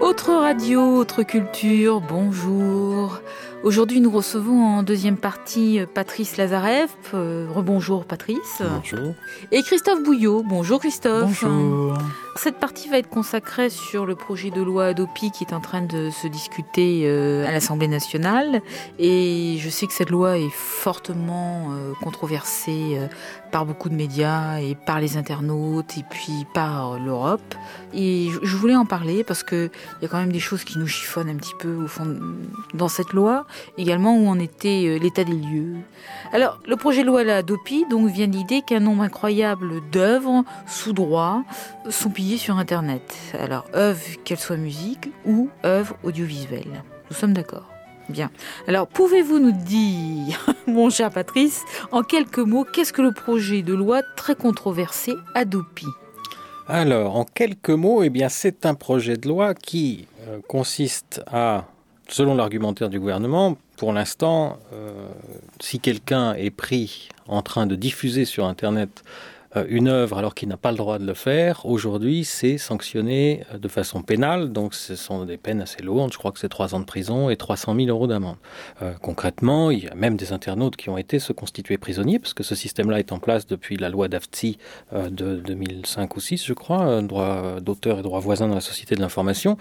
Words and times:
Autre 0.00 0.34
radio, 0.34 0.80
autre 0.96 1.22
culture, 1.22 2.00
bonjour. 2.00 3.20
Aujourd'hui, 3.62 4.00
nous 4.00 4.10
recevons 4.10 4.62
en 4.62 4.82
deuxième 4.82 5.16
partie 5.16 5.80
euh, 5.80 5.86
Patrice 5.86 6.36
Lazarev. 6.36 6.90
Euh, 7.14 7.46
rebonjour 7.50 8.04
Patrice. 8.04 8.60
Bonjour. 8.60 9.14
Et 9.50 9.62
Christophe 9.62 10.02
Bouillot. 10.02 10.42
Bonjour 10.42 10.80
Christophe. 10.80 11.44
Bonjour. 11.44 11.98
Cette 12.36 12.58
partie 12.58 12.88
va 12.88 12.98
être 12.98 13.08
consacrée 13.08 13.70
sur 13.70 14.06
le 14.06 14.16
projet 14.16 14.50
de 14.50 14.60
loi 14.60 14.86
Adopi 14.86 15.30
qui 15.30 15.44
est 15.44 15.54
en 15.54 15.60
train 15.60 15.82
de 15.82 16.10
se 16.10 16.26
discuter 16.26 17.02
euh, 17.04 17.46
à 17.46 17.52
l'Assemblée 17.52 17.88
nationale. 17.88 18.60
Et 18.98 19.56
je 19.60 19.68
sais 19.70 19.86
que 19.86 19.92
cette 19.92 20.10
loi 20.10 20.38
est 20.38 20.50
fortement 20.50 21.70
controversée 22.02 22.98
par 23.54 23.64
beaucoup 23.64 23.88
de 23.88 23.94
médias 23.94 24.58
et 24.58 24.74
par 24.74 24.98
les 24.98 25.16
internautes 25.16 25.96
et 25.96 26.02
puis 26.10 26.44
par 26.54 26.98
l'Europe. 26.98 27.54
Et 27.92 28.28
je 28.42 28.56
voulais 28.56 28.74
en 28.74 28.84
parler 28.84 29.22
parce 29.22 29.44
qu'il 29.44 29.70
y 30.02 30.04
a 30.04 30.08
quand 30.08 30.18
même 30.18 30.32
des 30.32 30.40
choses 30.40 30.64
qui 30.64 30.76
nous 30.76 30.88
chiffonnent 30.88 31.28
un 31.28 31.36
petit 31.36 31.54
peu 31.60 31.84
au 31.84 31.86
fond 31.86 32.18
dans 32.74 32.88
cette 32.88 33.12
loi 33.12 33.46
également 33.78 34.16
où 34.16 34.26
en 34.26 34.40
était 34.40 34.86
euh, 34.86 34.98
l'état 34.98 35.22
des 35.22 35.36
lieux. 35.36 35.76
Alors, 36.32 36.58
le 36.66 36.74
projet 36.74 37.02
de 37.02 37.06
loi 37.06 37.22
la 37.22 37.44
DOPI 37.44 37.86
donc, 37.88 38.10
vient 38.10 38.26
de 38.26 38.32
l'idée 38.32 38.62
qu'un 38.62 38.80
nombre 38.80 39.04
incroyable 39.04 39.88
d'œuvres 39.92 40.42
sous 40.66 40.92
droit 40.92 41.44
sont 41.90 42.10
pillées 42.10 42.23
sur 42.24 42.56
Internet. 42.56 43.14
Alors, 43.38 43.66
œuvres, 43.74 44.00
qu'elles 44.24 44.38
soient 44.38 44.56
musique 44.56 45.10
ou 45.26 45.50
œuvres 45.64 45.96
audiovisuelles. 46.02 46.82
Nous 47.10 47.16
sommes 47.16 47.34
d'accord 47.34 47.70
Bien. 48.08 48.30
Alors, 48.66 48.86
pouvez-vous 48.86 49.38
nous 49.38 49.52
dire, 49.52 50.46
mon 50.66 50.90
cher 50.90 51.10
Patrice, 51.10 51.62
en 51.92 52.02
quelques 52.02 52.38
mots, 52.38 52.64
qu'est-ce 52.64 52.92
que 52.92 53.02
le 53.02 53.12
projet 53.12 53.62
de 53.62 53.74
loi 53.74 54.02
très 54.16 54.34
controversé 54.34 55.14
Adopi? 55.34 55.86
Alors, 56.66 57.16
en 57.16 57.24
quelques 57.24 57.70
mots, 57.70 58.02
eh 58.02 58.10
bien, 58.10 58.28
c'est 58.28 58.66
un 58.66 58.74
projet 58.74 59.16
de 59.16 59.28
loi 59.28 59.54
qui 59.54 60.06
euh, 60.26 60.40
consiste 60.48 61.22
à 61.30 61.66
selon 62.08 62.34
l'argumentaire 62.34 62.88
du 62.88 63.00
gouvernement, 63.00 63.56
pour 63.76 63.92
l'instant, 63.92 64.58
euh, 64.72 65.08
si 65.60 65.80
quelqu'un 65.80 66.34
est 66.34 66.50
pris 66.50 67.08
en 67.26 67.42
train 67.42 67.66
de 67.66 67.74
diffuser 67.74 68.24
sur 68.24 68.46
Internet 68.46 69.02
une 69.68 69.88
œuvre 69.88 70.18
alors 70.18 70.34
qu'il 70.34 70.48
n'a 70.48 70.56
pas 70.56 70.70
le 70.70 70.76
droit 70.76 70.98
de 70.98 71.06
le 71.06 71.14
faire, 71.14 71.64
aujourd'hui, 71.66 72.24
c'est 72.24 72.58
sanctionné 72.58 73.44
euh, 73.52 73.58
de 73.58 73.68
façon 73.68 74.02
pénale. 74.02 74.52
Donc, 74.52 74.74
ce 74.74 74.96
sont 74.96 75.24
des 75.24 75.36
peines 75.36 75.60
assez 75.60 75.82
lourdes. 75.82 76.12
Je 76.12 76.18
crois 76.18 76.32
que 76.32 76.38
c'est 76.38 76.48
trois 76.48 76.74
ans 76.74 76.80
de 76.80 76.84
prison 76.84 77.30
et 77.30 77.36
300 77.36 77.74
000 77.74 77.88
euros 77.88 78.06
d'amende. 78.06 78.36
Euh, 78.82 78.94
concrètement, 79.00 79.70
il 79.70 79.84
y 79.84 79.88
a 79.88 79.94
même 79.94 80.16
des 80.16 80.32
internautes 80.32 80.76
qui 80.76 80.88
ont 80.88 80.98
été 80.98 81.18
se 81.18 81.32
constituer 81.32 81.78
prisonniers 81.78 82.18
parce 82.18 82.34
que 82.34 82.42
ce 82.42 82.54
système-là 82.54 82.98
est 82.98 83.12
en 83.12 83.18
place 83.18 83.46
depuis 83.46 83.76
la 83.76 83.88
loi 83.88 84.08
d'AFTI 84.08 84.58
de 84.92 85.36
2005 85.36 86.16
ou 86.16 86.20
6, 86.20 86.44
je 86.44 86.52
crois, 86.52 87.02
droit 87.02 87.60
d'auteur 87.60 87.98
et 87.98 88.02
droit 88.02 88.20
voisin 88.20 88.48
dans 88.48 88.54
la 88.54 88.60
société 88.60 88.94
de 88.94 89.00
l'information. 89.00 89.56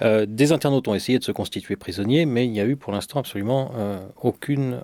des 0.00 0.52
internautes 0.52 0.88
ont 0.88 0.94
essayé 0.94 1.18
de 1.18 1.24
se 1.24 1.32
constituer 1.32 1.76
prisonniers, 1.76 2.26
mais 2.26 2.46
il 2.46 2.50
n'y 2.50 2.60
a 2.60 2.64
eu 2.64 2.76
pour 2.76 2.92
l'instant 2.92 3.20
absolument 3.20 3.72
aucune 4.22 4.80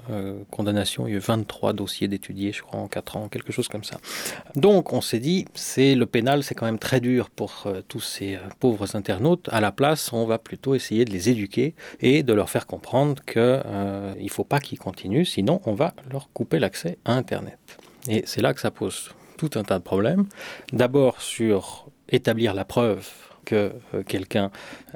condamnation. 0.50 1.06
Il 1.06 1.10
y 1.10 1.14
a 1.14 1.16
eu 1.16 1.20
23 1.20 1.72
dossiers 1.72 2.08
d'étudiés, 2.08 2.52
je 2.52 2.62
crois, 2.62 2.80
en 2.80 2.88
4 2.88 3.16
ans, 3.16 3.28
quelque 3.28 3.52
chose 3.52 3.68
comme 3.68 3.84
ça. 3.84 3.98
Donc 4.56 4.92
on 4.92 5.00
s'est 5.00 5.18
dit, 5.18 5.46
c'est 5.54 5.94
le 5.94 6.06
pénal, 6.06 6.42
c'est 6.42 6.54
quand 6.54 6.66
même 6.66 6.78
très 6.78 7.00
dur 7.00 7.30
pour 7.30 7.64
euh, 7.66 7.80
tous 7.88 8.00
ces 8.00 8.34
euh, 8.34 8.40
pauvres 8.60 8.96
internautes. 8.96 9.48
À 9.50 9.60
la 9.60 9.72
place, 9.72 10.12
on 10.12 10.26
va 10.26 10.38
plutôt 10.38 10.74
essayer 10.74 11.04
de 11.04 11.10
les 11.10 11.30
éduquer 11.30 11.74
et 12.00 12.22
de 12.22 12.32
leur 12.32 12.50
faire 12.50 12.66
comprendre 12.66 13.22
qu'il 13.24 13.40
euh, 13.40 14.14
ne 14.14 14.28
faut 14.28 14.44
pas 14.44 14.60
qu'ils 14.60 14.78
continuent, 14.78 15.24
sinon 15.24 15.60
on 15.64 15.72
va 15.72 15.94
leur 16.10 16.28
couper 16.32 16.58
l'accès 16.58 16.98
à 17.04 17.14
Internet. 17.14 17.58
Et 18.08 18.24
c'est 18.26 18.42
là 18.42 18.52
que 18.52 18.60
ça 18.60 18.70
pose 18.70 19.10
tout 19.38 19.50
un 19.54 19.62
tas 19.62 19.78
de 19.78 19.84
problèmes. 19.84 20.26
D'abord 20.72 21.22
sur 21.22 21.86
établir 22.08 22.52
la 22.52 22.64
preuve 22.64 23.08
que 23.44 23.72
quelqu'un 24.06 24.50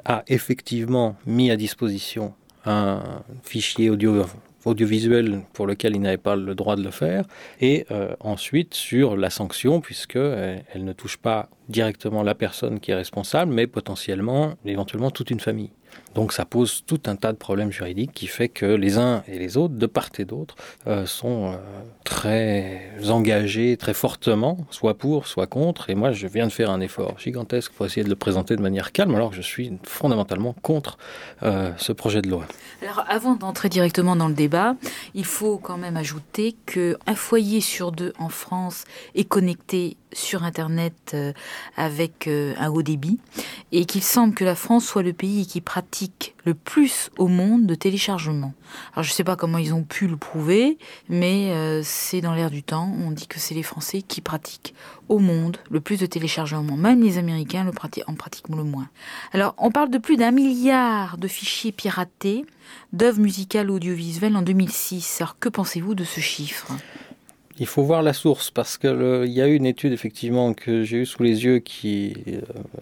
a 0.05 0.23
effectivement 0.27 1.15
mis 1.25 1.51
à 1.51 1.57
disposition 1.57 2.33
un 2.65 3.23
fichier 3.43 3.89
audio 3.89 4.25
audiovisuel 4.65 5.41
pour 5.53 5.67
lequel 5.67 5.95
il 5.95 6.01
n'avait 6.01 6.17
pas 6.17 6.35
le 6.35 6.55
droit 6.55 6.75
de 6.75 6.83
le 6.83 6.91
faire, 6.91 7.25
et 7.61 7.85
euh, 7.91 8.15
ensuite 8.19 8.73
sur 8.73 9.15
la 9.15 9.29
sanction, 9.29 9.81
puisque 9.81 10.15
euh, 10.15 10.57
elle 10.73 10.83
ne 10.83 10.93
touche 10.93 11.17
pas 11.17 11.49
directement 11.69 12.23
la 12.23 12.35
personne 12.35 12.79
qui 12.79 12.91
est 12.91 12.95
responsable, 12.95 13.53
mais 13.53 13.67
potentiellement, 13.67 14.55
éventuellement, 14.65 15.11
toute 15.11 15.31
une 15.31 15.39
famille. 15.39 15.71
Donc 16.17 16.33
ça 16.33 16.45
pose 16.45 16.83
tout 16.87 16.99
un 17.05 17.15
tas 17.15 17.31
de 17.31 17.37
problèmes 17.37 17.71
juridiques 17.71 18.11
qui 18.11 18.25
fait 18.25 18.49
que 18.49 18.65
les 18.65 18.97
uns 18.97 19.21
et 19.27 19.37
les 19.37 19.55
autres, 19.55 19.75
de 19.75 19.85
part 19.85 20.09
et 20.17 20.25
d'autre, 20.25 20.55
euh, 20.87 21.05
sont 21.05 21.51
euh, 21.51 21.57
très 22.05 22.89
engagés 23.07 23.77
très 23.77 23.93
fortement, 23.93 24.57
soit 24.71 24.97
pour, 24.97 25.27
soit 25.27 25.45
contre. 25.45 25.91
Et 25.91 25.95
moi, 25.95 26.13
je 26.13 26.25
viens 26.25 26.47
de 26.47 26.51
faire 26.51 26.71
un 26.71 26.81
effort 26.81 27.19
gigantesque 27.19 27.71
pour 27.73 27.85
essayer 27.85 28.03
de 28.03 28.09
le 28.09 28.15
présenter 28.15 28.55
de 28.55 28.63
manière 28.63 28.93
calme, 28.93 29.13
alors 29.13 29.29
que 29.29 29.35
je 29.35 29.43
suis 29.43 29.71
fondamentalement 29.83 30.55
contre 30.63 30.97
euh, 31.43 31.69
ce 31.77 31.91
projet 31.91 32.23
de 32.23 32.29
loi. 32.31 32.47
Alors 32.81 33.05
avant 33.07 33.35
d'entrer 33.35 33.69
directement 33.69 34.15
dans 34.15 34.27
le 34.27 34.33
débat, 34.33 34.75
il 35.13 35.25
faut 35.25 35.59
quand 35.59 35.77
même 35.77 35.97
ajouter 35.97 36.55
qu'un 36.65 37.15
foyer 37.15 37.61
sur 37.61 37.91
deux 37.91 38.13
en 38.17 38.29
France 38.29 38.85
est 39.13 39.25
connecté 39.25 39.97
sur 40.13 40.43
Internet 40.43 41.15
avec 41.75 42.27
un 42.27 42.69
haut 42.69 42.81
débit 42.81 43.19
et 43.71 43.85
qu'il 43.85 44.01
semble 44.01 44.33
que 44.33 44.45
la 44.45 44.55
France 44.55 44.85
soit 44.85 45.03
le 45.03 45.13
pays 45.13 45.45
qui 45.45 45.59
pratique 45.59 46.06
le 46.45 46.53
plus 46.53 47.09
au 47.17 47.27
monde 47.27 47.65
de 47.65 47.75
téléchargement. 47.75 48.53
Alors 48.93 49.03
je 49.03 49.11
ne 49.11 49.13
sais 49.13 49.23
pas 49.23 49.35
comment 49.35 49.57
ils 49.57 49.73
ont 49.73 49.83
pu 49.83 50.07
le 50.07 50.17
prouver, 50.17 50.77
mais 51.09 51.51
euh, 51.51 51.81
c'est 51.83 52.21
dans 52.21 52.33
l'air 52.33 52.49
du 52.49 52.63
temps. 52.63 52.93
On 52.99 53.11
dit 53.11 53.27
que 53.27 53.39
c'est 53.39 53.55
les 53.55 53.63
Français 53.63 54.01
qui 54.01 54.21
pratiquent 54.21 54.73
au 55.09 55.19
monde 55.19 55.57
le 55.69 55.81
plus 55.81 55.99
de 55.99 56.05
téléchargement. 56.05 56.77
Même 56.77 57.03
les 57.03 57.17
Américains 57.17 57.63
le 57.63 57.71
pratiquent, 57.71 58.07
en 58.07 58.15
pratiquent 58.15 58.49
le 58.49 58.63
moins. 58.63 58.89
Alors 59.33 59.55
on 59.57 59.71
parle 59.71 59.89
de 59.89 59.97
plus 59.97 60.17
d'un 60.17 60.31
milliard 60.31 61.17
de 61.17 61.27
fichiers 61.27 61.71
piratés 61.71 62.45
d'œuvres 62.93 63.19
musicales 63.19 63.69
audiovisuelles 63.69 64.35
en 64.35 64.41
2006. 64.41 65.21
Alors 65.21 65.39
que 65.39 65.49
pensez-vous 65.49 65.95
de 65.95 66.03
ce 66.03 66.19
chiffre? 66.19 66.71
Il 67.59 67.65
faut 67.65 67.83
voir 67.83 68.03
la 68.03 68.13
source 68.13 68.51
parce 68.51 68.77
que 68.77 69.25
il 69.25 69.31
y 69.31 69.41
a 69.41 69.47
eu 69.47 69.55
une 69.55 69.65
étude 69.65 69.91
effectivement 69.93 70.53
que 70.53 70.83
j'ai 70.83 70.97
eu 70.97 71.05
sous 71.05 71.23
les 71.23 71.43
yeux 71.43 71.59
qui 71.59 72.15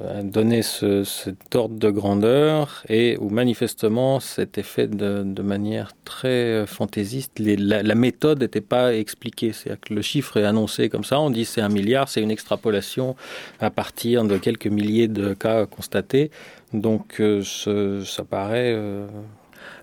euh, 0.02 0.20
a 0.20 0.24
donné 0.24 0.62
ce, 0.62 1.04
cet 1.04 1.56
ordre 1.56 1.78
de 1.78 1.90
grandeur 1.90 2.84
et 2.90 3.18
où 3.20 3.30
manifestement 3.30 4.20
c'était 4.20 4.64
fait 4.64 4.88
de, 4.88 5.42
manière 5.42 5.92
très 6.04 6.28
euh, 6.28 6.66
fantaisiste. 6.66 7.40
La, 7.40 7.96
méthode 7.96 8.42
n'était 8.42 8.62
pas 8.62 8.94
expliquée. 8.94 9.54
C'est-à-dire 9.54 9.80
que 9.80 9.94
le 9.94 10.02
chiffre 10.02 10.38
est 10.38 10.46
annoncé 10.46 10.90
comme 10.90 11.04
ça. 11.04 11.20
On 11.20 11.30
dit 11.30 11.46
c'est 11.46 11.62
un 11.62 11.70
milliard, 11.70 12.10
c'est 12.10 12.22
une 12.22 12.32
extrapolation 12.32 13.16
à 13.60 13.70
partir 13.70 14.26
de 14.26 14.38
quelques 14.38 14.68
milliers 14.68 15.08
de 15.08 15.34
cas 15.34 15.66
constatés. 15.66 16.32
Donc 16.74 17.22
euh, 17.22 17.42
ça 18.04 18.24
paraît 18.24 18.76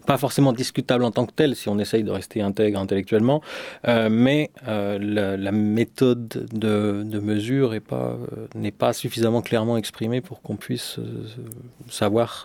pas 0.07 0.19
forcément 0.19 0.53
discutable 0.53 1.05
en 1.05 1.11
tant 1.11 1.27
que 1.27 1.33
tel 1.33 1.57
si 1.57 1.69
on 1.69 1.79
essaye 1.79 2.05
de 2.05 2.11
rester 2.11 2.43
intègre 2.43 2.79
intellectuellement, 2.79 3.43
euh, 3.89 4.09
mais 4.11 4.51
euh, 4.69 4.99
la, 5.37 5.53
méthode 5.53 6.49
de, 6.53 7.03
de 7.05 7.19
mesure 7.21 7.73
n'est 7.73 7.81
pas, 7.81 8.89
euh, 8.89 8.93
suffisamment 8.93 9.43
clairement 9.43 9.77
exprimée 9.77 10.21
pour 10.21 10.43
qu'on 10.43 10.57
puisse 10.57 10.99
euh, 10.99 11.27
savoir 11.89 12.45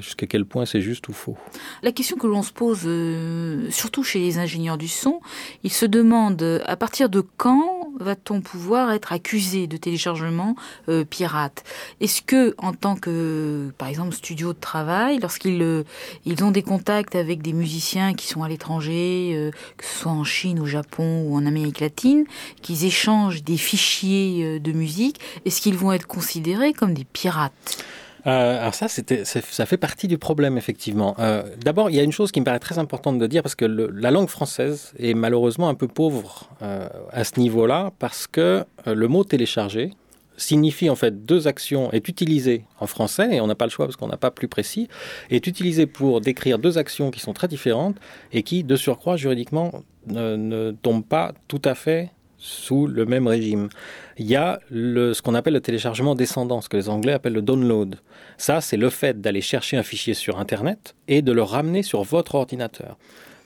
jusqu'à 0.00 0.26
quel 0.26 0.44
point 0.44 0.66
c'est 0.66 0.80
juste 0.80 1.08
ou 1.08 1.12
faux. 1.12 1.36
La 1.82 1.92
question 1.92 2.16
que 2.16 2.26
l'on 2.26 2.42
se 2.42 2.52
pose, 2.52 2.82
euh, 2.84 3.70
surtout 3.70 4.02
chez 4.02 4.18
les 4.18 4.38
ingénieurs 4.38 4.78
du 4.78 4.88
son, 4.88 5.20
ils 5.64 5.72
se 5.72 5.86
demandent 5.86 6.62
à 6.66 6.76
partir 6.76 7.08
de 7.08 7.22
quand 7.36 7.79
va-t-on 7.98 8.40
pouvoir 8.40 8.92
être 8.92 9.12
accusé 9.12 9.66
de 9.66 9.76
téléchargement 9.76 10.54
euh, 10.88 11.04
pirate? 11.04 11.64
Est-ce 12.00 12.22
que, 12.22 12.54
en 12.58 12.72
tant 12.72 12.96
que, 12.96 13.70
par 13.78 13.88
exemple, 13.88 14.14
studio 14.14 14.52
de 14.52 14.58
travail, 14.58 15.18
lorsqu'ils 15.18 15.62
euh, 15.62 15.82
ils 16.26 16.42
ont 16.44 16.50
des 16.50 16.62
contacts 16.62 17.14
avec 17.14 17.42
des 17.42 17.52
musiciens 17.52 18.14
qui 18.14 18.26
sont 18.26 18.42
à 18.42 18.48
l'étranger, 18.48 19.32
euh, 19.34 19.50
que 19.76 19.84
ce 19.84 20.00
soit 20.00 20.12
en 20.12 20.24
Chine, 20.24 20.60
au 20.60 20.66
Japon 20.66 21.24
ou 21.26 21.36
en 21.36 21.46
Amérique 21.46 21.80
latine, 21.80 22.24
qu'ils 22.62 22.84
échangent 22.84 23.42
des 23.42 23.56
fichiers 23.56 24.60
de 24.60 24.72
musique, 24.72 25.20
est-ce 25.44 25.60
qu'ils 25.60 25.76
vont 25.76 25.92
être 25.92 26.06
considérés 26.06 26.72
comme 26.72 26.94
des 26.94 27.04
pirates? 27.04 27.84
Euh, 28.26 28.60
alors 28.60 28.74
ça, 28.74 28.88
ça 28.88 29.66
fait 29.66 29.76
partie 29.76 30.08
du 30.08 30.18
problème 30.18 30.58
effectivement. 30.58 31.14
Euh, 31.18 31.42
d'abord, 31.62 31.90
il 31.90 31.96
y 31.96 32.00
a 32.00 32.02
une 32.02 32.12
chose 32.12 32.32
qui 32.32 32.40
me 32.40 32.44
paraît 32.44 32.58
très 32.58 32.78
importante 32.78 33.18
de 33.18 33.26
dire 33.26 33.42
parce 33.42 33.54
que 33.54 33.64
la 33.64 34.10
langue 34.10 34.28
française 34.28 34.92
est 34.98 35.14
malheureusement 35.14 35.68
un 35.68 35.74
peu 35.74 35.88
pauvre 35.88 36.48
euh, 36.62 36.88
à 37.12 37.24
ce 37.24 37.38
niveau-là 37.40 37.92
parce 37.98 38.26
que 38.26 38.64
le 38.86 39.08
mot 39.08 39.24
télécharger 39.24 39.92
signifie 40.36 40.88
en 40.88 40.96
fait 40.96 41.26
deux 41.26 41.48
actions 41.48 41.92
est 41.92 42.08
utilisé 42.08 42.64
en 42.78 42.86
français 42.86 43.36
et 43.36 43.40
on 43.40 43.46
n'a 43.46 43.54
pas 43.54 43.66
le 43.66 43.70
choix 43.70 43.86
parce 43.86 43.96
qu'on 43.96 44.08
n'a 44.08 44.16
pas 44.16 44.30
plus 44.30 44.48
précis 44.48 44.88
est 45.28 45.46
utilisé 45.46 45.84
pour 45.86 46.22
décrire 46.22 46.58
deux 46.58 46.78
actions 46.78 47.10
qui 47.10 47.20
sont 47.20 47.34
très 47.34 47.46
différentes 47.46 47.96
et 48.32 48.42
qui 48.42 48.64
de 48.64 48.76
surcroît 48.76 49.16
juridiquement 49.16 49.70
ne 50.06 50.70
tombent 50.82 51.04
pas 51.04 51.34
tout 51.46 51.60
à 51.62 51.74
fait 51.74 52.10
sous 52.40 52.86
le 52.86 53.04
même 53.04 53.26
régime. 53.26 53.68
Il 54.16 54.26
y 54.26 54.34
a 54.34 54.60
le, 54.70 55.12
ce 55.12 55.22
qu'on 55.22 55.34
appelle 55.34 55.52
le 55.52 55.60
téléchargement 55.60 56.14
descendant, 56.14 56.60
ce 56.60 56.68
que 56.68 56.76
les 56.76 56.88
Anglais 56.88 57.12
appellent 57.12 57.34
le 57.34 57.42
download. 57.42 57.96
Ça, 58.38 58.60
c'est 58.60 58.78
le 58.78 58.90
fait 58.90 59.20
d'aller 59.20 59.42
chercher 59.42 59.76
un 59.76 59.82
fichier 59.82 60.14
sur 60.14 60.38
Internet 60.40 60.94
et 61.06 61.22
de 61.22 61.32
le 61.32 61.42
ramener 61.42 61.82
sur 61.82 62.02
votre 62.02 62.34
ordinateur. 62.34 62.96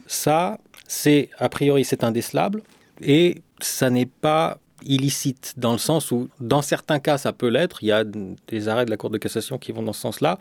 ça, 0.06 0.58
c'est 0.86 1.30
a 1.38 1.48
priori 1.48 1.82
c'est 1.82 2.04
indécelable 2.04 2.62
et 3.00 3.42
ça 3.60 3.90
n'est 3.90 4.06
pas 4.06 4.58
illicite 4.84 5.54
dans 5.56 5.72
le 5.72 5.78
sens 5.78 6.10
où, 6.10 6.28
dans 6.40 6.62
certains 6.62 7.00
cas, 7.00 7.18
ça 7.18 7.32
peut 7.32 7.48
l'être. 7.48 7.82
Il 7.82 7.86
y 7.86 7.92
a 7.92 8.04
des 8.04 8.68
arrêts 8.68 8.84
de 8.84 8.90
la 8.90 8.96
Cour 8.96 9.10
de 9.10 9.18
cassation 9.18 9.58
qui 9.58 9.72
vont 9.72 9.82
dans 9.82 9.94
ce 9.94 10.00
sens-là. 10.00 10.38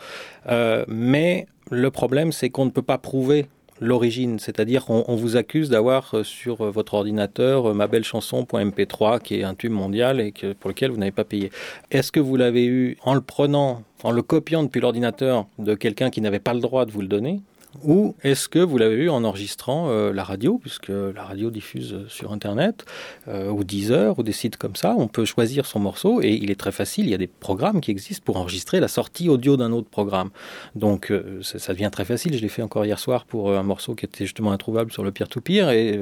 Euh, 0.49 0.83
mais 0.87 1.47
le 1.71 1.89
problème, 1.91 2.31
c'est 2.31 2.49
qu'on 2.49 2.65
ne 2.65 2.69
peut 2.69 2.81
pas 2.81 2.97
prouver 2.97 3.47
l'origine, 3.83 4.39
c'est-à-dire 4.39 4.89
on, 4.89 5.15
vous 5.15 5.35
accuse 5.35 5.69
d'avoir 5.69 6.13
euh, 6.13 6.23
sur 6.23 6.61
euh, 6.61 6.71
votre 6.71 6.93
ordinateur 6.93 7.73
ma 7.73 7.87
belle 7.87 8.03
chanson.mp3 8.03 9.21
qui 9.21 9.39
est 9.39 9.43
un 9.43 9.53
tube 9.53 9.71
mondial 9.71 10.19
et 10.19 10.33
pour 10.59 10.69
lequel 10.69 10.91
vous 10.91 10.97
n'avez 10.97 11.11
pas 11.11 11.23
payé. 11.23 11.51
Est-ce 11.91 12.11
que 12.11 12.19
vous 12.19 12.35
l'avez 12.35 12.65
eu 12.65 12.97
en 13.03 13.13
le 13.13 13.21
prenant, 13.21 13.83
en 14.03 14.11
le 14.11 14.21
copiant 14.21 14.63
depuis 14.63 14.81
l'ordinateur 14.81 15.45
de 15.59 15.75
quelqu'un 15.75 16.09
qui 16.09 16.21
n'avait 16.21 16.39
pas 16.39 16.53
le 16.53 16.59
droit 16.59 16.85
de 16.85 16.91
vous 16.91 17.01
le 17.01 17.07
donner 17.07 17.41
ou 17.81 18.15
est-ce 18.23 18.47
que 18.47 18.59
vous 18.59 18.77
l'avez 18.77 18.95
eu 18.95 19.09
en 19.09 19.23
enregistrant 19.23 19.89
euh, 19.89 20.13
la 20.13 20.23
radio, 20.23 20.57
puisque 20.57 20.89
la 20.89 21.23
radio 21.23 21.49
diffuse 21.49 22.05
sur 22.07 22.31
Internet, 22.31 22.85
euh, 23.27 23.49
ou 23.49 23.63
Deezer, 23.63 24.17
ou 24.19 24.23
des 24.23 24.31
sites 24.31 24.57
comme 24.57 24.75
ça 24.75 24.95
On 24.97 25.07
peut 25.07 25.25
choisir 25.25 25.65
son 25.65 25.79
morceau 25.79 26.21
et 26.21 26.33
il 26.33 26.51
est 26.51 26.59
très 26.59 26.71
facile. 26.71 27.05
Il 27.05 27.11
y 27.11 27.15
a 27.15 27.17
des 27.17 27.27
programmes 27.27 27.81
qui 27.81 27.91
existent 27.91 28.23
pour 28.25 28.37
enregistrer 28.37 28.79
la 28.79 28.87
sortie 28.87 29.29
audio 29.29 29.57
d'un 29.57 29.71
autre 29.71 29.89
programme. 29.89 30.29
Donc 30.75 31.11
euh, 31.11 31.41
ça, 31.41 31.73
devient 31.73 31.89
très 31.91 32.05
facile. 32.05 32.35
Je 32.35 32.41
l'ai 32.41 32.49
fait 32.49 32.61
encore 32.61 32.85
hier 32.85 32.99
soir 32.99 33.25
pour 33.25 33.51
un 33.51 33.63
morceau 33.63 33.95
qui 33.95 34.05
était 34.05 34.25
justement 34.25 34.51
introuvable 34.51 34.91
sur 34.91 35.03
le 35.03 35.11
peer-to-peer 35.11 35.69
et 35.71 35.99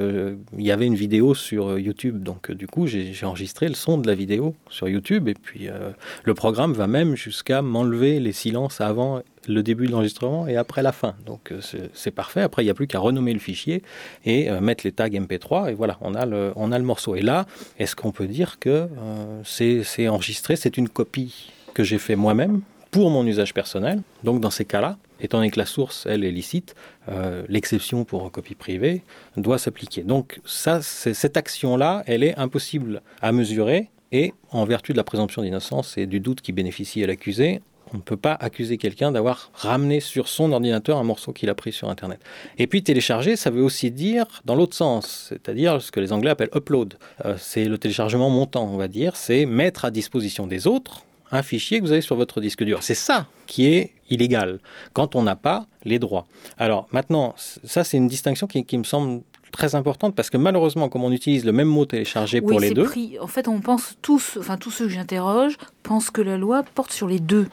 il 0.58 0.66
y 0.66 0.72
avait 0.72 0.86
une 0.86 0.96
vidéo 0.96 1.34
sur 1.34 1.80
YouTube. 1.80 2.24
Donc 2.24 2.52
du 2.52 2.68
coup, 2.68 2.88
j'ai 2.88 3.26
enregistré 3.26 3.68
le 3.68 3.76
son 3.76 3.98
de 3.98 4.08
la 4.08 4.16
vidéo 4.16 4.56
sur 4.70 4.90
YouTube 4.90 5.28
et 5.28 5.34
puis 5.34 5.70
le 6.24 6.34
programme 6.34 6.74
va 6.74 6.88
même 6.88 7.16
jusqu'à 7.16 7.62
m'enlever 7.62 8.20
les 8.20 8.34
silences 8.34 8.82
avant 8.82 9.22
le 9.48 9.64
début 9.64 9.88
de 9.88 9.92
l'enregistrement 9.92 10.48
et 10.48 10.56
après 10.56 10.84
la 10.84 10.92
fin. 10.92 11.16
Donc 11.26 11.52
euh, 11.52 11.60
c'est 11.94 12.12
parfait. 12.12 12.42
Après, 12.42 12.64
il 12.64 12.66
n'y 12.66 12.72
a 12.72 12.74
plus 12.74 12.88
qu'à 12.88 13.00
renommer 13.00 13.34
le 13.34 13.40
fichier 13.40 13.84
et 14.26 14.50
euh, 14.50 14.62
mettre 14.62 14.86
les 14.86 14.92
tags 14.92 15.10
MP3 15.10 15.72
et 15.72 15.74
voilà, 15.74 15.98
on 16.02 16.16
a 16.16 16.26
le, 16.26 16.54
on 16.56 16.72
a 16.72 16.78
le 16.78 16.86
morceau. 16.86 17.16
Et 17.16 17.22
là, 17.22 17.46
est-ce 17.80 17.96
qu'on 17.96 18.12
peut 18.12 18.28
dire 18.28 18.60
que 18.60 18.88
euh, 18.98 19.42
c'est 19.44 20.08
enregistré 20.08 20.56
C'est 20.56 20.78
une 20.78 20.90
copie 20.90 21.52
que 21.74 21.84
j'ai 21.84 21.98
fait 21.98 22.16
moi-même 22.16 22.62
pour 22.92 23.10
mon 23.10 23.26
usage 23.26 23.54
personnel? 23.54 24.02
Donc 24.24 24.42
dans 24.42 24.50
ces 24.50 24.66
cas-là, 24.66 24.98
étant 25.22 25.38
donné 25.38 25.52
que 25.52 25.60
la 25.60 25.66
source, 25.66 26.06
elle, 26.10 26.24
est 26.24 26.32
licite, 26.32 26.76
l'exception 27.48 28.06
pour 28.06 28.32
copie 28.32 28.56
privée 28.56 29.04
doit 29.38 29.60
s'appliquer. 29.60 30.02
Donc 30.02 30.42
ça, 30.46 30.82
cette 30.82 31.38
action-là, 31.38 32.04
elle 32.08 32.24
est 32.24 32.36
impossible 32.38 33.02
à 33.22 33.32
mesurer 33.32 33.90
et 34.12 34.34
en 34.50 34.66
vertu 34.66 34.92
de 34.92 34.98
la 34.98 35.04
présomption 35.04 35.42
d'innocence 35.42 35.98
et 35.98 36.06
du 36.06 36.20
doute 36.20 36.42
qui 36.42 36.52
bénéficie 36.52 37.04
à 37.04 37.08
l'accusé, 37.08 37.62
on 37.94 37.98
ne 37.98 38.02
peut 38.02 38.18
pas 38.18 38.34
accuser 38.34 38.78
quelqu'un 38.78 39.12
d'avoir 39.12 39.52
ramené 39.54 40.00
sur 40.00 40.28
son 40.28 40.52
ordinateur 40.52 40.98
un 40.98 41.04
morceau 41.04 41.34
qu'il 41.34 41.50
a 41.50 41.56
pris 41.56 41.72
sur 41.72 41.90
Internet. 41.90 42.20
Et 42.58 42.68
puis 42.68 42.84
télécharger, 42.84 43.36
ça 43.36 43.50
veut 43.50 43.64
aussi 43.64 43.92
dire 43.92 44.26
dans 44.46 44.56
l'autre 44.56 44.76
sens, 44.76 45.28
c'est-à-dire 45.30 45.82
ce 45.82 45.92
que 45.92 46.00
les 46.00 46.14
Anglais 46.14 46.32
appellent 46.32 46.50
upload. 46.56 46.96
Euh, 47.26 47.36
c'est 47.38 47.66
le 47.66 47.78
téléchargement 47.78 48.30
montant, 48.30 48.64
on 48.72 48.78
va 48.78 48.88
dire, 48.88 49.16
c'est 49.16 49.46
mettre 49.46 49.86
à 49.86 49.92
disposition 49.92 50.48
des 50.48 50.68
autres 50.68 51.04
un 51.32 51.44
fichier 51.44 51.80
que 51.80 51.86
vous 51.86 51.92
avez 51.92 52.02
sur 52.02 52.16
votre 52.16 52.42
disque 52.42 52.64
dur. 52.64 52.84
C'est 52.84 52.94
ça 52.94 53.28
qui 53.48 53.68
est 53.68 53.92
illégal, 54.10 54.60
quand 54.94 55.16
on 55.16 55.24
n'a 55.24 55.36
pas 55.36 55.66
les 55.86 56.00
droits. 56.00 56.28
Alors 56.58 56.88
maintenant, 56.92 57.34
ça 57.38 57.84
c'est 57.84 57.98
une 57.98 58.08
distinction 58.08 58.48
qui, 58.48 58.78
me 58.78 58.84
semble 58.84 59.22
très 59.52 59.76
importante 59.76 60.16
parce 60.16 60.30
que 60.30 60.38
malheureusement, 60.38 60.90
comme 60.90 61.04
on 61.04 61.12
utilise 61.12 61.46
le 61.46 61.52
même 61.52 61.68
mot 61.68 61.86
télécharger 61.86 62.42
pour 62.42 62.60
les 62.60 62.72
deux. 62.72 62.88
En 63.20 63.28
fait, 63.28 63.48
on 63.48 63.60
pense 63.62 63.98
tous, 64.02 64.38
enfin 64.40 64.58
tous 64.58 64.72
ceux 64.72 64.86
que 64.86 64.92
j'interroge, 64.92 65.58
pensent 65.84 66.10
que 66.10 66.22
la 66.22 66.38
loi 66.38 66.64
porte 66.76 66.92
sur 66.92 67.08
les 67.08 67.20
deux. 67.20 67.48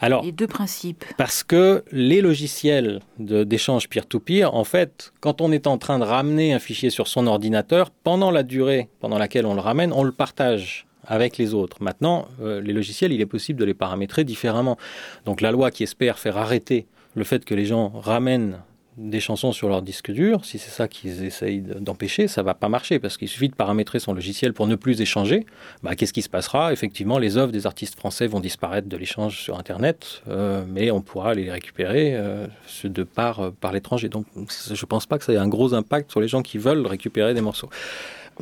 Alors, 0.00 0.22
les 0.22 0.32
deux 0.32 0.46
principes. 0.46 1.04
Parce 1.16 1.42
que 1.42 1.84
les 1.92 2.20
logiciels 2.20 3.00
d'échange 3.18 3.88
peer-to-peer, 3.88 4.54
en 4.54 4.64
fait, 4.64 5.12
quand 5.20 5.40
on 5.40 5.52
est 5.52 5.66
en 5.66 5.78
train 5.78 5.98
de 5.98 6.04
ramener 6.04 6.52
un 6.52 6.58
fichier 6.58 6.90
sur 6.90 7.08
son 7.08 7.26
ordinateur, 7.26 7.90
pendant 7.90 8.30
la 8.30 8.42
durée 8.42 8.88
pendant 9.00 9.18
laquelle 9.18 9.46
on 9.46 9.54
le 9.54 9.60
ramène, 9.60 9.92
on 9.92 10.02
le 10.02 10.12
partage 10.12 10.86
avec 11.04 11.38
les 11.38 11.54
autres. 11.54 11.82
Maintenant, 11.82 12.28
euh, 12.40 12.60
les 12.60 12.72
logiciels, 12.72 13.12
il 13.12 13.20
est 13.20 13.26
possible 13.26 13.58
de 13.58 13.64
les 13.64 13.74
paramétrer 13.74 14.24
différemment. 14.24 14.76
Donc 15.24 15.40
la 15.40 15.50
loi 15.50 15.70
qui 15.70 15.82
espère 15.82 16.18
faire 16.18 16.36
arrêter 16.36 16.86
le 17.14 17.24
fait 17.24 17.44
que 17.44 17.54
les 17.54 17.64
gens 17.64 17.88
ramènent 17.88 18.58
des 18.98 19.20
chansons 19.20 19.52
sur 19.52 19.68
leur 19.68 19.80
disque 19.80 20.10
dur, 20.10 20.44
si 20.44 20.58
c'est 20.58 20.70
ça 20.70 20.88
qu'ils 20.88 21.24
essayent 21.24 21.60
d'empêcher, 21.60 22.26
ça 22.26 22.42
va 22.42 22.54
pas 22.54 22.68
marcher 22.68 22.98
parce 22.98 23.16
qu'il 23.16 23.28
suffit 23.28 23.48
de 23.48 23.54
paramétrer 23.54 24.00
son 24.00 24.12
logiciel 24.12 24.52
pour 24.52 24.66
ne 24.66 24.74
plus 24.74 25.00
échanger. 25.00 25.46
Bah, 25.82 25.94
Qu'est-ce 25.94 26.12
qui 26.12 26.22
se 26.22 26.28
passera? 26.28 26.72
Effectivement, 26.72 27.18
les 27.18 27.36
œuvres 27.36 27.52
des 27.52 27.66
artistes 27.66 27.96
français 27.96 28.26
vont 28.26 28.40
disparaître 28.40 28.88
de 28.88 28.96
l'échange 28.96 29.38
sur 29.38 29.58
Internet, 29.58 30.22
euh, 30.28 30.64
mais 30.68 30.90
on 30.90 31.00
pourra 31.00 31.34
les 31.34 31.50
récupérer 31.50 32.14
euh, 32.14 32.46
de 32.84 33.02
par, 33.04 33.40
euh, 33.40 33.50
par 33.50 33.72
l'étranger. 33.72 34.08
Donc 34.08 34.26
je 34.36 34.86
pense 34.86 35.06
pas 35.06 35.18
que 35.18 35.24
ça 35.24 35.32
ait 35.32 35.36
un 35.36 35.48
gros 35.48 35.74
impact 35.74 36.10
sur 36.10 36.20
les 36.20 36.28
gens 36.28 36.42
qui 36.42 36.58
veulent 36.58 36.86
récupérer 36.86 37.34
des 37.34 37.40
morceaux. 37.40 37.70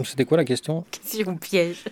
C'était 0.04 0.24
quoi 0.24 0.36
la 0.36 0.44
question? 0.44 0.84
Question 0.90 1.36
piège. 1.36 1.84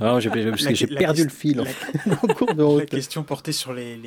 Ah, 0.00 0.18
j'ai 0.20 0.30
perdu 0.30 1.24
le 1.24 1.28
fil 1.28 1.64
La 2.06 2.86
question 2.86 3.22
portait 3.22 3.52
sur 3.52 3.72
les, 3.72 3.98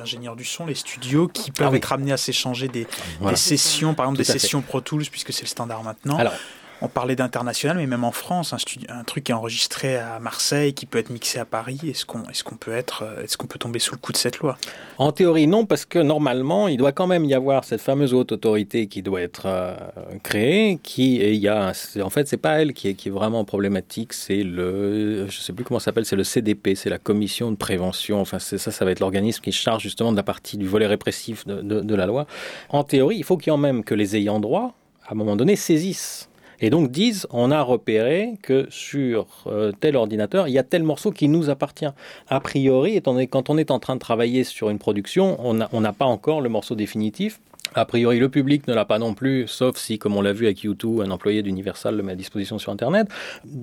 ingénieurs 0.00 0.36
du 0.36 0.44
son, 0.44 0.66
les 0.66 0.74
studios 0.74 1.28
qui 1.28 1.50
peuvent 1.50 1.70
ah 1.72 1.76
être 1.76 1.92
amenés 1.92 2.12
à 2.12 2.16
s'échanger 2.16 2.68
des, 2.68 2.86
sessions, 3.34 3.94
par 3.94 4.06
exemple 4.06 4.18
des 4.18 4.24
sessions 4.24 4.62
Pro 4.62 4.80
Tools, 4.80 5.04
puisque 5.10 5.32
c'est 5.32 5.42
le 5.42 5.48
standard 5.48 5.82
maintenant. 5.82 6.16
Alors, 6.16 6.34
on 6.82 6.88
parlait 6.88 7.16
d'international, 7.16 7.78
mais 7.78 7.86
même 7.86 8.04
en 8.04 8.12
France, 8.12 8.52
un, 8.52 9.04
truc 9.04 9.24
qui 9.24 9.32
est 9.32 9.34
enregistré 9.34 9.96
à 9.96 10.18
Marseille, 10.20 10.74
qui 10.74 10.86
peut 10.86 10.98
être 10.98 11.10
mixé 11.10 11.38
à 11.38 11.44
Paris, 11.44 11.80
est-ce 11.84 12.04
qu'on 12.04 12.22
euh, 12.22 13.46
peut 13.48 13.58
tomber 13.58 13.78
sous 13.78 13.94
le 13.94 14.00
coup 14.00 14.12
de 14.12 14.16
cette 14.16 14.38
loi? 14.38 14.58
En 14.98 15.12
théorie, 15.12 15.46
non, 15.46 15.64
parce 15.64 15.84
que 15.86 15.98
normalement, 15.98 16.68
il 16.68 16.76
doit 16.76 16.92
quand 16.92 17.06
même 17.06 17.24
y 17.24 17.34
avoir 17.34 17.64
cette 17.64 17.80
fameuse 17.80 18.12
haute 18.12 18.32
autorité 18.32 18.88
qui 18.88 19.02
doit 19.02 19.22
être 19.22 19.46
euh, 19.46 19.74
créée, 20.22 20.78
qui, 20.82 21.16
il 21.16 21.36
y 21.36 21.48
a, 21.48 21.72
en 22.02 22.10
fait, 22.10 22.28
c'est 22.28 22.36
pas 22.36 22.60
elle 22.60 22.74
qui 22.74 22.88
est, 22.88 23.06
vraiment 23.06 23.44
problématique, 23.44 24.12
c'est 24.12 24.42
le, 24.42 25.28
je 25.28 25.40
sais 25.40 25.52
plus 25.52 25.64
comment 25.64 25.78
ça 25.78 25.86
s'appelle, 25.86 26.04
c'est 26.04 26.16
le 26.16 26.24
CDP, 26.24 26.74
c'est 26.74 26.90
la 26.90 26.98
commission 26.98 27.50
de 27.50 27.56
prévention, 27.56 28.20
enfin, 28.20 28.38
ça, 28.38 28.58
ça 28.58 28.84
va 28.84 28.90
être 28.90 29.00
l'organisme 29.00 29.40
qui 29.42 29.52
charge 29.52 29.82
justement 29.82 30.10
de 30.10 30.16
la 30.16 30.24
partie 30.24 30.56
du 30.56 30.66
volet 30.66 30.86
répressif 30.86 31.46
de, 31.46 31.62
de 31.62 31.94
la 31.94 32.06
loi. 32.06 32.26
En 32.68 32.84
théorie, 32.84 33.16
il 33.16 33.24
faut 33.24 33.38
ait 33.38 33.56
même 33.56 33.84
que 33.84 33.94
les 33.94 34.16
ayants 34.16 34.40
droit, 34.40 34.74
à 35.06 35.12
un 35.12 35.14
moment 35.14 35.36
donné, 35.36 35.56
saisissent 35.56 36.28
et 36.60 36.70
donc 36.70 36.90
disent, 36.90 37.26
on 37.30 37.50
a 37.50 37.62
repéré 37.62 38.34
que 38.42 38.66
sur 38.70 39.26
euh, 39.46 39.72
tel 39.72 39.96
ordinateur, 39.96 40.48
il 40.48 40.52
y 40.52 40.58
a 40.58 40.62
tel 40.62 40.82
morceau 40.82 41.10
qui 41.10 41.28
nous 41.28 41.50
appartient. 41.50 41.88
A 42.28 42.40
priori, 42.40 43.00
quand 43.30 43.50
on 43.50 43.58
est 43.58 43.70
en 43.70 43.78
train 43.78 43.94
de 43.94 44.00
travailler 44.00 44.44
sur 44.44 44.70
une 44.70 44.78
production, 44.78 45.38
on 45.40 45.80
n'a 45.80 45.92
pas 45.92 46.04
encore 46.04 46.40
le 46.40 46.48
morceau 46.48 46.74
définitif. 46.74 47.40
A 47.74 47.84
priori, 47.84 48.18
le 48.18 48.28
public 48.28 48.68
ne 48.68 48.74
l'a 48.74 48.84
pas 48.84 48.98
non 48.98 49.12
plus, 49.12 49.48
sauf 49.48 49.76
si, 49.76 49.98
comme 49.98 50.16
on 50.16 50.22
l'a 50.22 50.32
vu 50.32 50.46
avec 50.46 50.62
YouTube, 50.62 51.00
un 51.00 51.10
employé 51.10 51.42
d'Universal 51.42 51.96
le 51.96 52.02
met 52.02 52.12
à 52.12 52.14
disposition 52.16 52.58
sur 52.58 52.72
Internet. 52.72 53.08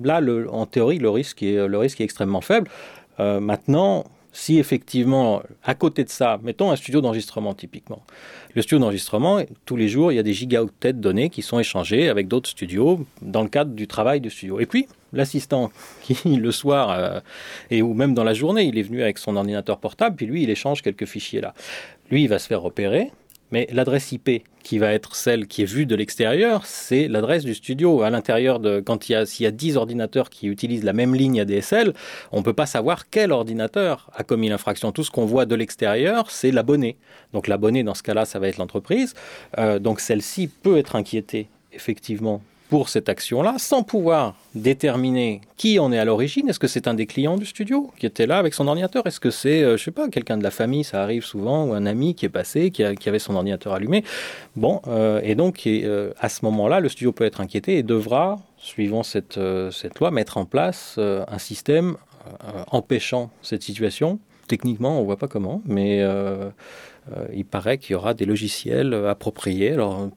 Là, 0.02 0.20
en 0.50 0.66
théorie, 0.66 0.98
le 0.98 1.10
risque 1.10 1.42
est, 1.42 1.66
le 1.66 1.78
risque 1.78 2.00
est 2.00 2.04
extrêmement 2.04 2.40
faible. 2.40 2.68
Euh, 3.20 3.40
maintenant, 3.40 4.04
si 4.34 4.58
effectivement, 4.58 5.42
à 5.62 5.74
côté 5.74 6.02
de 6.02 6.10
ça, 6.10 6.40
mettons 6.42 6.72
un 6.72 6.76
studio 6.76 7.00
d'enregistrement 7.00 7.54
typiquement. 7.54 8.02
Le 8.54 8.62
studio 8.62 8.80
d'enregistrement, 8.80 9.40
tous 9.64 9.76
les 9.76 9.88
jours, 9.88 10.10
il 10.10 10.16
y 10.16 10.18
a 10.18 10.24
des 10.24 10.32
gigaoctets 10.32 10.92
de 10.92 10.98
données 10.98 11.30
qui 11.30 11.40
sont 11.40 11.60
échangés 11.60 12.08
avec 12.08 12.26
d'autres 12.26 12.50
studios 12.50 13.06
dans 13.22 13.42
le 13.42 13.48
cadre 13.48 13.70
du 13.70 13.86
travail 13.86 14.20
du 14.20 14.30
studio. 14.30 14.58
Et 14.58 14.66
puis, 14.66 14.88
l'assistant 15.12 15.70
qui, 16.02 16.16
le 16.36 16.50
soir, 16.50 16.90
euh, 16.90 17.20
et 17.70 17.80
ou 17.80 17.94
même 17.94 18.12
dans 18.12 18.24
la 18.24 18.34
journée, 18.34 18.64
il 18.64 18.76
est 18.76 18.82
venu 18.82 19.02
avec 19.02 19.18
son 19.18 19.36
ordinateur 19.36 19.78
portable, 19.78 20.16
puis 20.16 20.26
lui, 20.26 20.42
il 20.42 20.50
échange 20.50 20.82
quelques 20.82 21.06
fichiers 21.06 21.40
là. 21.40 21.54
Lui, 22.10 22.24
il 22.24 22.28
va 22.28 22.40
se 22.40 22.48
faire 22.48 22.60
repérer, 22.60 23.12
mais 23.50 23.68
l'adresse 23.72 24.12
IP 24.12 24.42
qui 24.62 24.78
va 24.78 24.92
être 24.92 25.14
celle 25.14 25.46
qui 25.46 25.62
est 25.62 25.66
vue 25.66 25.86
de 25.86 25.94
l'extérieur, 25.94 26.64
c'est 26.66 27.06
l'adresse 27.08 27.44
du 27.44 27.54
studio. 27.54 28.02
À 28.02 28.10
l'intérieur 28.10 28.60
de, 28.60 28.80
quand 28.80 29.08
il 29.08 29.12
y 29.12 29.14
a, 29.14 29.26
s'il 29.26 29.44
y 29.44 29.46
a 29.46 29.50
10 29.50 29.76
ordinateurs 29.76 30.30
qui 30.30 30.48
utilisent 30.48 30.84
la 30.84 30.92
même 30.92 31.14
ligne 31.14 31.40
ADSL, 31.40 31.92
on 32.32 32.38
ne 32.38 32.42
peut 32.42 32.54
pas 32.54 32.66
savoir 32.66 33.10
quel 33.10 33.30
ordinateur 33.30 34.10
a 34.14 34.24
commis 34.24 34.48
l'infraction. 34.48 34.90
Tout 34.90 35.04
ce 35.04 35.10
qu'on 35.10 35.26
voit 35.26 35.46
de 35.46 35.54
l'extérieur, 35.54 36.30
c'est 36.30 36.50
l'abonné. 36.50 36.96
Donc 37.32 37.46
l'abonné, 37.46 37.82
dans 37.82 37.94
ce 37.94 38.02
cas-là, 38.02 38.24
ça 38.24 38.38
va 38.38 38.48
être 38.48 38.56
l'entreprise. 38.56 39.14
Euh, 39.58 39.78
donc 39.78 40.00
celle-ci 40.00 40.48
peut 40.48 40.78
être 40.78 40.96
inquiétée, 40.96 41.48
effectivement, 41.72 42.42
pour 42.68 42.88
cette 42.88 43.08
action-là, 43.08 43.56
sans 43.58 43.82
pouvoir 43.82 44.34
déterminer 44.54 45.42
qui 45.56 45.78
en 45.78 45.92
est 45.92 45.98
à 45.98 46.04
l'origine. 46.04 46.48
Est-ce 46.48 46.58
que 46.58 46.66
c'est 46.66 46.88
un 46.88 46.94
des 46.94 47.06
clients 47.06 47.36
du 47.36 47.44
studio 47.44 47.90
qui 47.98 48.06
était 48.06 48.26
là 48.26 48.38
avec 48.38 48.54
son 48.54 48.66
ordinateur? 48.68 49.06
Est-ce 49.06 49.20
que 49.20 49.30
c'est, 49.30 49.62
euh, 49.62 49.76
je 49.76 49.84
sais 49.84 49.90
pas, 49.90 50.08
quelqu'un 50.08 50.38
de 50.38 50.42
la 50.42 50.50
famille, 50.50 50.84
ça 50.84 51.02
arrive 51.02 51.24
souvent, 51.24 51.66
ou 51.66 51.74
un 51.74 51.84
ami 51.86 52.14
qui 52.14 52.24
est 52.26 52.30
passé, 52.30 52.70
qui, 52.70 52.82
avait 52.82 53.18
son 53.18 53.34
ordinateur 53.34 53.74
allumé? 53.74 54.02
Bon, 54.56 54.80
euh, 54.86 55.20
et 55.22 55.34
donc 55.34 55.66
euh, 55.66 56.12
à 56.18 56.28
ce 56.28 56.44
moment-là, 56.46 56.80
le 56.80 56.88
studio 56.88 57.12
peut 57.12 57.24
être 57.24 57.40
inquiété 57.40 57.76
et 57.76 57.82
devra, 57.82 58.40
suivant 58.56 59.02
cette, 59.02 59.38
loi, 60.00 60.10
mettre 60.10 60.38
en 60.38 60.46
place 60.46 60.98
un 60.98 61.38
système 61.38 61.96
empêchant 62.70 63.30
cette 63.42 63.62
situation. 63.62 64.18
Techniquement, 64.48 64.96
on 64.96 65.00
ne 65.00 65.04
voit 65.04 65.18
pas 65.18 65.28
comment, 65.28 65.60
mais 65.66 66.02
il 67.34 67.44
paraît 67.44 67.76
qu'il 67.76 67.92
y 67.92 67.96
aura 67.96 68.14
des 68.14 68.24
logiciels 68.24 68.94
appropriés. 68.94 69.72
Alors, 69.72 70.08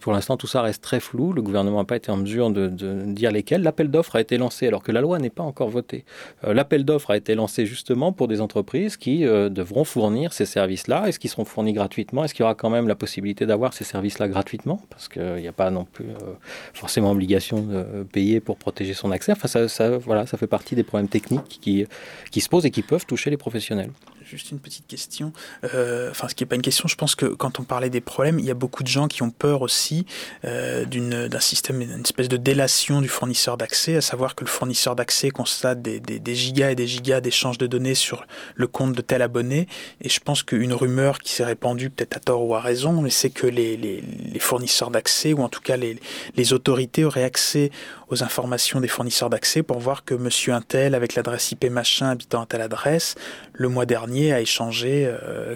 pour 0.00 0.12
l'instant, 0.12 0.36
tout 0.36 0.46
ça 0.46 0.62
reste 0.62 0.82
très 0.82 1.00
flou. 1.00 1.32
Le 1.32 1.42
gouvernement 1.42 1.78
n'a 1.78 1.84
pas 1.84 1.96
été 1.96 2.10
en 2.10 2.16
mesure 2.16 2.50
de, 2.50 2.68
dire 2.68 3.30
lesquels. 3.30 3.62
L'appel 3.62 3.90
d'offres 3.90 4.16
a 4.16 4.20
été 4.20 4.38
lancé 4.38 4.66
alors 4.66 4.82
que 4.82 4.92
la 4.92 5.00
loi 5.00 5.18
n'est 5.18 5.30
pas 5.30 5.42
encore 5.42 5.68
votée. 5.68 6.04
Euh, 6.44 6.54
l'appel 6.54 6.84
d'offres 6.84 7.10
a 7.10 7.16
été 7.16 7.34
lancé 7.34 7.66
justement 7.66 8.12
pour 8.12 8.28
des 8.28 8.40
entreprises 8.40 8.96
qui 8.96 9.26
euh, 9.26 9.48
devront 9.48 9.84
fournir 9.84 10.32
ces 10.32 10.46
services-là. 10.46 11.08
Est-ce 11.08 11.18
qu'ils 11.18 11.30
seront 11.30 11.44
fournis 11.44 11.72
gratuitement? 11.72 12.24
Est-ce 12.24 12.34
qu'il 12.34 12.42
y 12.42 12.44
aura 12.44 12.54
quand 12.54 12.70
même 12.70 12.88
la 12.88 12.94
possibilité 12.94 13.46
d'avoir 13.46 13.74
ces 13.74 13.84
services-là 13.84 14.28
gratuitement? 14.28 14.80
Parce 14.90 15.08
qu'il 15.08 15.36
n'y 15.36 15.48
a 15.48 15.52
pas 15.52 15.70
non 15.70 15.84
plus 15.84 16.06
euh, 16.06 16.34
forcément 16.72 17.10
obligation 17.10 17.60
de 17.60 18.04
payer 18.04 18.40
pour 18.40 18.56
protéger 18.56 18.94
son 18.94 19.10
accès. 19.10 19.32
Enfin, 19.32 19.68
ça, 19.68 19.98
voilà, 19.98 20.26
ça 20.26 20.38
fait 20.38 20.46
partie 20.46 20.74
des 20.74 20.84
problèmes 20.84 21.08
techniques 21.08 21.60
qui 21.60 22.40
se 22.40 22.48
posent 22.48 22.66
et 22.66 22.70
qui 22.70 22.82
peuvent 22.82 23.06
toucher 23.06 23.30
les 23.30 23.36
professionnels 23.36 23.90
juste 24.36 24.50
une 24.50 24.58
petite 24.58 24.86
question. 24.86 25.32
Euh, 25.74 26.10
enfin, 26.10 26.28
ce 26.28 26.34
qui 26.34 26.42
n'est 26.42 26.48
pas 26.48 26.56
une 26.56 26.62
question, 26.62 26.88
je 26.88 26.96
pense 26.96 27.14
que 27.14 27.26
quand 27.26 27.60
on 27.60 27.62
parlait 27.62 27.90
des 27.90 28.00
problèmes, 28.00 28.38
il 28.38 28.44
y 28.44 28.50
a 28.50 28.54
beaucoup 28.54 28.82
de 28.82 28.88
gens 28.88 29.06
qui 29.06 29.22
ont 29.22 29.30
peur 29.30 29.62
aussi 29.62 30.06
euh, 30.44 30.84
d'un 30.84 31.40
système, 31.40 31.80
une 31.80 32.00
espèce 32.00 32.28
de 32.28 32.36
délation 32.36 33.00
du 33.00 33.08
fournisseur 33.08 33.56
d'accès, 33.56 33.96
à 33.96 34.00
savoir 34.00 34.34
que 34.34 34.44
le 34.44 34.50
fournisseur 34.50 34.96
d'accès 34.96 35.30
constate 35.30 35.82
des, 35.82 36.00
des, 36.00 36.34
gigas 36.34 36.70
et 36.70 36.74
des 36.74 36.86
gigas 36.86 37.20
d'échanges 37.20 37.58
de 37.58 37.66
données 37.66 37.94
sur 37.94 38.26
le 38.56 38.66
compte 38.66 38.92
de 38.92 39.02
tel 39.02 39.22
abonné. 39.22 39.68
Et 40.00 40.08
je 40.08 40.20
pense 40.20 40.42
qu'une 40.42 40.72
rumeur 40.72 41.18
qui 41.18 41.32
s'est 41.32 41.44
répandue, 41.44 41.90
peut-être 41.90 42.16
à 42.16 42.20
tort 42.20 42.44
ou 42.44 42.54
à 42.54 42.60
raison, 42.60 43.04
c'est 43.10 43.30
que 43.30 43.46
les, 43.46 43.76
les, 43.76 44.00
les 44.00 44.40
fournisseurs 44.40 44.90
d'accès, 44.90 45.32
ou 45.32 45.42
en 45.42 45.48
tout 45.48 45.60
cas 45.60 45.76
les, 45.76 46.00
les 46.36 46.52
autorités, 46.52 47.04
auraient 47.04 47.24
accès 47.24 47.70
aux 48.08 48.22
informations 48.22 48.80
des 48.80 48.88
fournisseurs 48.88 49.30
d'accès 49.30 49.62
pour 49.62 49.78
voir 49.78 50.04
que 50.04 50.14
monsieur 50.14 50.52
Intel, 50.52 50.94
avec 50.94 51.14
l'adresse 51.14 51.52
IP 51.52 51.70
machin 51.70 52.10
habitant 52.10 52.42
à 52.42 52.46
telle 52.46 52.60
adresse, 52.60 53.14
le 53.52 53.68
mois 53.68 53.86
dernier 53.86 54.23
a 54.32 54.40
échangé 54.40 55.10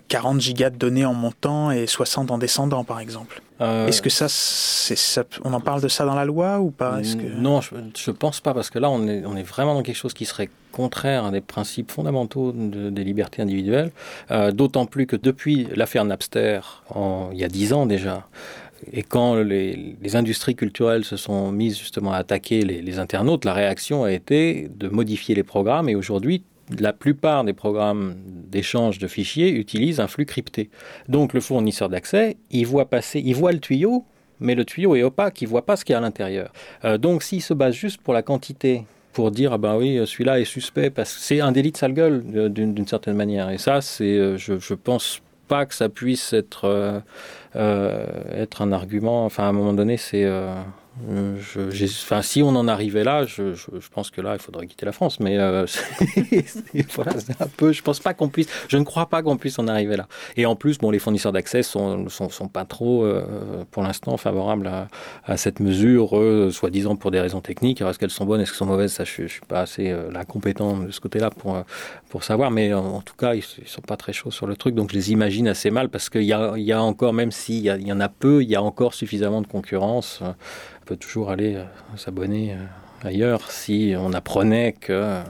40 0.08 0.36
euh, 0.36 0.40
gigas 0.40 0.70
de 0.70 0.76
données 0.76 1.04
en 1.04 1.14
montant 1.14 1.70
et 1.70 1.86
60 1.86 2.30
en 2.30 2.38
descendant, 2.38 2.84
par 2.84 3.00
exemple. 3.00 3.42
Euh, 3.60 3.88
Est-ce 3.88 4.02
que 4.02 4.10
ça, 4.10 4.28
ça, 4.28 5.24
on 5.44 5.52
en 5.52 5.60
parle 5.60 5.80
de 5.80 5.88
ça 5.88 6.04
dans 6.04 6.14
la 6.14 6.24
loi 6.24 6.60
ou 6.60 6.70
pas? 6.70 7.00
Non, 7.36 7.60
je, 7.60 7.74
ne 7.74 8.16
pense 8.16 8.40
pas 8.40 8.54
parce 8.54 8.70
que 8.70 8.78
là, 8.78 8.88
on 8.90 9.06
est, 9.08 9.24
on 9.26 9.36
est 9.36 9.42
vraiment 9.42 9.74
dans 9.74 9.82
quelque 9.82 9.96
chose 9.96 10.14
qui 10.14 10.24
serait 10.24 10.48
contraire 10.70 11.24
à 11.24 11.30
des 11.30 11.40
principes 11.40 11.90
fondamentaux 11.90 12.52
des 12.52 13.04
libertés 13.04 13.42
individuelles. 13.42 13.90
Euh, 14.30 14.52
d'autant 14.52 14.86
plus 14.86 15.06
que 15.06 15.16
depuis 15.16 15.66
l'affaire 15.74 16.04
Napster, 16.04 16.60
il 17.32 17.38
y 17.38 17.44
a 17.44 17.48
10 17.48 17.72
ans 17.72 17.86
déjà, 17.86 18.28
et 18.92 19.02
quand 19.02 19.36
les, 19.36 19.96
industries 20.14 20.54
culturelles 20.54 21.04
se 21.04 21.16
sont 21.16 21.52
mises 21.52 21.78
justement 21.78 22.12
à 22.12 22.18
attaquer 22.18 22.62
les, 22.62 22.98
internautes, 22.98 23.44
la 23.44 23.52
réaction 23.52 24.04
a 24.04 24.12
été 24.12 24.70
de 24.74 24.88
modifier 24.88 25.34
les 25.34 25.42
programmes. 25.42 25.88
Et 25.88 25.94
aujourd'hui, 25.94 26.42
la 26.78 26.92
plupart 26.92 27.44
des 27.44 27.52
programmes 27.52 28.14
d'échange 28.26 28.98
de 28.98 29.06
fichiers 29.06 29.50
utilisent 29.50 30.00
un 30.00 30.08
flux 30.08 30.26
crypté. 30.26 30.70
Donc 31.08 31.32
le 31.32 31.40
fournisseur 31.40 31.88
d'accès, 31.88 32.36
il 32.50 32.66
voit 32.66 32.86
passer, 32.86 33.22
il 33.24 33.34
voit 33.34 33.52
le 33.52 33.60
tuyau, 33.60 34.04
mais 34.40 34.54
le 34.54 34.64
tuyau 34.64 34.94
est 34.96 35.02
opaque, 35.02 35.40
il 35.42 35.48
voit 35.48 35.64
pas 35.64 35.76
ce 35.76 35.84
qu'il 35.84 35.92
y 35.92 35.96
a 35.96 35.98
à 35.98 36.02
l'intérieur. 36.02 36.52
Euh, 36.84 36.98
donc 36.98 37.22
s'il 37.22 37.42
se 37.42 37.54
base 37.54 37.74
juste 37.74 38.00
pour 38.00 38.14
la 38.14 38.22
quantité 38.22 38.84
pour 39.12 39.30
dire 39.30 39.52
ah 39.52 39.58
ben 39.58 39.76
oui 39.76 40.00
celui-là 40.06 40.38
est 40.38 40.44
suspect 40.44 40.90
parce 40.90 41.14
que 41.14 41.20
c'est 41.20 41.40
un 41.40 41.50
délit 41.50 41.72
de 41.72 41.76
sale 41.76 41.94
gueule 41.94 42.22
euh, 42.34 42.48
d'une 42.48 42.86
certaine 42.86 43.16
manière 43.16 43.50
et 43.50 43.58
ça 43.58 43.80
c'est 43.80 44.04
euh, 44.04 44.36
je, 44.36 44.58
je 44.58 44.74
pense 44.74 45.22
pas 45.48 45.64
que 45.64 45.74
ça 45.74 45.88
puisse 45.88 46.34
être, 46.34 47.02
être 47.54 48.60
un 48.60 48.70
argument. 48.70 49.24
Enfin, 49.24 49.44
à 49.44 49.46
un 49.46 49.52
moment 49.52 49.72
donné, 49.72 49.96
c'est 49.96 50.30
enfin, 51.06 52.22
si 52.22 52.42
on 52.42 52.48
en 52.48 52.68
arrivait 52.68 53.04
là, 53.04 53.24
je, 53.24 53.54
pense 53.92 54.10
que 54.10 54.20
là, 54.20 54.34
il 54.34 54.40
faudrait 54.40 54.66
quitter 54.66 54.86
la 54.86 54.92
France. 54.92 55.20
Mais 55.20 55.38
euh, 55.38 55.66
voilà, 56.94 57.12
un 57.40 57.46
peu. 57.46 57.72
Je 57.72 57.82
pense 57.82 58.00
pas 58.00 58.14
qu'on 58.14 58.28
puisse. 58.28 58.48
Je 58.68 58.76
ne 58.76 58.84
crois 58.84 59.06
pas 59.06 59.22
qu'on 59.22 59.36
puisse 59.36 59.58
en 59.58 59.68
arriver 59.68 59.96
là. 59.96 60.06
Et 60.36 60.46
en 60.46 60.56
plus, 60.56 60.78
bon, 60.78 60.90
les 60.90 60.98
fournisseurs 60.98 61.32
d'accès 61.32 61.62
sont, 61.62 62.08
sont, 62.08 62.48
pas 62.48 62.64
trop, 62.64 63.04
euh, 63.04 63.64
pour 63.70 63.82
l'instant, 63.82 64.16
favorables 64.16 64.70
à, 65.24 65.36
cette 65.36 65.60
mesure, 65.60 66.10
soi-disant 66.52 66.96
pour 66.96 67.10
des 67.10 67.20
raisons 67.20 67.40
techniques. 67.40 67.80
est-ce 67.80 67.98
qu'elles 67.98 68.10
sont 68.10 68.24
bonnes, 68.24 68.40
est-ce 68.40 68.50
qu'elles 68.52 68.58
sont 68.58 68.66
mauvaises? 68.66 68.92
Ça, 68.92 69.04
je, 69.04 69.22
je 69.22 69.26
suis 69.26 69.40
pas 69.46 69.60
assez 69.60 69.94
là 70.12 70.24
compétent 70.24 70.78
de 70.78 70.90
ce 70.90 71.00
côté-là 71.00 71.30
pour 71.30 71.62
pour 72.08 72.24
savoir. 72.24 72.50
Mais 72.50 72.72
en, 72.72 73.00
tout 73.00 73.16
cas, 73.16 73.34
ils, 73.34 73.44
ils, 73.58 73.68
sont 73.68 73.80
pas 73.82 73.96
très 73.96 74.12
chauds 74.12 74.30
sur 74.30 74.46
le 74.46 74.56
truc, 74.56 74.74
donc 74.74 74.90
je 74.90 74.96
les 74.96 75.12
imagine 75.12 75.48
assez 75.48 75.70
mal 75.70 75.88
parce 75.88 76.08
qu'il 76.10 76.22
y 76.22 76.32
a, 76.32 76.82
encore, 76.82 77.12
même 77.12 77.32
s'il 77.32 77.64
y, 77.64 77.92
en 77.92 78.00
a 78.00 78.08
peu, 78.08 78.42
il 78.42 78.48
y 78.48 78.56
a 78.56 78.62
encore 78.62 78.94
suffisamment 78.94 79.42
de 79.42 79.46
concurrence 79.46 80.22
peut 80.88 80.96
toujours 80.96 81.30
aller 81.30 81.56
euh, 81.56 81.64
s'abonner 81.96 82.54
euh, 82.54 83.06
ailleurs 83.06 83.50
si 83.50 83.94
on 83.98 84.14
apprenait 84.14 84.72
que 84.72 84.94
euh, 84.94 85.22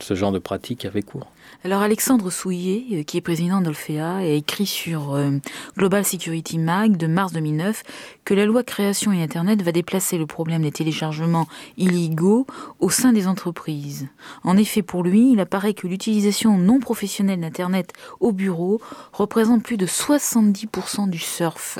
ce 0.00 0.14
genre 0.14 0.32
de 0.32 0.40
pratique 0.40 0.84
avait 0.84 1.02
cours. 1.02 1.28
Alors 1.62 1.80
Alexandre 1.80 2.30
Souillet, 2.30 2.84
euh, 2.92 3.02
qui 3.04 3.16
est 3.16 3.20
président 3.20 3.60
d'Olfea, 3.60 4.16
a 4.16 4.24
écrit 4.24 4.66
sur 4.66 5.14
euh, 5.14 5.30
Global 5.78 6.04
Security 6.04 6.58
Mag 6.58 6.96
de 6.96 7.06
mars 7.06 7.32
2009 7.32 7.82
que 8.24 8.34
la 8.34 8.44
loi 8.44 8.62
création 8.62 9.12
et 9.12 9.22
Internet 9.22 9.62
va 9.62 9.72
déplacer 9.72 10.18
le 10.18 10.26
problème 10.26 10.62
des 10.62 10.72
téléchargements 10.72 11.46
illégaux 11.78 12.46
au 12.80 12.90
sein 12.90 13.12
des 13.12 13.26
entreprises. 13.28 14.08
En 14.42 14.56
effet, 14.56 14.82
pour 14.82 15.02
lui, 15.02 15.32
il 15.32 15.40
apparaît 15.40 15.74
que 15.74 15.86
l'utilisation 15.86 16.58
non 16.58 16.80
professionnelle 16.80 17.40
d'Internet 17.40 17.92
au 18.20 18.32
bureau 18.32 18.80
représente 19.12 19.62
plus 19.62 19.76
de 19.76 19.86
70% 19.86 21.08
du 21.08 21.18
surf 21.18 21.78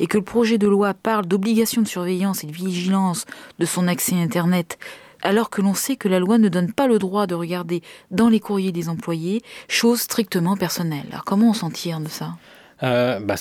et 0.00 0.06
que 0.06 0.18
le 0.18 0.24
projet 0.24 0.58
de 0.58 0.68
loi 0.68 0.94
parle 0.94 1.26
d'obligation 1.26 1.82
de 1.82 1.88
surveillance 1.88 2.44
et 2.44 2.46
de 2.46 2.52
vigilance 2.52 3.24
de 3.58 3.66
son 3.66 3.88
accès 3.88 4.14
à 4.14 4.18
Internet 4.18 4.78
alors 5.24 5.50
que 5.50 5.60
l'on 5.60 5.74
sait 5.74 5.96
que 5.96 6.08
la 6.08 6.18
loi 6.20 6.38
ne 6.38 6.48
donne 6.48 6.72
pas 6.72 6.86
le 6.86 6.98
droit 6.98 7.26
de 7.26 7.34
regarder 7.34 7.82
dans 8.10 8.28
les 8.28 8.40
courriers 8.40 8.72
des 8.72 8.88
employés, 8.88 9.42
chose 9.68 10.00
strictement 10.00 10.56
personnelle. 10.56 11.06
Alors 11.10 11.24
comment 11.24 11.50
on 11.50 11.54
s'en 11.54 11.70
tire 11.70 12.00
de 12.00 12.08
ça? 12.08 12.34
Euh, 12.82 13.18
bah, 13.20 13.34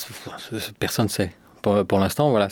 Personne 0.80 1.06
ne 1.06 1.10
sait. 1.10 1.34
Pour, 1.63 1.98
l'instant, 1.98 2.29
voilà, 2.29 2.50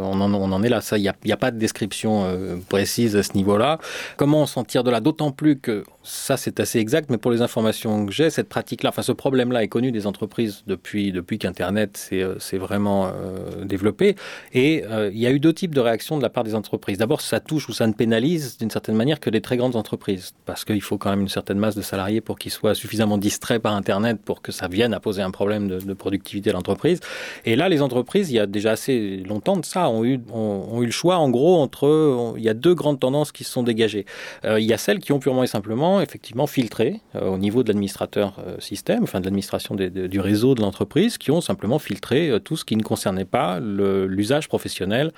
on, 0.00 0.20
en, 0.20 0.62
est 0.62 0.68
là. 0.68 0.80
Il 0.92 1.12
n'y 1.24 1.32
a, 1.32 1.36
pas 1.38 1.50
de 1.50 1.58
description 1.58 2.24
euh, 2.26 2.56
précise 2.68 3.16
à 3.16 3.22
ce 3.22 3.32
niveau-là. 3.32 3.78
Comment 4.18 4.42
on 4.42 4.46
s'en 4.46 4.64
tire 4.64 4.84
de 4.84 4.90
là? 4.90 5.00
D'autant 5.00 5.32
plus 5.32 5.58
que 5.58 5.82
ça 6.02 6.36
c'est 6.36 6.60
assez 6.60 6.78
exact, 6.78 7.08
mais 7.08 7.16
pour 7.16 7.30
les 7.30 7.40
informations 7.40 8.04
que 8.04 8.12
j'ai, 8.12 8.28
cette 8.28 8.50
pratique-là, 8.50 8.90
enfin 8.90 9.00
ce 9.00 9.12
problème-là 9.12 9.62
est 9.62 9.68
connu 9.68 9.92
des 9.92 10.06
entreprises 10.06 10.62
depuis, 10.66 11.10
depuis 11.10 11.38
qu'Internet 11.38 11.96
s'est 11.96 12.22
euh, 12.22 12.58
vraiment 12.58 13.06
euh, 13.06 13.64
développé. 13.64 14.14
Et 14.52 14.84
il 15.10 15.18
y 15.18 15.26
a 15.26 15.30
eu 15.30 15.40
deux 15.40 15.54
types 15.54 15.74
de 15.74 15.80
réactions 15.80 16.18
de 16.18 16.22
la 16.22 16.28
part 16.28 16.44
des 16.44 16.54
entreprises. 16.54 16.98
D'abord, 16.98 17.22
ça 17.22 17.40
touche 17.40 17.66
ou 17.70 17.72
ça 17.72 17.86
ne 17.86 17.94
pénalise 17.94 18.58
d'une 18.58 18.70
certaine 18.70 18.94
manière 18.94 19.20
que 19.20 19.30
les 19.30 19.40
très 19.40 19.56
grandes 19.56 19.76
entreprises, 19.76 20.32
parce 20.44 20.66
qu'il 20.66 20.82
faut 20.82 20.98
quand 20.98 21.08
même 21.08 21.22
une 21.22 21.28
certaine 21.28 21.58
masse 21.58 21.76
de 21.76 21.82
salariés 21.82 22.20
pour 22.20 22.38
qu'ils 22.38 22.52
soient 22.52 22.74
suffisamment 22.74 23.16
distraits 23.16 23.62
par 23.62 23.74
Internet 23.74 24.18
pour 24.22 24.42
que 24.42 24.52
ça 24.52 24.68
vienne 24.68 24.92
à 24.92 25.00
poser 25.00 25.22
un 25.22 25.30
problème 25.30 25.66
de, 25.68 25.78
de 25.78 25.94
productivité 25.94 26.50
à 26.50 26.52
l'entreprise. 26.52 27.00
Et 27.46 27.56
là, 27.56 27.70
les 27.70 27.80
entreprises, 27.80 28.30
il 28.30 28.34
y 28.34 28.38
a 28.38 28.49
déjà 28.50 28.72
assez 28.72 29.18
longtemps 29.18 29.56
de 29.56 29.64
ça, 29.64 29.88
ont 29.88 30.04
eu, 30.04 30.20
ont, 30.32 30.82
eu 30.82 30.86
le 30.86 30.92
choix 30.92 31.16
en 31.16 31.30
gros 31.30 31.56
entre... 31.56 32.34
il 32.36 32.42
y 32.42 32.48
a 32.48 32.54
deux 32.54 32.74
grandes 32.74 33.00
tendances 33.00 33.32
qui 33.32 33.44
se 33.44 33.52
sont 33.52 33.62
dégagées. 33.62 34.04
il 34.44 34.64
y 34.64 34.72
a 34.72 34.78
celles 34.78 34.98
qui 34.98 35.12
ont 35.12 35.18
purement 35.18 35.42
et 35.42 35.46
simplement 35.46 36.00
effectivement 36.00 36.46
filtré 36.46 37.00
euh, 37.14 37.28
au 37.28 37.38
niveau 37.38 37.62
de 37.62 37.68
l'administrateur 37.68 38.36
euh, 38.46 38.56
système, 38.58 39.02
enfin 39.02 39.20
de 39.20 39.24
l'administration 39.24 39.74
du 39.74 40.20
réseau 40.20 40.54
de 40.54 40.60
l'entreprise, 40.60 41.18
qui 41.18 41.30
ont 41.30 41.40
simplement 41.40 41.78
filtré 41.78 42.30
euh, 42.30 42.38
tout 42.38 42.56
ce 42.56 42.64
qui 42.64 42.76
ne 42.76 42.82
concernait 42.82 43.24
pas 43.24 43.60
l'usage 43.60 44.48
professionnel 44.48 45.12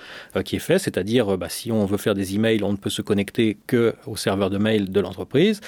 qui 0.44 0.56
est 0.56 0.60
fait, 0.60 0.78
c'est-à-dire 0.78 1.36
bah, 1.36 1.48
si 1.48 1.72
on 1.72 1.84
veut 1.84 1.96
faire 1.96 2.14
des 2.14 2.34
emails, 2.34 2.62
on 2.62 2.72
ne 2.72 2.76
peut 2.76 2.90
se 2.90 3.02
connecter 3.02 3.58
que 3.66 3.94
au 4.06 4.16
serveur 4.16 4.50
de 4.50 4.58
mail 4.58 4.90
de 4.90 5.00
l'entreprise. 5.00 5.60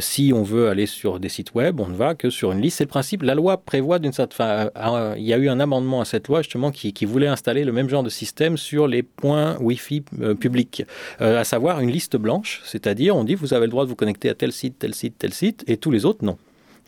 si 0.00 0.32
on 0.34 0.42
veut 0.42 0.68
aller 0.68 0.86
sur 0.86 1.20
des 1.20 1.28
sites 1.28 1.54
web, 1.54 1.80
on 1.80 1.88
ne 1.88 1.94
va 1.94 2.14
que 2.14 2.30
sur 2.30 2.52
une 2.52 2.60
liste. 2.60 2.78
C'est 2.78 2.84
le 2.84 2.88
principe. 2.88 3.22
La 3.22 3.34
loi 3.34 3.58
prévoit 3.58 3.98
d'une 3.98 4.12
certaine, 4.12 4.70
il 5.16 5.24
y 5.24 5.32
a 5.32 5.38
eu 5.38 5.48
un 5.48 5.60
amendement 5.60 6.00
à 6.00 6.04
cette 6.04 6.28
loi 6.28 6.42
justement 6.42 6.70
qui, 6.70 7.03
voulait 7.06 7.26
installer 7.26 7.64
le 7.64 7.72
même 7.72 7.88
genre 7.88 8.02
de 8.02 8.10
système 8.10 8.56
sur 8.56 8.86
les 8.86 9.02
points 9.02 9.56
Wi-Fi 9.60 10.02
publics, 10.38 10.84
à 11.20 11.44
savoir 11.44 11.80
une 11.80 11.90
liste 11.90 12.16
blanche, 12.16 12.62
c'est-à-dire 12.64 13.16
on 13.16 13.24
dit 13.24 13.34
vous 13.34 13.54
avez 13.54 13.66
le 13.66 13.70
droit 13.70 13.84
de 13.84 13.88
vous 13.88 13.96
connecter 13.96 14.28
à 14.28 14.34
tel 14.34 14.52
site, 14.52 14.78
tel 14.78 14.94
site, 14.94 15.14
tel 15.18 15.32
site, 15.32 15.64
et 15.66 15.76
tous 15.76 15.90
les 15.90 16.04
autres, 16.04 16.24
non. 16.24 16.38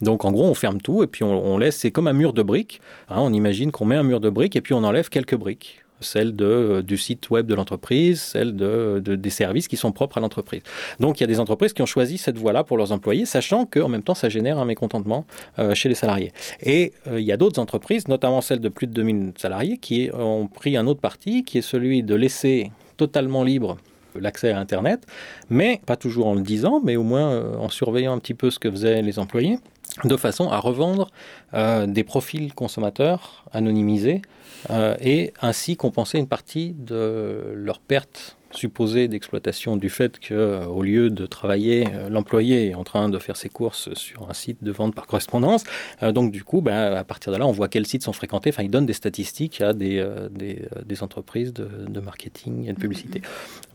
Donc 0.02 0.24
en 0.24 0.32
gros, 0.32 0.44
on 0.44 0.54
ferme 0.54 0.80
tout 0.80 1.02
et 1.02 1.06
puis 1.06 1.24
on, 1.24 1.58
laisse, 1.58 1.76
c'est 1.76 1.90
comme 1.90 2.06
un 2.06 2.12
mur 2.12 2.32
de 2.32 2.42
briques. 2.42 2.80
Hein, 3.08 3.16
on 3.18 3.32
imagine 3.32 3.72
qu'on 3.72 3.86
met 3.86 3.96
un 3.96 4.02
mur 4.02 4.20
de 4.20 4.30
briques 4.30 4.56
et 4.56 4.60
puis 4.60 4.74
on 4.74 4.84
enlève 4.84 5.08
quelques 5.08 5.36
briques. 5.36 5.85
Celles 6.00 6.36
de, 6.36 6.44
euh, 6.44 6.82
du 6.82 6.96
site 6.96 7.30
web 7.30 7.46
de 7.46 7.54
l'entreprise, 7.54 8.20
celles 8.20 8.54
de, 8.54 9.00
des 9.04 9.30
services 9.30 9.68
qui 9.68 9.76
sont 9.76 9.92
propres 9.92 10.18
à 10.18 10.20
l'entreprise. 10.20 10.62
Donc 11.00 11.18
il 11.18 11.22
y 11.22 11.24
a 11.24 11.26
des 11.26 11.40
entreprises 11.40 11.72
qui 11.72 11.82
ont 11.82 11.86
choisi 11.86 12.18
cette 12.18 12.38
voie-là 12.38 12.64
pour 12.64 12.76
leurs 12.76 12.92
employés, 12.92 13.26
sachant 13.26 13.66
qu'en 13.66 13.88
même 13.88 14.02
temps 14.02 14.14
ça 14.14 14.28
génère 14.28 14.58
un 14.58 14.64
mécontentement 14.64 15.24
euh, 15.58 15.74
chez 15.74 15.88
les 15.88 15.94
salariés. 15.94 16.32
Et 16.62 16.92
euh, 17.06 17.20
il 17.20 17.26
y 17.26 17.32
a 17.32 17.36
d'autres 17.36 17.60
entreprises, 17.60 18.08
notamment 18.08 18.40
celles 18.40 18.60
de 18.60 18.68
plus 18.68 18.86
de 18.86 18.92
2000 18.92 19.32
salariés, 19.36 19.78
qui 19.78 20.10
ont 20.12 20.46
pris 20.46 20.76
un 20.76 20.86
autre 20.86 21.00
parti, 21.00 21.44
qui 21.44 21.58
est 21.58 21.62
celui 21.62 22.02
de 22.02 22.14
laisser 22.14 22.70
totalement 22.96 23.42
libre 23.42 23.76
l'accès 24.20 24.50
à 24.50 24.58
Internet, 24.58 25.06
mais 25.50 25.80
pas 25.86 25.96
toujours 25.96 26.26
en 26.26 26.34
le 26.34 26.40
disant, 26.40 26.80
mais 26.82 26.96
au 26.96 27.02
moins 27.02 27.30
euh, 27.30 27.56
en 27.56 27.68
surveillant 27.68 28.12
un 28.12 28.18
petit 28.18 28.34
peu 28.34 28.50
ce 28.50 28.58
que 28.58 28.70
faisaient 28.70 29.02
les 29.02 29.18
employés, 29.18 29.58
de 30.04 30.16
façon 30.16 30.50
à 30.50 30.58
revendre 30.58 31.10
euh, 31.54 31.86
des 31.86 32.04
profils 32.04 32.52
consommateurs 32.52 33.44
anonymisés 33.52 34.22
euh, 34.70 34.96
et 35.00 35.32
ainsi 35.40 35.76
compenser 35.76 36.18
une 36.18 36.28
partie 36.28 36.74
de 36.78 37.52
leur 37.54 37.80
perte 37.80 38.36
supposé 38.52 39.08
d'exploitation 39.08 39.76
du 39.76 39.90
fait 39.90 40.18
que, 40.18 40.64
au 40.64 40.82
lieu 40.82 41.10
de 41.10 41.26
travailler, 41.26 41.84
l'employé 42.08 42.70
est 42.70 42.74
en 42.74 42.84
train 42.84 43.10
de 43.10 43.18
faire 43.18 43.36
ses 43.36 43.50
courses 43.50 43.92
sur 43.94 44.30
un 44.30 44.32
site 44.32 44.64
de 44.64 44.70
vente 44.70 44.94
par 44.94 45.06
correspondance. 45.06 45.64
donc 46.12 46.32
du 46.32 46.42
coup, 46.42 46.62
ben, 46.62 46.94
à 46.94 47.04
partir 47.04 47.32
de 47.32 47.36
là, 47.36 47.46
on 47.46 47.52
voit 47.52 47.68
quels 47.68 47.86
sites 47.86 48.04
sont 48.04 48.14
fréquentés. 48.14 48.50
Enfin, 48.50 48.62
il 48.62 48.70
donne 48.70 48.86
des 48.86 48.94
statistiques 48.94 49.60
à 49.60 49.74
des, 49.74 50.02
des, 50.30 51.02
entreprises 51.02 51.52
de, 51.52 51.68
de, 51.86 52.00
marketing 52.00 52.66
et 52.66 52.72
de 52.72 52.78
publicité. 52.78 53.20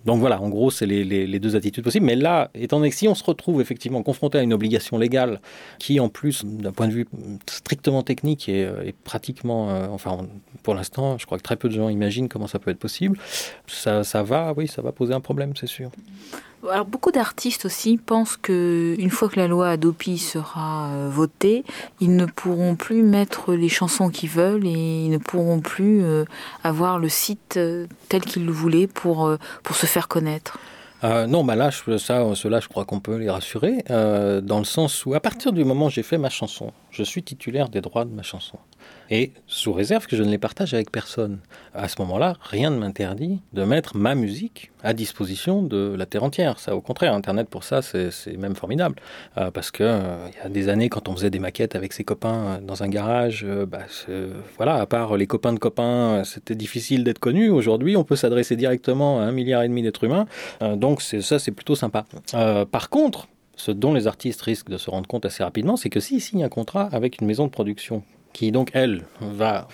Donc 0.06 0.20
voilà, 0.20 0.42
en 0.42 0.50
gros, 0.50 0.72
c'est 0.72 0.86
les, 0.86 1.40
deux 1.40 1.56
attitudes 1.56 1.84
possibles. 1.84 2.06
Mais 2.06 2.16
là, 2.16 2.50
étant 2.56 2.78
donné 2.78 2.90
que 2.90 2.96
si 2.96 3.08
on 3.08 3.16
se 3.16 3.24
retrouve 3.24 3.62
effectivement 3.62 4.04
confronté 4.04 4.38
à 4.38 4.42
une 4.42 4.54
obligation 4.54 4.98
légale 4.98 5.42
qui, 5.80 6.00
en 6.00 6.10
plus, 6.10 6.44
d'un 6.46 6.72
point 6.72 6.88
de 6.88 6.94
vue 6.94 7.08
strictement 7.48 8.04
technique, 8.04 8.50
est, 8.50 8.62
est 8.62 8.96
pratiquement, 9.04 9.70
euh, 9.70 9.88
enfin, 9.90 10.28
pour 10.64 10.74
l'instant, 10.74 11.18
je 11.18 11.26
crois 11.26 11.38
que 11.38 11.44
très 11.44 11.56
peu 11.56 11.70
de 11.70 11.74
gens 11.74 11.90
imaginent 11.90 12.30
comment 12.30 12.48
ça 12.48 12.60
peut 12.60 12.72
être 12.72 12.80
possible, 12.80 13.18
ça 13.68 14.02
va, 14.24 14.54
oui, 14.58 14.68
ça 14.68 14.82
va 14.82 14.92
poser 14.92 15.14
un 15.14 15.22
problème, 15.22 15.54
c'est 15.56 15.68
sûr. 15.68 15.92
Alors, 16.70 16.86
beaucoup 16.86 17.12
d'artistes 17.12 17.66
aussi 17.66 17.98
pensent 17.98 18.38
que 18.38 18.96
une 19.00 19.10
fois 19.10 19.30
que 19.30 19.40
la 19.40 19.48
loi 19.48 19.70
Adopi 19.70 20.20
sera 20.20 20.90
euh, 20.90 21.10
votée, 21.12 21.64
ils 22.00 22.16
ne 22.16 22.26
pourront 22.26 22.76
plus 22.76 23.02
mettre 23.02 23.54
les 23.54 23.70
chansons 23.70 24.10
qu'ils 24.10 24.30
veulent 24.30 24.66
et 24.68 25.06
ils 25.06 25.10
ne 25.10 25.18
pourront 25.18 25.60
plus 25.60 26.04
euh, 26.04 26.26
avoir 26.64 27.00
le 27.00 27.10
site 27.10 27.58
euh, 27.58 27.88
tel 28.10 28.22
qu'ils 28.22 28.46
le 28.46 28.52
voulaient 28.52 28.88
pour, 28.88 29.36
pour 29.64 29.76
se 29.76 29.88
faire 29.88 30.08
connaître. 30.08 30.60
non, 31.04 31.44
bah 31.44 31.56
là, 31.56 31.72
ça, 31.72 32.36
cela, 32.36 32.60
je 32.60 32.68
crois 32.68 32.86
qu'on 32.86 33.00
peut 33.00 33.16
les 33.16 33.30
rassurer, 33.30 33.84
dans 33.90 34.60
le 34.60 34.66
sens 34.66 35.06
où, 35.06 35.16
à 35.16 35.20
partir 35.20 35.54
du 35.54 35.64
moment 35.64 35.88
où 35.88 35.90
j'ai 35.90 36.04
fait 36.04 36.20
ma 36.20 36.30
chanson, 36.30 36.72
je 36.92 37.04
suis 37.04 37.24
titulaire 37.24 37.70
des 37.70 37.82
droits 37.82 38.06
de 38.06 38.12
ma 38.12 38.24
chanson 38.24 38.58
et 39.10 39.34
sous 39.46 39.74
réserve 39.74 40.08
que 40.08 40.16
je 40.16 40.24
ne 40.24 40.30
les 40.30 40.38
partage 40.38 40.74
avec 40.74 40.92
personne. 40.92 41.40
À 41.74 41.88
ce 41.90 41.96
moment-là, 42.00 42.38
rien 42.42 42.70
ne 42.70 42.78
m'interdit 42.78 43.42
de 43.54 43.64
mettre 43.64 43.98
ma 43.98 44.16
musique 44.16 44.72
à 44.84 44.94
disposition 44.94 45.62
de 45.62 45.94
la 45.98 46.06
terre 46.06 46.24
entière. 46.24 46.60
Ça, 46.60 46.76
au 46.76 46.82
contraire, 46.82 47.14
Internet 47.14 47.50
pour 47.50 47.64
ça, 47.64 47.82
c'est 47.82 48.38
même 48.38 48.56
formidable. 48.56 48.96
Euh, 49.38 49.52
parce 49.52 49.70
que 49.70 49.84
euh, 49.84 50.28
il 50.30 50.38
y 50.38 50.46
a 50.46 50.50
des 50.50 50.70
années, 50.70 50.90
quand 50.90 51.10
on 51.10 51.16
faisait 51.16 51.30
des 51.30 51.40
maquettes 51.40 51.76
avec 51.76 51.94
ses 51.94 52.04
copains 52.04 52.60
dans 52.64 52.84
un 52.84 52.88
garage, 52.88 53.44
euh, 53.46 53.66
bah, 53.66 53.86
voilà, 54.58 54.76
à 54.76 54.86
part 54.86 55.18
les 55.18 55.28
copains 55.28 55.54
de 55.54 55.60
copains, 55.60 56.24
c'était 56.24 56.56
difficile 56.56 57.04
d'être 57.04 57.20
connu. 57.20 57.50
Aujourd'hui, 57.50 57.98
on 57.98 58.06
peut 58.06 58.16
s'adresser 58.16 58.56
directement 58.56 59.20
à 59.20 59.24
un 59.24 59.32
milliard 59.32 59.62
et 59.64 59.68
demi 59.68 59.84
d'êtres 59.84 60.06
humains. 60.06 60.26
donc 60.62 61.02
ça, 61.02 61.38
c'est 61.38 61.52
plutôt 61.52 61.76
sympa. 61.76 62.06
par 62.72 62.90
contre, 62.90 63.28
ce 63.56 63.72
dont 63.72 63.94
les 63.94 64.08
artistes 64.08 64.42
risquent 64.42 64.70
de 64.70 64.78
se 64.78 64.90
rendre 64.90 65.08
compte 65.08 65.26
assez 65.26 65.44
rapidement, 65.44 65.78
c'est 65.78 65.90
que 65.90 66.00
s'ils 66.00 66.22
signent 66.22 66.44
un 66.44 66.50
contrat 66.50 66.90
avec 66.92 67.22
une 67.22 67.28
maison 67.28 67.46
de 67.46 67.52
production 67.52 68.04
qui 68.34 68.52
donc, 68.52 68.72
elle, 68.74 69.04
va 69.20 69.68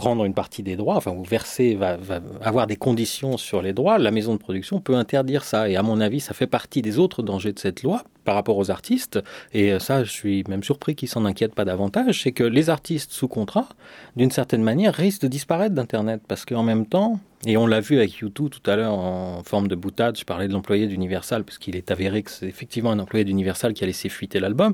prendre 0.00 0.24
une 0.24 0.32
partie 0.32 0.62
des 0.62 0.76
droits, 0.76 0.96
enfin, 0.96 1.12
ou 1.12 1.24
verser, 1.24 1.74
va, 1.74 1.98
avoir 2.40 2.66
des 2.66 2.76
conditions 2.76 3.36
sur 3.36 3.60
les 3.60 3.74
droits, 3.74 3.98
la 3.98 4.10
maison 4.10 4.32
de 4.32 4.38
production 4.38 4.80
peut 4.80 4.94
interdire 4.94 5.44
ça. 5.44 5.68
Et 5.68 5.76
à 5.76 5.82
mon 5.82 6.00
avis, 6.00 6.20
ça 6.20 6.32
fait 6.32 6.46
partie 6.46 6.80
des 6.80 6.98
autres 6.98 7.22
dangers 7.22 7.52
de 7.52 7.58
cette 7.58 7.82
loi 7.82 8.04
par 8.24 8.34
rapport 8.34 8.56
aux 8.56 8.70
artistes. 8.70 9.20
Et 9.52 9.78
ça, 9.78 10.02
je 10.02 10.10
suis 10.10 10.42
même 10.48 10.62
surpris 10.62 10.94
qu'ils 10.94 11.10
s'en 11.10 11.26
inquiètent 11.26 11.54
pas 11.54 11.66
davantage. 11.66 12.22
C'est 12.22 12.32
que 12.32 12.44
les 12.44 12.70
artistes 12.70 13.12
sous 13.12 13.28
contrat, 13.28 13.68
d'une 14.16 14.30
certaine 14.30 14.62
manière, 14.62 14.94
risquent 14.94 15.22
de 15.22 15.28
disparaître 15.28 15.74
d'Internet. 15.74 16.22
Parce 16.26 16.46
qu'en 16.46 16.62
même 16.62 16.86
temps, 16.86 17.20
et 17.44 17.58
on 17.58 17.66
l'a 17.66 17.80
vu 17.80 17.98
avec 17.98 18.14
YouTube 18.14 18.48
tout 18.48 18.70
à 18.70 18.76
l'heure 18.76 18.94
en 18.94 19.42
forme 19.42 19.68
de 19.68 19.74
boutade, 19.74 20.18
je 20.18 20.24
parlais 20.24 20.48
de 20.48 20.54
l'employé 20.54 20.86
d'Universal, 20.86 21.44
parce 21.44 21.58
qu'il 21.58 21.76
est 21.76 21.90
avéré 21.90 22.22
que 22.22 22.30
c'est 22.30 22.46
effectivement 22.46 22.90
un 22.90 22.98
employé 22.98 23.26
d'Universal 23.26 23.74
qui 23.74 23.84
a 23.84 23.86
laissé 23.86 24.08
fuiter 24.08 24.40
l'album. 24.40 24.72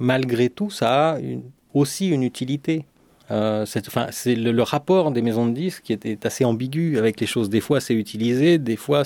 Malgré 0.00 0.48
tout, 0.48 0.70
ça 0.70 1.12
a 1.12 1.18
aussi 1.74 2.08
une 2.08 2.24
utilité. 2.24 2.86
Euh, 3.30 3.64
c'est 3.64 3.86
enfin, 3.88 4.08
le, 4.26 4.62
rapport 4.62 5.10
des 5.10 5.22
maisons 5.22 5.46
de 5.46 5.52
disques 5.52 5.84
qui 5.84 5.92
était 5.92 6.26
assez 6.26 6.44
ambigu 6.44 6.98
avec 6.98 7.20
les 7.20 7.26
choses. 7.26 7.48
Des 7.48 7.60
fois, 7.60 7.80
c'est 7.80 7.94
utilisé, 7.94 8.58
des 8.58 8.76
fois. 8.76 9.02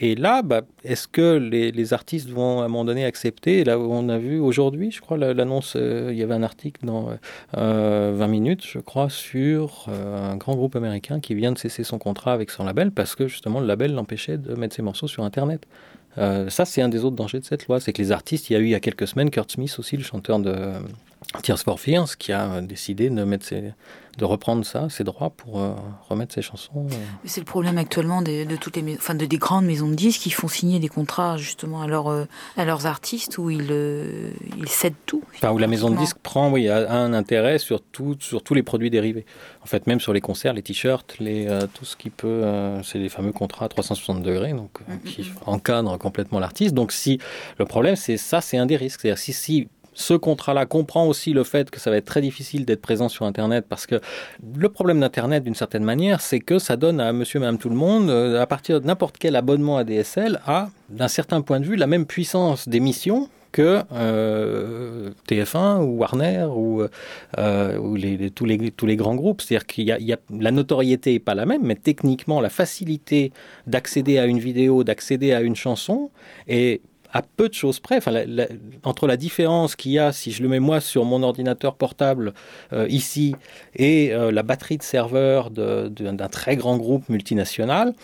Et 0.00 0.14
là, 0.14 0.42
bah, 0.42 0.62
est-ce 0.84 1.08
que 1.08 1.36
les, 1.36 1.92
artistes 1.92 2.30
vont 2.30 2.60
à 2.60 2.64
un 2.64 2.68
moment 2.68 2.84
donné 2.84 3.04
accepter 3.04 3.64
Là, 3.64 3.78
on 3.78 4.08
a 4.08 4.18
vu 4.18 4.38
aujourd'hui, 4.38 4.90
je 4.90 5.00
crois, 5.00 5.18
l'annonce, 5.18 5.74
euh, 5.76 6.08
il 6.10 6.18
y 6.18 6.22
avait 6.22 6.34
un 6.34 6.42
article 6.42 6.86
dans 6.86 7.04
20 7.04 7.18
euh, 7.58 8.28
minutes, 8.28 8.64
je 8.66 8.78
crois, 8.78 9.10
sur 9.10 9.88
un 9.88 10.36
grand 10.36 10.54
groupe 10.54 10.76
américain 10.76 11.20
qui 11.20 11.34
vient 11.34 11.52
de 11.52 11.58
cesser 11.58 11.84
son 11.84 11.98
contrat 11.98 12.32
avec 12.32 12.50
son 12.50 12.64
label 12.64 12.90
parce 12.90 13.14
que 13.14 13.28
justement, 13.28 13.60
le 13.60 13.66
label 13.66 13.92
l'empêchait 13.94 14.38
de 14.38 14.54
mettre 14.54 14.74
ses 14.74 14.82
morceaux 14.82 15.08
sur 15.08 15.24
Internet. 15.24 15.66
ça, 16.16 16.64
c'est 16.64 16.80
un 16.80 16.88
des 16.88 17.04
autres 17.04 17.16
dangers 17.16 17.40
de 17.40 17.44
cette 17.44 17.66
loi, 17.66 17.80
c'est 17.80 17.92
que 17.92 18.00
les 18.00 18.12
artistes, 18.12 18.48
il 18.48 18.54
y 18.54 18.56
a 18.56 18.58
eu 18.60 18.64
il 18.64 18.70
y 18.70 18.74
a 18.74 18.80
quelques 18.80 19.06
semaines 19.06 19.30
Kurt 19.30 19.50
Smith 19.52 19.76
aussi, 19.78 19.96
le 19.96 20.02
chanteur 20.02 20.38
de 20.38 20.54
Tears 21.42 21.60
for 21.60 21.80
Fears 21.80 22.16
qui 22.16 22.32
a 22.32 22.60
décidé 22.60 23.10
de 23.10 23.24
mettre 23.24 23.44
ses, 23.44 23.72
de 24.18 24.24
reprendre 24.24 24.64
ça, 24.64 24.88
ses 24.88 25.04
droits 25.04 25.30
pour 25.30 25.60
euh, 25.60 25.74
remettre 26.08 26.34
ses 26.34 26.42
chansons. 26.42 26.86
Euh. 26.90 26.94
C'est 27.24 27.40
le 27.40 27.46
problème 27.46 27.78
actuellement 27.78 28.22
de, 28.22 28.44
de 28.44 28.56
toutes 28.56 28.76
les, 28.76 28.94
enfin 28.96 29.14
de 29.14 29.26
des 29.26 29.38
grandes 29.38 29.64
maisons 29.64 29.88
de 29.88 29.94
disques 29.94 30.22
qui 30.22 30.30
font 30.30 30.48
signer 30.48 30.78
des 30.78 30.88
contrats 30.88 31.36
justement 31.36 31.82
à, 31.82 31.86
leur, 31.86 32.08
euh, 32.08 32.24
à 32.56 32.64
leurs 32.64 32.86
artistes 32.86 33.38
où 33.38 33.50
ils, 33.50 33.72
ils 34.58 34.68
cèdent 34.68 34.94
tout. 35.06 35.22
Enfin, 35.36 35.50
où 35.50 35.58
la 35.58 35.66
maison 35.66 35.90
de 35.90 35.96
disques 35.96 36.18
prend, 36.22 36.50
oui, 36.50 36.68
un 36.68 37.12
intérêt 37.12 37.58
sur, 37.58 37.80
tout, 37.80 38.16
sur 38.20 38.42
tous 38.42 38.54
les 38.54 38.62
produits 38.62 38.90
dérivés. 38.90 39.26
En 39.62 39.66
fait, 39.66 39.86
même 39.86 40.00
sur 40.00 40.12
les 40.12 40.20
concerts, 40.20 40.52
les 40.52 40.62
t-shirts, 40.62 41.16
les, 41.20 41.48
tout 41.74 41.84
ce 41.84 41.96
qui 41.96 42.10
peut, 42.10 42.44
c'est 42.84 42.98
les 42.98 43.08
fameux 43.08 43.32
contrats 43.32 43.66
à 43.66 43.68
360 43.68 44.22
degrés, 44.22 44.52
donc 44.52 44.80
mm, 44.86 44.92
mm, 44.92 44.98
qui 45.00 45.22
mm. 45.22 45.34
encadrent 45.46 45.98
complètement 45.98 46.38
l'artiste. 46.38 46.74
Donc 46.74 46.92
si 46.92 47.18
le 47.58 47.64
problème, 47.64 47.96
c'est 47.96 48.16
ça, 48.16 48.40
c'est 48.40 48.58
un 48.58 48.66
des 48.66 48.76
risques. 48.76 49.00
C'est-à-dire 49.00 49.18
si, 49.18 49.32
si 49.32 49.68
ce 49.94 50.14
contrat-là 50.14 50.66
comprend 50.66 51.06
aussi 51.06 51.32
le 51.32 51.44
fait 51.44 51.70
que 51.70 51.80
ça 51.80 51.90
va 51.90 51.96
être 51.96 52.04
très 52.04 52.20
difficile 52.20 52.64
d'être 52.64 52.82
présent 52.82 53.08
sur 53.08 53.24
Internet 53.24 53.66
parce 53.68 53.86
que 53.86 54.00
le 54.56 54.68
problème 54.68 55.00
d'Internet, 55.00 55.44
d'une 55.44 55.54
certaine 55.54 55.84
manière, 55.84 56.20
c'est 56.20 56.40
que 56.40 56.58
ça 56.58 56.76
donne 56.76 57.00
à 57.00 57.12
monsieur, 57.12 57.40
madame, 57.40 57.58
tout 57.58 57.68
le 57.68 57.76
monde, 57.76 58.10
euh, 58.10 58.40
à 58.40 58.46
partir 58.46 58.80
de 58.80 58.86
n'importe 58.86 59.16
quel 59.18 59.36
abonnement 59.36 59.76
à 59.78 59.84
DSL, 59.84 60.40
à, 60.46 60.68
d'un 60.90 61.08
certain 61.08 61.40
point 61.40 61.60
de 61.60 61.64
vue, 61.64 61.76
la 61.76 61.86
même 61.86 62.06
puissance 62.06 62.68
d'émission 62.68 63.28
que 63.52 63.82
euh, 63.92 65.10
TF1 65.28 65.80
ou 65.82 65.98
Warner 65.98 66.48
ou, 66.50 66.82
euh, 67.38 68.28
tous, 68.34 68.44
les, 68.44 68.70
tous 68.72 68.84
les 68.84 68.96
grands 68.96 69.14
groupes. 69.14 69.42
C'est-à-dire 69.42 69.66
qu'il 69.66 69.84
y, 69.84 70.12
a 70.12 70.18
la 70.28 70.50
notoriété 70.50 71.12
n'est 71.12 71.18
pas 71.20 71.36
la 71.36 71.46
même, 71.46 71.62
mais 71.62 71.76
techniquement, 71.76 72.40
la 72.40 72.48
facilité 72.48 73.32
d'accéder 73.68 74.18
à 74.18 74.26
une 74.26 74.40
vidéo, 74.40 74.82
d'accéder 74.82 75.32
à 75.32 75.40
une 75.40 75.54
chanson 75.54 76.10
est 76.48 76.80
à 77.14 77.22
peu 77.22 77.48
de 77.48 77.54
choses 77.54 77.80
près. 77.80 77.96
Enfin, 77.96 78.12
entre 78.82 79.06
la 79.06 79.16
différence 79.16 79.76
qu'il 79.76 79.92
y 79.92 79.98
a, 79.98 80.12
si 80.12 80.32
je 80.32 80.42
le 80.42 80.48
mets 80.48 80.60
moi 80.60 80.80
sur 80.80 81.04
mon 81.04 81.22
ordinateur 81.22 81.76
portable 81.76 82.34
euh, 82.72 82.86
ici, 82.90 83.36
et 83.76 84.12
euh, 84.12 84.32
la 84.32 84.42
batterie 84.42 84.76
de 84.76 84.82
serveur 84.82 85.50
d'un 85.50 86.28
très 86.28 86.56
grand 86.56 86.76
groupe 86.76 87.08
multinational, 87.08 87.94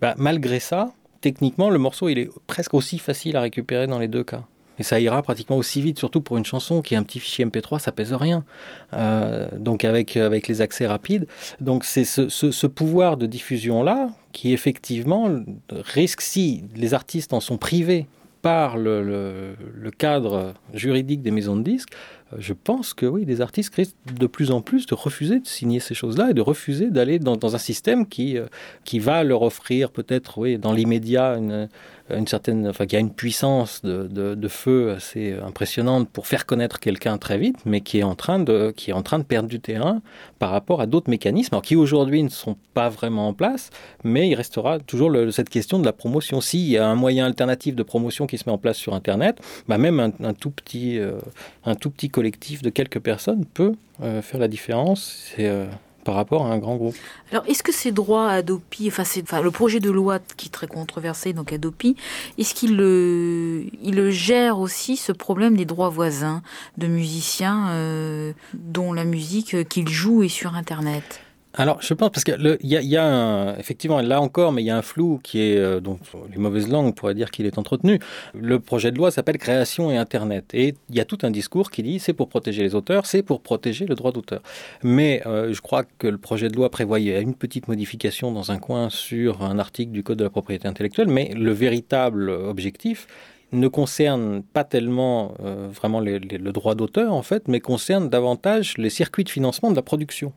bah, 0.00 0.14
malgré 0.18 0.60
ça, 0.60 0.92
techniquement, 1.20 1.70
le 1.70 1.78
morceau 1.78 2.08
il 2.08 2.18
est 2.18 2.30
presque 2.46 2.74
aussi 2.74 2.98
facile 2.98 3.36
à 3.36 3.40
récupérer 3.40 3.86
dans 3.86 4.00
les 4.00 4.08
deux 4.08 4.24
cas. 4.24 4.42
Et 4.78 4.82
ça 4.82 5.00
ira 5.00 5.22
pratiquement 5.22 5.56
aussi 5.56 5.80
vite, 5.80 5.98
surtout 5.98 6.20
pour 6.20 6.36
une 6.36 6.44
chanson 6.44 6.82
qui 6.82 6.92
est 6.92 6.96
un 6.98 7.02
petit 7.02 7.18
fichier 7.18 7.46
MP3, 7.46 7.78
ça 7.78 7.92
pèse 7.92 8.12
rien. 8.12 8.44
Euh, 8.92 9.48
donc 9.56 9.86
avec, 9.86 10.18
avec 10.18 10.48
les 10.48 10.60
accès 10.60 10.86
rapides. 10.86 11.26
Donc 11.60 11.84
c'est 11.84 12.04
ce, 12.04 12.66
pouvoir 12.66 13.16
de 13.16 13.24
diffusion-là 13.24 14.10
qui 14.32 14.52
effectivement 14.52 15.30
risque, 15.70 16.20
si 16.20 16.64
les 16.74 16.92
artistes 16.92 17.32
en 17.32 17.40
sont 17.40 17.56
privés 17.56 18.06
par 18.46 18.78
le, 18.78 19.56
cadre 19.98 20.54
juridique 20.72 21.20
des 21.20 21.32
maisons 21.32 21.56
de 21.56 21.62
disques, 21.62 21.92
je 22.38 22.52
pense 22.52 22.92
que 22.92 23.06
oui, 23.06 23.24
des 23.24 23.40
artistes 23.40 23.74
risquent 23.74 23.94
de 24.12 24.26
plus 24.26 24.50
en 24.50 24.60
plus 24.60 24.86
de 24.86 24.94
refuser 24.94 25.38
de 25.38 25.46
signer 25.46 25.78
ces 25.78 25.94
choses-là 25.94 26.30
et 26.30 26.34
de 26.34 26.40
refuser 26.40 26.90
d'aller 26.90 27.18
dans, 27.18 27.54
un 27.54 27.58
système 27.58 28.06
qui, 28.06 28.36
euh, 28.36 28.46
qui 28.84 28.98
va 28.98 29.22
leur 29.22 29.42
offrir 29.42 29.90
peut-être 29.90 30.38
oui, 30.38 30.58
dans 30.58 30.72
l'immédiat 30.72 31.36
une, 31.36 31.68
une 32.14 32.26
certaine, 32.26 32.68
enfin, 32.68 32.86
qui 32.86 32.96
a 32.96 33.00
une 33.00 33.12
puissance 33.12 33.82
de, 33.82 34.06
de, 34.06 34.48
feu 34.48 34.92
assez 34.92 35.34
impressionnante 35.44 36.08
pour 36.08 36.26
faire 36.26 36.46
connaître 36.46 36.78
quelqu'un 36.78 37.18
très 37.18 37.36
vite, 37.36 37.58
mais 37.64 37.80
qui 37.80 37.98
est 37.98 38.04
en 38.04 38.14
train 38.14 38.38
de, 38.38 38.72
qui 38.76 38.90
est 38.90 38.92
en 38.92 39.02
train 39.02 39.18
de 39.18 39.24
perdre 39.24 39.48
du 39.48 39.58
terrain 39.58 40.02
par 40.38 40.50
rapport 40.50 40.80
à 40.80 40.86
d'autres 40.86 41.10
mécanismes, 41.10 41.54
alors 41.54 41.62
qui 41.62 41.74
aujourd'hui 41.74 42.22
ne 42.22 42.28
sont 42.28 42.56
pas 42.74 42.88
vraiment 42.88 43.28
en 43.28 43.34
place, 43.34 43.70
mais 44.04 44.28
il 44.28 44.34
restera 44.36 44.78
toujours 44.78 45.12
cette 45.32 45.48
question 45.48 45.78
de 45.80 45.84
la 45.84 45.92
promotion. 45.92 46.40
S'il 46.40 46.68
y 46.68 46.78
a 46.78 46.86
un 46.86 46.94
moyen 46.94 47.26
alternatif 47.26 47.74
de 47.74 47.82
promotion 47.82 48.26
qui 48.26 48.38
se 48.38 48.44
met 48.46 48.52
en 48.52 48.58
place 48.58 48.76
sur 48.76 48.94
Internet, 48.94 49.40
bah 49.66 49.78
même 49.78 49.98
un, 49.98 50.32
tout 50.32 50.50
petit, 50.50 50.98
euh, 50.98 51.18
un 51.64 51.74
tout 51.74 51.90
petit 51.90 52.08
collectif 52.16 52.62
de 52.62 52.70
quelques 52.70 52.98
personnes 52.98 53.44
peut 53.44 53.74
euh, 54.00 54.22
faire 54.22 54.40
la 54.40 54.48
différence. 54.48 55.34
Euh, 55.38 55.66
par 56.02 56.14
rapport 56.14 56.46
à 56.46 56.50
un 56.50 56.58
grand 56.58 56.76
groupe. 56.76 56.94
Alors, 57.32 57.42
est-ce 57.48 57.64
que 57.64 57.72
ces 57.72 57.90
droits 57.90 58.30
Adopi, 58.30 58.86
enfin, 58.86 59.02
enfin, 59.22 59.40
le 59.42 59.50
projet 59.50 59.80
de 59.80 59.90
loi 59.90 60.20
qui 60.36 60.46
est 60.46 60.50
très 60.50 60.68
controversé, 60.68 61.32
donc 61.32 61.52
Adopi, 61.52 61.96
est-ce 62.38 62.54
qu'il 62.54 62.76
le, 62.76 63.64
il 63.82 63.96
le 63.96 64.12
gère 64.12 64.60
aussi 64.60 64.96
ce 64.96 65.10
problème 65.10 65.56
des 65.56 65.64
droits 65.64 65.88
voisins 65.88 66.42
de 66.78 66.86
musiciens 66.86 67.70
euh, 67.70 68.32
dont 68.54 68.92
la 68.92 69.04
musique 69.04 69.68
qu'ils 69.68 69.88
jouent 69.88 70.22
est 70.22 70.28
sur 70.28 70.54
Internet? 70.54 71.25
Alors, 71.58 71.80
je 71.80 71.94
pense 71.94 72.10
parce 72.10 72.22
qu'il 72.22 72.58
y 72.62 72.76
a, 72.76 72.82
y 72.82 72.96
a 72.98 73.56
effectivement 73.58 74.02
là 74.02 74.20
encore, 74.20 74.52
mais 74.52 74.62
il 74.62 74.66
y 74.66 74.70
a 74.70 74.76
un 74.76 74.82
flou 74.82 75.18
qui 75.22 75.40
est 75.40 75.56
euh, 75.56 75.80
donc 75.80 76.00
les 76.30 76.36
mauvaises 76.36 76.68
langues 76.68 76.94
pourraient 76.94 77.14
dire 77.14 77.30
qu'il 77.30 77.46
est 77.46 77.56
entretenu. 77.56 77.98
Le 78.38 78.60
projet 78.60 78.92
de 78.92 78.98
loi 78.98 79.10
s'appelle 79.10 79.38
Création 79.38 79.90
et 79.90 79.96
Internet, 79.96 80.44
et 80.52 80.74
il 80.90 80.94
y 80.94 81.00
a 81.00 81.06
tout 81.06 81.18
un 81.22 81.30
discours 81.30 81.70
qui 81.70 81.82
dit 81.82 81.98
c'est 81.98 82.12
pour 82.12 82.28
protéger 82.28 82.62
les 82.62 82.74
auteurs, 82.74 83.06
c'est 83.06 83.22
pour 83.22 83.40
protéger 83.40 83.86
le 83.86 83.94
droit 83.94 84.12
d'auteur. 84.12 84.42
Mais 84.82 85.22
euh, 85.24 85.54
je 85.54 85.62
crois 85.62 85.84
que 85.84 86.06
le 86.06 86.18
projet 86.18 86.50
de 86.50 86.56
loi 86.56 86.68
prévoyait 86.68 87.22
une 87.22 87.34
petite 87.34 87.68
modification 87.68 88.32
dans 88.32 88.52
un 88.52 88.58
coin 88.58 88.90
sur 88.90 89.42
un 89.42 89.58
article 89.58 89.92
du 89.92 90.02
code 90.02 90.18
de 90.18 90.24
la 90.24 90.30
propriété 90.30 90.68
intellectuelle, 90.68 91.08
mais 91.08 91.32
le 91.34 91.52
véritable 91.52 92.28
objectif, 92.28 93.06
ne 93.52 93.68
concerne 93.68 94.42
pas 94.42 94.64
tellement 94.64 95.34
euh, 95.40 95.68
vraiment 95.70 96.00
le 96.00 96.18
droit 96.52 96.74
d'auteur 96.74 97.12
en 97.12 97.22
fait, 97.22 97.46
mais 97.46 97.60
concerne 97.60 98.08
davantage 98.08 98.76
les 98.76 98.90
circuits 98.90 99.24
de 99.24 99.28
financement 99.28 99.70
de 99.70 99.76
la 99.76 99.82
production. 99.82 100.32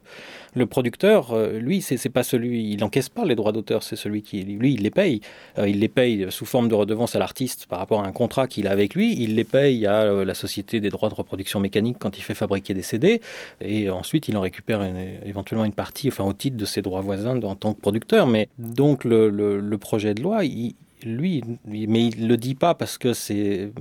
Le 0.56 0.66
producteur, 0.66 1.32
euh, 1.32 1.60
lui, 1.60 1.82
c'est 1.82 2.10
pas 2.10 2.24
celui, 2.24 2.72
il 2.72 2.80
n'encaisse 2.80 3.10
pas 3.10 3.26
les 3.26 3.36
droits 3.36 3.52
d'auteur, 3.52 3.84
c'est 3.84 3.96
celui 3.96 4.22
qui, 4.22 4.44
lui, 4.44 4.74
il 4.74 4.82
les 4.84 4.92
paye. 4.92 5.22
Euh, 5.58 5.68
il 5.68 5.80
les 5.80 5.88
paye 5.88 6.28
sous 6.30 6.46
forme 6.46 6.70
de 6.70 6.76
redevance 6.76 7.16
à 7.16 7.20
l'artiste 7.20 7.66
par 7.68 7.80
rapport 7.80 8.04
à 8.04 8.08
un 8.08 8.12
contrat 8.12 8.48
qu'il 8.48 8.68
a 8.68 8.72
avec 8.72 8.94
lui. 8.94 9.16
Il 9.20 9.36
les 9.36 9.44
paye 9.44 9.86
à 9.86 10.06
la 10.24 10.34
société 10.34 10.80
des 10.80 10.90
droits 10.90 11.10
de 11.10 11.16
reproduction 11.16 11.60
mécanique 11.60 11.98
quand 12.00 12.18
il 12.18 12.22
fait 12.22 12.36
fabriquer 12.36 12.74
des 12.74 12.82
CD, 12.82 13.22
et 13.62 13.90
ensuite 13.90 14.28
il 14.28 14.38
en 14.38 14.42
récupère 14.42 14.82
éventuellement 15.26 15.66
une 15.66 15.74
partie, 15.74 16.10
enfin 16.10 16.24
au 16.24 16.34
titre 16.34 16.58
de 16.58 16.66
ses 16.66 16.82
droits 16.82 17.02
voisins 17.02 17.42
en 17.42 17.56
tant 17.56 17.74
que 17.74 17.82
producteur. 17.82 18.28
Mais 18.28 18.50
donc 18.58 19.04
le, 19.04 19.30
le 19.30 19.78
projet 19.78 20.14
de 20.14 20.22
loi, 20.22 20.46
il, 20.46 20.76
lui, 21.04 21.44
mais 21.66 22.06
il 22.06 22.28
le 22.28 22.38
dit 22.38 22.56
pas 22.56 22.74
parce 22.74 22.98
que 22.98 23.14
c'est 23.14 23.72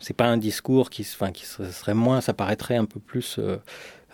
c'est 0.00 0.14
pas 0.14 0.26
un 0.26 0.36
discours 0.36 0.90
qui, 0.90 1.02
enfin, 1.02 1.32
qui 1.32 1.44
serait 1.44 1.94
moins, 1.94 2.20
ça 2.20 2.32
paraîtrait 2.32 2.76
un 2.76 2.84
peu 2.84 3.00
plus, 3.00 3.36
euh, 3.38 3.56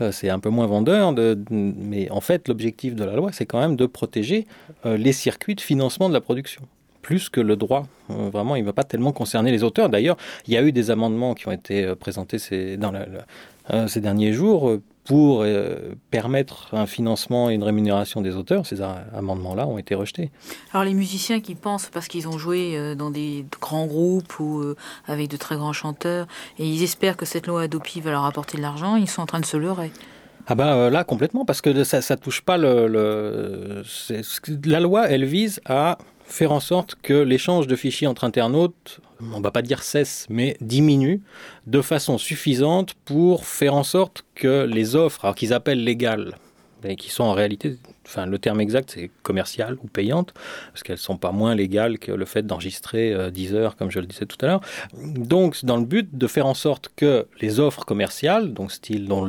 euh, 0.00 0.12
c'est 0.12 0.30
un 0.30 0.38
peu 0.38 0.48
moins 0.48 0.66
vendeur. 0.66 1.12
De, 1.12 1.38
mais 1.50 2.10
en 2.10 2.20
fait, 2.20 2.48
l'objectif 2.48 2.94
de 2.94 3.04
la 3.04 3.14
loi, 3.14 3.30
c'est 3.32 3.46
quand 3.46 3.60
même 3.60 3.76
de 3.76 3.86
protéger 3.86 4.46
euh, 4.86 4.96
les 4.96 5.12
circuits 5.12 5.54
de 5.54 5.60
financement 5.60 6.08
de 6.08 6.14
la 6.14 6.20
production 6.20 6.62
plus 7.02 7.28
que 7.28 7.42
le 7.42 7.54
droit. 7.54 7.86
vraiment, 8.08 8.56
il 8.56 8.62
ne 8.62 8.66
va 8.66 8.72
pas 8.72 8.82
tellement 8.82 9.12
concerner 9.12 9.50
les 9.50 9.62
auteurs. 9.62 9.90
D'ailleurs, 9.90 10.16
il 10.46 10.54
y 10.54 10.56
a 10.56 10.62
eu 10.62 10.72
des 10.72 10.90
amendements 10.90 11.34
qui 11.34 11.46
ont 11.46 11.52
été 11.52 11.94
présentés 11.96 12.38
ces 12.38 12.78
derniers 12.78 14.32
jours 14.32 14.78
pour 15.04 15.42
euh, 15.42 15.94
permettre 16.10 16.74
un 16.74 16.86
financement 16.86 17.50
et 17.50 17.54
une 17.54 17.62
rémunération 17.62 18.22
des 18.22 18.36
auteurs, 18.36 18.66
ces 18.66 18.80
amendements-là 18.80 19.66
ont 19.66 19.78
été 19.78 19.94
rejetés. 19.94 20.30
Alors 20.72 20.84
les 20.84 20.94
musiciens 20.94 21.40
qui 21.40 21.54
pensent, 21.54 21.90
parce 21.92 22.08
qu'ils 22.08 22.26
ont 22.26 22.38
joué 22.38 22.76
euh, 22.76 22.94
dans 22.94 23.10
des 23.10 23.44
grands 23.60 23.86
groupes 23.86 24.40
ou 24.40 24.60
euh, 24.60 24.76
avec 25.06 25.28
de 25.28 25.36
très 25.36 25.56
grands 25.56 25.74
chanteurs, 25.74 26.26
et 26.58 26.66
ils 26.66 26.82
espèrent 26.82 27.16
que 27.16 27.26
cette 27.26 27.46
loi 27.46 27.62
Adopi 27.62 28.00
va 28.00 28.12
leur 28.12 28.24
apporter 28.24 28.56
de 28.56 28.62
l'argent, 28.62 28.96
ils 28.96 29.08
sont 29.08 29.22
en 29.22 29.26
train 29.26 29.40
de 29.40 29.46
se 29.46 29.58
leurrer. 29.58 29.92
Ah 30.46 30.54
ben 30.54 30.90
là 30.90 31.04
complètement 31.04 31.46
parce 31.46 31.62
que 31.62 31.84
ça 31.84 32.02
ça 32.02 32.18
touche 32.18 32.42
pas 32.42 32.58
le, 32.58 32.86
le 32.86 33.82
la 34.66 34.80
loi 34.80 35.08
elle 35.08 35.24
vise 35.24 35.58
à 35.64 35.96
faire 36.24 36.52
en 36.52 36.60
sorte 36.60 36.96
que 37.02 37.14
l'échange 37.14 37.66
de 37.66 37.76
fichiers 37.76 38.06
entre 38.06 38.24
internautes, 38.24 39.00
on 39.32 39.40
va 39.40 39.50
pas 39.50 39.62
dire 39.62 39.82
cesse, 39.82 40.26
mais 40.28 40.56
diminue 40.60 41.22
de 41.66 41.80
façon 41.80 42.18
suffisante 42.18 42.94
pour 43.04 43.46
faire 43.46 43.74
en 43.74 43.84
sorte 43.84 44.24
que 44.34 44.64
les 44.64 44.96
offres, 44.96 45.24
alors 45.24 45.34
qu'ils 45.34 45.52
appellent 45.52 45.84
légales, 45.84 46.36
mais 46.84 46.96
qui 46.96 47.10
sont 47.10 47.24
en 47.24 47.32
réalité, 47.32 47.78
enfin 48.06 48.26
le 48.26 48.38
terme 48.38 48.60
exact 48.60 48.92
c'est 48.94 49.10
commercial 49.22 49.76
ou 49.82 49.88
payante, 49.88 50.34
parce 50.72 50.82
qu'elles 50.82 50.98
sont 50.98 51.16
pas 51.16 51.32
moins 51.32 51.54
légales 51.54 51.98
que 51.98 52.12
le 52.12 52.24
fait 52.24 52.42
d'enregistrer 52.46 53.30
10 53.30 53.54
euh, 53.54 53.56
heures, 53.56 53.76
comme 53.76 53.90
je 53.90 53.98
le 53.98 54.06
disais 54.06 54.26
tout 54.26 54.36
à 54.42 54.46
l'heure. 54.46 54.60
Donc 54.94 55.64
dans 55.64 55.76
le 55.76 55.84
but 55.84 56.16
de 56.16 56.26
faire 56.26 56.46
en 56.46 56.54
sorte 56.54 56.90
que 56.94 57.26
les 57.40 57.58
offres 57.58 57.84
commerciales, 57.84 58.52
donc 58.52 58.70
style 58.70 59.08
dont 59.08 59.24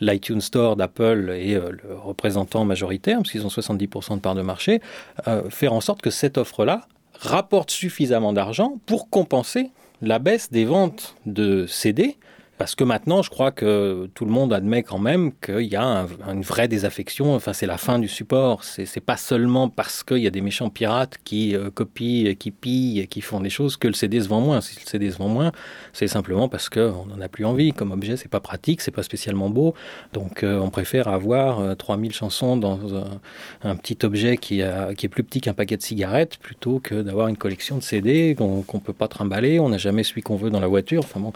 l'iTunes 0.00 0.36
le, 0.36 0.40
Store 0.40 0.76
d'Apple 0.76 1.30
est 1.36 1.54
euh, 1.54 1.70
le 1.70 1.94
représentant 1.94 2.64
majoritaire, 2.64 3.18
parce 3.18 3.30
qu'ils 3.30 3.44
ont 3.44 3.50
70% 3.50 4.16
de 4.16 4.20
part 4.20 4.34
de 4.34 4.42
marché, 4.42 4.80
euh, 5.28 5.48
faire 5.50 5.74
en 5.74 5.80
sorte 5.80 6.00
que 6.00 6.10
cette 6.10 6.38
offre-là 6.38 6.86
rapporte 7.20 7.70
suffisamment 7.70 8.32
d'argent 8.32 8.80
pour 8.86 9.10
compenser 9.10 9.70
la 10.00 10.18
baisse 10.18 10.50
des 10.50 10.64
ventes 10.64 11.14
de 11.26 11.66
CD 11.66 12.16
parce 12.60 12.74
que 12.74 12.84
maintenant, 12.84 13.22
je 13.22 13.30
crois 13.30 13.52
que 13.52 14.10
tout 14.12 14.26
le 14.26 14.30
monde 14.30 14.52
admet 14.52 14.82
quand 14.82 14.98
même 14.98 15.32
qu'il 15.32 15.62
y 15.62 15.76
a 15.76 16.06
une 16.30 16.42
vraie 16.42 16.68
désaffection. 16.68 17.34
Enfin, 17.34 17.54
c'est 17.54 17.64
la 17.64 17.78
fin 17.78 17.98
du 17.98 18.06
support. 18.06 18.64
C'est 18.64 19.00
pas 19.00 19.16
seulement 19.16 19.70
parce 19.70 20.04
qu'il 20.04 20.18
y 20.18 20.26
a 20.26 20.30
des 20.30 20.42
méchants 20.42 20.68
pirates 20.68 21.16
qui 21.24 21.56
euh, 21.56 21.70
copient, 21.70 22.34
qui 22.34 22.50
pillent, 22.50 23.08
qui 23.08 23.22
font 23.22 23.40
des 23.40 23.48
choses 23.48 23.78
que 23.78 23.88
le 23.88 23.94
CD 23.94 24.20
se 24.20 24.28
vend 24.28 24.42
moins. 24.42 24.60
Si 24.60 24.78
le 24.78 24.86
CD 24.86 25.10
se 25.10 25.16
vend 25.16 25.28
moins, 25.28 25.52
c'est 25.94 26.06
simplement 26.06 26.50
parce 26.50 26.68
qu'on 26.68 27.06
n'en 27.06 27.18
a 27.22 27.30
plus 27.30 27.46
envie. 27.46 27.72
Comme 27.72 27.92
objet, 27.92 28.18
c'est 28.18 28.28
pas 28.28 28.40
pratique, 28.40 28.82
c'est 28.82 28.90
pas 28.90 29.04
spécialement 29.04 29.48
beau. 29.48 29.74
Donc, 30.12 30.42
euh, 30.42 30.58
on 30.58 30.68
préfère 30.68 31.08
avoir 31.08 31.78
3000 31.78 32.10
euh, 32.10 32.14
chansons 32.14 32.58
dans 32.58 32.78
un, 33.62 33.76
petit 33.76 33.96
objet 34.04 34.36
qui, 34.36 34.60
qui 34.98 35.06
est 35.06 35.08
plus 35.08 35.24
petit 35.24 35.40
qu'un 35.40 35.54
paquet 35.54 35.78
de 35.78 35.82
cigarettes 35.82 36.36
plutôt 36.36 36.78
que 36.78 37.00
d'avoir 37.00 37.28
une 37.28 37.38
collection 37.38 37.78
de 37.78 37.82
CD 37.82 38.34
qu'on 38.36 38.58
ne 38.58 38.80
peut 38.80 38.92
pas 38.92 39.08
trimballer. 39.08 39.60
On 39.60 39.70
n'a 39.70 39.78
jamais 39.78 40.02
celui 40.02 40.20
qu'on 40.20 40.36
veut 40.36 40.50
dans 40.50 40.60
la 40.60 40.68
voiture. 40.68 41.04
Enfin 41.04 41.20
bon, 41.20 41.32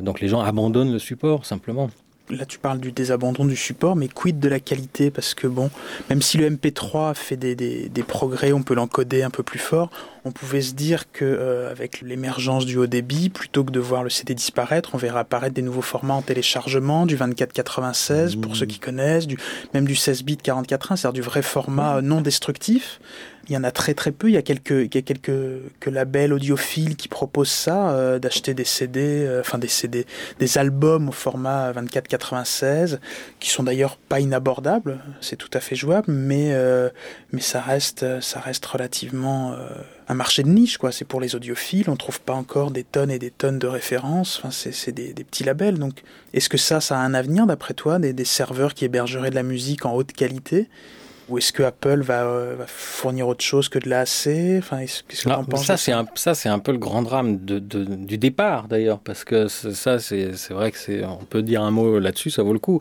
donc 0.00 0.20
les 0.20 0.28
gens 0.28 0.43
abandonne 0.44 0.92
le 0.92 0.98
support 0.98 1.46
simplement. 1.46 1.90
Là, 2.30 2.46
tu 2.46 2.58
parles 2.58 2.78
du 2.78 2.90
désabandon 2.90 3.44
du 3.44 3.56
support, 3.56 3.96
mais 3.96 4.08
quid 4.08 4.40
de 4.40 4.48
la 4.48 4.58
qualité? 4.58 5.10
Parce 5.10 5.34
que, 5.34 5.46
bon, 5.46 5.70
même 6.08 6.22
si 6.22 6.38
le 6.38 6.48
MP3 6.48 7.14
fait 7.14 7.36
des, 7.36 7.54
des, 7.54 8.02
progrès, 8.02 8.52
on 8.52 8.62
peut 8.62 8.74
l'encoder 8.74 9.22
un 9.22 9.28
peu 9.28 9.42
plus 9.42 9.58
fort, 9.58 9.90
on 10.24 10.32
pouvait 10.32 10.62
se 10.62 10.72
dire 10.74 11.10
que 11.12 11.24
euh, 11.24 11.70
avec 11.70 12.00
l'émergence 12.00 12.66
du 12.66 12.78
haut 12.78 12.86
débit, 12.86 13.28
plutôt 13.28 13.64
que 13.64 13.70
de 13.70 13.80
voir 13.80 14.02
le 14.02 14.10
CD 14.10 14.34
disparaître, 14.34 14.90
on 14.94 14.98
verra 14.98 15.20
apparaître 15.20 15.54
des 15.54 15.62
nouveaux 15.62 15.82
formats 15.82 16.14
en 16.14 16.22
téléchargement, 16.22 17.06
du 17.06 17.16
2496 17.16 18.36
pour 18.36 18.56
ceux 18.56 18.66
qui 18.66 18.78
connaissent, 18.78 19.26
du, 19.26 19.36
même 19.74 19.86
du 19.86 19.94
16 19.94 20.24
bits 20.24 20.38
44.1, 20.42 20.96
c'est-à-dire 20.96 21.12
du 21.12 21.22
vrai 21.22 21.42
format 21.42 22.00
non 22.00 22.20
destructif. 22.20 23.00
Il 23.48 23.54
y 23.54 23.56
en 23.56 23.64
a 23.64 23.70
très 23.70 23.94
très 23.94 24.12
peu. 24.12 24.28
Il 24.28 24.32
y 24.32 24.36
a 24.36 24.42
quelques, 24.42 24.70
il 24.70 24.94
y 24.94 24.98
a 24.98 25.02
quelques 25.02 25.86
labels 25.86 26.32
audiophiles 26.32 26.96
qui 26.96 27.08
proposent 27.08 27.50
ça, 27.50 27.90
euh, 27.90 28.18
d'acheter 28.18 28.54
des 28.54 28.64
CD, 28.64 29.24
euh, 29.26 29.40
enfin 29.40 29.58
des 29.58 29.68
CD, 29.68 30.06
des 30.38 30.58
albums 30.58 31.08
au 31.08 31.12
format 31.12 31.72
24-96, 31.72 32.98
qui 33.40 33.50
sont 33.50 33.62
d'ailleurs 33.62 33.96
pas 33.96 34.20
inabordables. 34.20 34.98
C'est 35.20 35.36
tout 35.36 35.50
à 35.52 35.60
fait 35.60 35.76
jouable, 35.76 36.10
mais 36.10 36.50
euh, 36.52 36.88
mais 37.32 37.40
ça 37.40 37.60
reste 37.60 38.20
ça 38.20 38.40
reste 38.40 38.64
relativement 38.64 39.54
un 40.08 40.14
marché 40.14 40.42
de 40.42 40.48
niche, 40.48 40.78
quoi. 40.78 40.92
C'est 40.92 41.04
pour 41.04 41.20
les 41.20 41.34
audiophiles. 41.34 41.88
On 41.88 41.96
trouve 41.96 42.20
pas 42.20 42.34
encore 42.34 42.70
des 42.70 42.84
tonnes 42.84 43.10
et 43.10 43.18
des 43.18 43.30
tonnes 43.30 43.58
de 43.58 43.66
références. 43.66 44.38
Enfin, 44.38 44.50
c'est 44.50 44.92
des, 44.92 45.12
des, 45.12 45.24
petits 45.24 45.44
labels. 45.44 45.78
Donc, 45.78 46.02
est-ce 46.32 46.48
que 46.48 46.58
ça, 46.58 46.80
ça 46.80 46.98
a 46.98 47.02
un 47.02 47.14
avenir 47.14 47.46
d'après 47.46 47.74
toi, 47.74 47.98
des, 47.98 48.12
des 48.12 48.24
serveurs 48.24 48.74
qui 48.74 48.84
hébergeraient 48.84 49.30
de 49.30 49.34
la 49.34 49.42
musique 49.42 49.86
en 49.86 49.94
haute 49.94 50.12
qualité? 50.12 50.68
Ou 51.28 51.38
est-ce 51.38 51.52
que 51.52 51.62
Apple 51.62 52.04
euh, 52.08 52.54
va, 52.58 52.66
fournir 52.66 53.28
autre 53.28 53.42
chose 53.42 53.68
que 53.70 53.78
de 53.78 53.88
l'AC 53.88 54.58
enfin, 54.58 54.80
qu'est-ce 54.80 55.24
que 55.24 55.56
Ça, 55.56 55.76
c'est 55.76 55.92
un, 55.92 56.06
ça, 56.14 56.34
c'est 56.34 56.50
un 56.50 56.58
peu 56.58 56.72
le 56.72 56.78
grand 56.78 57.02
drame 57.02 57.42
de, 57.44 57.58
du 57.58 58.18
départ, 58.18 58.68
d'ailleurs, 58.68 58.98
parce 58.98 59.24
que 59.24 59.48
ça, 59.48 59.98
c'est, 59.98 60.32
vrai 60.50 60.70
que 60.70 60.78
c'est, 60.78 61.02
on 61.04 61.24
peut 61.24 61.42
dire 61.42 61.62
un 61.62 61.70
mot 61.70 61.98
là-dessus, 61.98 62.30
ça 62.30 62.42
vaut 62.42 62.52
le 62.52 62.58
coup. 62.58 62.80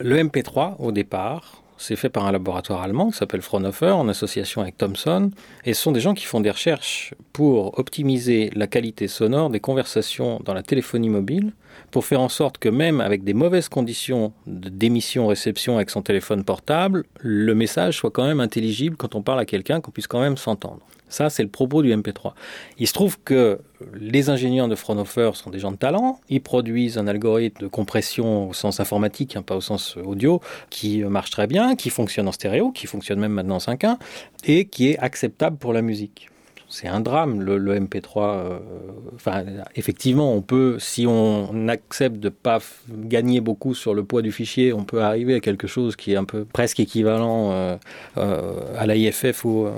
Le 0.00 0.16
MP3, 0.16 0.76
au 0.78 0.90
départ, 0.90 1.61
c'est 1.78 1.96
fait 1.96 2.08
par 2.08 2.26
un 2.26 2.32
laboratoire 2.32 2.82
allemand 2.82 3.10
qui 3.10 3.18
s'appelle 3.18 3.42
Fraunhofer 3.42 3.96
en 3.96 4.08
association 4.08 4.60
avec 4.60 4.78
Thomson. 4.78 5.30
Et 5.64 5.74
ce 5.74 5.82
sont 5.82 5.92
des 5.92 6.00
gens 6.00 6.14
qui 6.14 6.24
font 6.24 6.40
des 6.40 6.50
recherches 6.50 7.14
pour 7.32 7.78
optimiser 7.78 8.50
la 8.54 8.66
qualité 8.66 9.08
sonore 9.08 9.50
des 9.50 9.60
conversations 9.60 10.40
dans 10.44 10.54
la 10.54 10.62
téléphonie 10.62 11.08
mobile 11.08 11.52
pour 11.90 12.04
faire 12.04 12.20
en 12.20 12.28
sorte 12.28 12.58
que 12.58 12.68
même 12.68 13.00
avec 13.00 13.24
des 13.24 13.34
mauvaises 13.34 13.68
conditions 13.68 14.32
d'émission-réception 14.46 15.76
avec 15.76 15.90
son 15.90 16.02
téléphone 16.02 16.44
portable, 16.44 17.04
le 17.20 17.54
message 17.54 17.98
soit 17.98 18.10
quand 18.10 18.26
même 18.26 18.40
intelligible 18.40 18.96
quand 18.96 19.14
on 19.14 19.22
parle 19.22 19.40
à 19.40 19.44
quelqu'un, 19.44 19.80
qu'on 19.80 19.90
puisse 19.90 20.06
quand 20.06 20.20
même 20.20 20.36
s'entendre. 20.36 20.86
Ça, 21.12 21.30
c'est 21.30 21.42
le 21.42 21.48
propos 21.48 21.82
du 21.82 21.94
MP3. 21.94 22.32
Il 22.78 22.88
se 22.88 22.92
trouve 22.92 23.18
que 23.22 23.60
les 23.94 24.30
ingénieurs 24.30 24.68
de 24.68 24.74
Fraunhofer 24.74 25.36
sont 25.36 25.50
des 25.50 25.58
gens 25.58 25.70
de 25.70 25.76
talent. 25.76 26.20
Ils 26.28 26.40
produisent 26.40 26.98
un 26.98 27.06
algorithme 27.06 27.62
de 27.62 27.68
compression 27.68 28.48
au 28.48 28.52
sens 28.54 28.80
informatique, 28.80 29.36
hein, 29.36 29.42
pas 29.42 29.54
au 29.54 29.60
sens 29.60 29.96
audio, 29.96 30.40
qui 30.70 31.04
marche 31.04 31.30
très 31.30 31.46
bien, 31.46 31.76
qui 31.76 31.90
fonctionne 31.90 32.28
en 32.28 32.32
stéréo, 32.32 32.72
qui 32.72 32.86
fonctionne 32.86 33.20
même 33.20 33.32
maintenant 33.32 33.56
en 33.56 33.58
5.1, 33.58 33.98
et 34.44 34.64
qui 34.64 34.88
est 34.88 34.98
acceptable 34.98 35.58
pour 35.58 35.72
la 35.72 35.82
musique 35.82 36.31
c'est 36.72 36.88
un 36.88 37.00
drame 37.00 37.42
le, 37.42 37.78
MP3. 37.78 38.18
Euh, 38.18 39.62
effectivement, 39.76 40.34
on 40.34 40.40
peut, 40.40 40.78
si 40.78 41.06
on 41.06 41.68
accepte 41.68 42.16
de 42.16 42.30
pas 42.30 42.60
gagner 42.88 43.40
beaucoup 43.40 43.74
sur 43.74 43.94
le 43.94 44.02
poids 44.04 44.22
du 44.22 44.32
fichier, 44.32 44.72
on 44.72 44.84
peut 44.84 45.02
arriver 45.02 45.34
à 45.34 45.40
quelque 45.40 45.66
chose 45.66 45.96
qui 45.96 46.12
est 46.12 46.16
un 46.16 46.24
peu 46.24 46.44
presque 46.44 46.80
équivalent 46.80 47.52
euh, 47.52 47.76
euh, 48.16 48.52
à 48.78 48.86
l'IFF 48.86 49.44
ou 49.44 49.68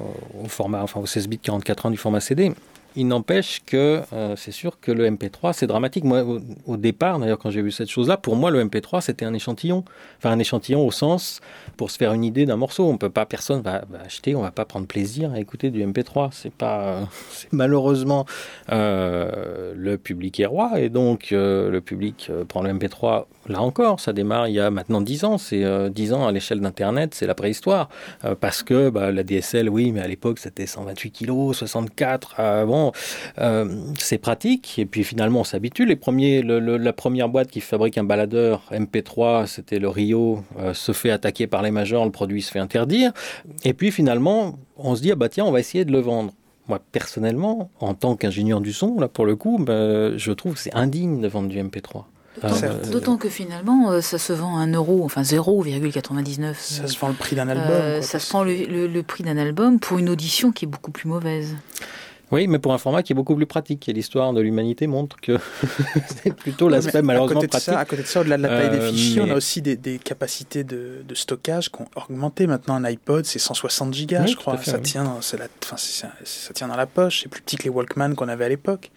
au 0.42 0.48
format, 0.48 0.82
enfin 0.82 1.00
au 1.00 1.06
16 1.06 1.28
bits 1.28 1.38
44 1.38 1.86
ans 1.86 1.90
du 1.90 1.96
format 1.96 2.20
CD. 2.20 2.52
Il 2.96 3.08
n'empêche 3.08 3.60
que 3.66 4.02
euh, 4.12 4.36
c'est 4.36 4.52
sûr 4.52 4.78
que 4.80 4.92
le 4.92 5.08
MP3, 5.08 5.52
c'est 5.52 5.66
dramatique. 5.66 6.04
Moi, 6.04 6.24
au, 6.66 6.76
départ, 6.76 7.18
d'ailleurs, 7.18 7.38
quand 7.38 7.50
j'ai 7.50 7.62
vu 7.62 7.72
cette 7.72 7.90
chose-là, 7.90 8.16
pour 8.16 8.36
moi, 8.36 8.50
le 8.50 8.64
MP3, 8.64 9.00
c'était 9.00 9.24
un 9.24 9.34
échantillon. 9.34 9.84
Enfin, 10.18 10.30
un 10.30 10.38
échantillon 10.38 10.86
au 10.86 10.92
sens 10.92 11.40
pour 11.76 11.90
se 11.90 11.98
faire 11.98 12.12
une 12.12 12.24
idée 12.24 12.46
d'un 12.46 12.56
morceau. 12.56 12.88
On 12.88 12.96
peut 12.96 13.10
pas, 13.10 13.26
personne 13.26 13.62
va, 13.62 13.84
va, 13.90 14.00
acheter, 14.04 14.36
on 14.36 14.42
va 14.42 14.52
pas 14.52 14.64
prendre 14.64 14.86
plaisir 14.86 15.32
à 15.32 15.40
écouter 15.40 15.70
du 15.70 15.84
MP3. 15.84 16.28
C'est 16.32 16.52
pas, 16.52 17.08
malheureusement, 17.52 18.26
euh, 18.70 19.72
le 19.76 19.98
public 19.98 20.38
est 20.38 20.46
roi 20.46 20.78
et 20.78 20.88
donc 20.88 21.32
euh, 21.32 21.70
le 21.70 21.80
public 21.80 22.30
prend 22.48 22.62
le 22.62 22.72
MP3. 22.72 23.24
Là 23.48 23.60
encore, 23.60 24.00
ça 24.00 24.12
démarre 24.12 24.48
il 24.48 24.54
y 24.54 24.60
a 24.60 24.70
maintenant 24.70 25.00
10 25.00 25.24
ans. 25.24 25.38
C'est 25.38 25.64
10 25.90 26.12
ans 26.12 26.26
à 26.26 26.32
l'échelle 26.32 26.60
d'Internet, 26.60 27.14
c'est 27.14 27.26
la 27.26 27.34
préhistoire. 27.34 27.88
parce 28.40 28.62
que 28.62 28.88
bah, 28.88 29.10
la 29.10 29.22
DSL, 29.22 29.68
oui, 29.68 29.92
mais 29.92 30.00
à 30.00 30.08
l'époque, 30.08 30.38
c'était 30.38 30.66
128 30.66 31.10
kilos, 31.10 31.58
64. 31.58 32.64
bon, 32.66 32.83
euh, 33.38 33.66
c'est 33.98 34.18
pratique. 34.18 34.78
Et 34.78 34.86
puis 34.86 35.04
finalement, 35.04 35.40
on 35.40 35.44
s'habitue. 35.44 35.86
Les 35.86 35.96
premiers, 35.96 36.42
la 36.42 36.92
première 36.92 37.28
boîte 37.28 37.50
qui 37.50 37.60
fabrique 37.60 37.98
un 37.98 38.04
baladeur 38.04 38.62
MP3, 38.70 39.46
c'était 39.46 39.78
le 39.78 39.88
Rio, 39.88 40.44
euh, 40.58 40.74
se 40.74 40.92
fait 40.92 41.10
attaquer 41.10 41.46
par 41.46 41.62
les 41.62 41.70
majors, 41.70 42.04
le 42.04 42.10
produit 42.10 42.42
se 42.42 42.50
fait 42.50 42.58
interdire. 42.58 43.12
Et 43.64 43.74
puis 43.74 43.90
finalement, 43.90 44.58
on 44.76 44.96
se 44.96 45.02
dit, 45.02 45.12
ah 45.12 45.16
bah 45.16 45.28
tiens, 45.28 45.44
on 45.44 45.52
va 45.52 45.60
essayer 45.60 45.84
de 45.84 45.92
le 45.92 46.00
vendre. 46.00 46.32
Moi, 46.66 46.80
personnellement, 46.92 47.70
en 47.78 47.92
tant 47.92 48.16
qu'ingénieur 48.16 48.62
du 48.62 48.72
son, 48.72 48.98
là, 48.98 49.08
pour 49.08 49.26
le 49.26 49.36
coup, 49.36 49.58
bah, 49.60 50.16
je 50.16 50.32
trouve 50.32 50.54
que 50.54 50.60
c'est 50.60 50.74
indigne 50.74 51.20
de 51.20 51.28
vendre 51.28 51.48
du 51.48 51.58
MP3. 51.58 52.04
D'autant 52.90 53.16
que 53.16 53.28
finalement, 53.28 53.90
euh, 53.90 54.00
ça 54.00 54.18
se 54.18 54.32
vend 54.32 54.58
à 54.58 54.62
1 54.62 54.72
euro, 54.72 55.04
enfin 55.04 55.22
0,99. 55.22 56.54
Ça 56.58 56.86
se 56.86 56.98
vend 56.98 57.08
le 57.08 57.14
prix 57.14 57.36
d'un 57.36 57.48
album. 57.48 58.02
ça 58.02 58.18
se 58.18 58.32
vend 58.32 58.44
le 58.44 59.02
prix 59.02 59.24
d'un 59.24 59.36
album 59.36 59.78
pour 59.78 59.98
une 59.98 60.08
audition 60.08 60.52
qui 60.52 60.64
est 60.64 60.68
beaucoup 60.68 60.90
plus 60.90 61.08
mauvaise. 61.08 61.56
Oui, 62.34 62.48
mais 62.48 62.58
pour 62.58 62.74
un 62.74 62.78
format 62.78 63.04
qui 63.04 63.12
est 63.12 63.14
beaucoup 63.14 63.36
plus 63.36 63.46
pratique. 63.46 63.88
Et 63.88 63.92
l'histoire 63.92 64.32
de 64.32 64.40
l'humanité 64.40 64.88
montre 64.88 65.20
que 65.20 65.38
c'est 66.22 66.34
plutôt 66.34 66.68
l'aspect 66.68 67.00
malheureusement 67.00 67.40
à 67.40 67.46
pratique. 67.46 67.68
à 67.68 67.84
côté 67.84 68.02
de 68.02 68.08
ça, 68.08 68.22
au-delà 68.22 68.36
de 68.36 68.42
la 68.42 68.48
taille 68.48 68.70
des 68.70 68.84
euh, 68.84 68.90
fichiers, 68.90 69.20
on 69.20 69.30
a 69.30 69.34
aussi 69.34 69.62
des, 69.62 69.98
capacités 69.98 70.64
de, 70.64 71.04
stockage 71.14 71.70
qui 71.70 71.80
ont 71.80 71.88
augmenté. 71.94 72.48
Maintenant, 72.48 72.74
un 72.74 72.84
iPod, 72.84 73.24
c'est 73.24 73.38
160 73.38 73.94
gigas, 73.94 74.26
je 74.26 74.34
crois. 74.34 74.58
ça, 74.58 74.78
tient, 74.78 75.04
la, 75.04 75.46
ça, 75.76 76.08
ça, 76.24 76.54
tient 76.54 76.66
dans 76.66 76.76
la 76.76 76.86
poche. 76.86 77.22
C'est 77.22 77.28
plus 77.28 77.40
petit 77.40 77.56
que 77.56 77.62
les 77.64 77.70
Walkman 77.70 78.14
qu'on 78.16 78.28
avait 78.28 78.46
à 78.46 78.48
l'époque. 78.48 78.90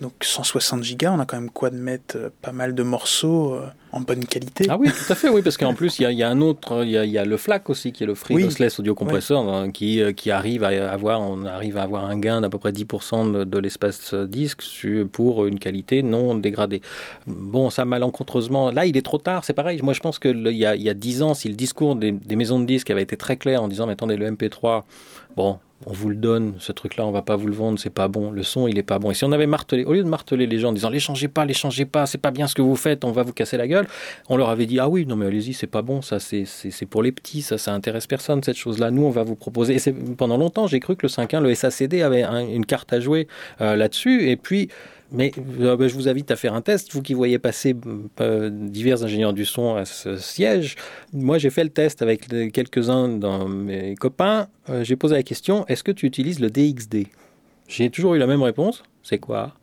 Donc 0.00 0.14
160 0.22 0.82
gigas, 0.82 1.12
on 1.12 1.20
a 1.20 1.26
quand 1.26 1.38
même 1.38 1.50
quoi 1.50 1.68
de 1.68 1.76
mettre 1.76 2.16
euh, 2.16 2.30
pas 2.40 2.52
mal 2.52 2.74
de 2.74 2.82
morceaux 2.82 3.52
euh, 3.52 3.66
en 3.92 4.00
bonne 4.00 4.24
qualité. 4.24 4.64
Ah 4.70 4.78
oui, 4.78 4.88
tout 4.88 5.12
à 5.12 5.14
fait, 5.14 5.28
oui, 5.28 5.42
parce 5.42 5.58
qu'en 5.58 5.74
plus, 5.74 5.98
il 5.98 6.10
y, 6.10 6.22
a 6.22 6.30
un 6.30 6.40
autre, 6.40 6.84
il 6.84 6.90
y 6.90 7.18
a, 7.18 7.24
le 7.26 7.36
FLAC 7.36 7.68
aussi, 7.68 7.92
qui 7.92 8.04
est 8.04 8.06
le 8.06 8.14
Free 8.14 8.42
Lossless 8.42 8.80
Audio 8.80 8.94
Compressor, 8.94 9.46
hein, 9.46 9.70
qui, 9.70 10.00
euh, 10.00 10.12
qui 10.12 10.30
arrive 10.30 10.64
à 10.64 10.90
avoir, 10.90 11.20
on 11.20 11.44
arrive 11.44 11.76
à 11.76 11.82
avoir 11.82 12.06
un 12.06 12.18
gain 12.18 12.40
d'à 12.40 12.48
peu 12.48 12.56
près 12.56 12.72
10% 12.72 13.44
de, 13.44 13.58
l'espace 13.58 14.14
disque 14.14 14.62
pour 15.12 15.44
une 15.44 15.58
qualité 15.58 16.02
non 16.02 16.34
dégradée. 16.34 16.80
Bon, 17.26 17.68
ça 17.68 17.84
malencontreusement, 17.84 18.70
là, 18.70 18.86
il 18.86 18.96
est 18.96 19.04
trop 19.04 19.18
tard, 19.18 19.44
c'est 19.44 19.52
pareil. 19.52 19.80
Moi, 19.82 19.92
je 19.92 20.00
pense 20.00 20.18
qu'il 20.18 20.48
y 20.48 20.64
a, 20.64 20.76
y 20.76 20.88
a 20.88 20.94
10 20.94 21.22
ans, 21.22 21.34
si 21.34 21.48
le 21.48 21.56
discours 21.56 21.94
des, 21.94 22.12
des 22.12 22.36
maisons 22.36 22.58
de 22.58 22.64
disques 22.64 22.90
avait 22.90 23.02
été 23.02 23.18
très 23.18 23.36
clair 23.36 23.62
en 23.62 23.68
disant, 23.68 23.86
mais 23.86 23.92
attendez, 23.92 24.16
le 24.16 24.30
MP3, 24.30 24.84
bon, 25.36 25.58
on 25.86 25.92
vous 25.92 26.10
le 26.10 26.16
donne, 26.16 26.54
ce 26.58 26.72
truc-là, 26.72 27.06
on 27.06 27.10
va 27.10 27.22
pas 27.22 27.36
vous 27.36 27.46
le 27.46 27.54
vendre, 27.54 27.78
c'est 27.78 27.88
pas 27.88 28.08
bon, 28.08 28.30
le 28.30 28.42
son, 28.42 28.68
il 28.68 28.76
est 28.78 28.82
pas 28.82 28.98
bon. 28.98 29.10
Et 29.10 29.14
si 29.14 29.24
on 29.24 29.32
avait 29.32 29.46
martelé, 29.46 29.84
au 29.84 29.94
lieu 29.94 30.02
de 30.02 30.08
marteler 30.08 30.46
les 30.46 30.58
gens 30.58 30.68
en 30.68 30.72
disant, 30.72 30.90
les 30.90 31.00
changez 31.00 31.28
pas, 31.28 31.44
les 31.46 31.54
changez 31.54 31.86
pas, 31.86 32.06
c'est 32.06 32.18
pas 32.18 32.30
bien 32.30 32.46
ce 32.46 32.54
que 32.54 32.62
vous 32.62 32.76
faites, 32.76 33.04
on 33.04 33.12
va 33.12 33.22
vous 33.22 33.32
casser 33.32 33.56
la 33.56 33.66
gueule, 33.66 33.86
on 34.28 34.36
leur 34.36 34.50
avait 34.50 34.66
dit, 34.66 34.78
ah 34.78 34.88
oui, 34.88 35.06
non 35.06 35.16
mais 35.16 35.26
allez-y, 35.26 35.54
c'est 35.54 35.66
pas 35.66 35.82
bon, 35.82 36.02
ça, 36.02 36.18
c'est 36.20 36.86
pour 36.88 37.02
les 37.02 37.12
petits, 37.12 37.40
ça, 37.40 37.56
ça 37.56 37.72
intéresse 37.72 38.06
personne, 38.06 38.42
cette 38.42 38.56
chose-là, 38.56 38.90
nous, 38.90 39.04
on 39.04 39.10
va 39.10 39.22
vous 39.22 39.36
proposer. 39.36 39.76
Et 39.76 39.92
pendant 40.16 40.36
longtemps, 40.36 40.66
j'ai 40.66 40.80
cru 40.80 40.96
que 40.96 41.06
le 41.06 41.10
5.1, 41.10 41.40
le 41.40 41.54
SACD 41.54 42.02
avait 42.02 42.24
une 42.24 42.66
carte 42.66 42.92
à 42.92 43.00
jouer 43.00 43.26
euh, 43.60 43.76
là-dessus, 43.76 44.28
et 44.28 44.36
puis, 44.36 44.68
mais 45.12 45.32
euh, 45.60 45.76
ben, 45.76 45.88
je 45.88 45.94
vous 45.94 46.08
invite 46.08 46.30
à 46.30 46.36
faire 46.36 46.54
un 46.54 46.60
test, 46.60 46.92
vous 46.92 47.02
qui 47.02 47.14
voyez 47.14 47.38
passer 47.38 47.74
euh, 48.20 48.50
divers 48.50 49.02
ingénieurs 49.02 49.32
du 49.32 49.44
son 49.44 49.74
à 49.74 49.84
ce 49.84 50.16
siège. 50.16 50.76
Moi, 51.12 51.38
j'ai 51.38 51.50
fait 51.50 51.64
le 51.64 51.70
test 51.70 52.02
avec 52.02 52.28
quelques-uns 52.52 53.08
de 53.08 53.44
mes 53.46 53.94
copains. 53.96 54.48
Euh, 54.68 54.84
j'ai 54.84 54.96
posé 54.96 55.14
la 55.14 55.22
question 55.22 55.66
est-ce 55.66 55.82
que 55.82 55.92
tu 55.92 56.06
utilises 56.06 56.40
le 56.40 56.50
DXD 56.50 57.06
J'ai 57.68 57.90
toujours 57.90 58.14
eu 58.14 58.18
la 58.18 58.26
même 58.26 58.42
réponse 58.42 58.82
c'est 59.02 59.18
quoi? 59.18 59.54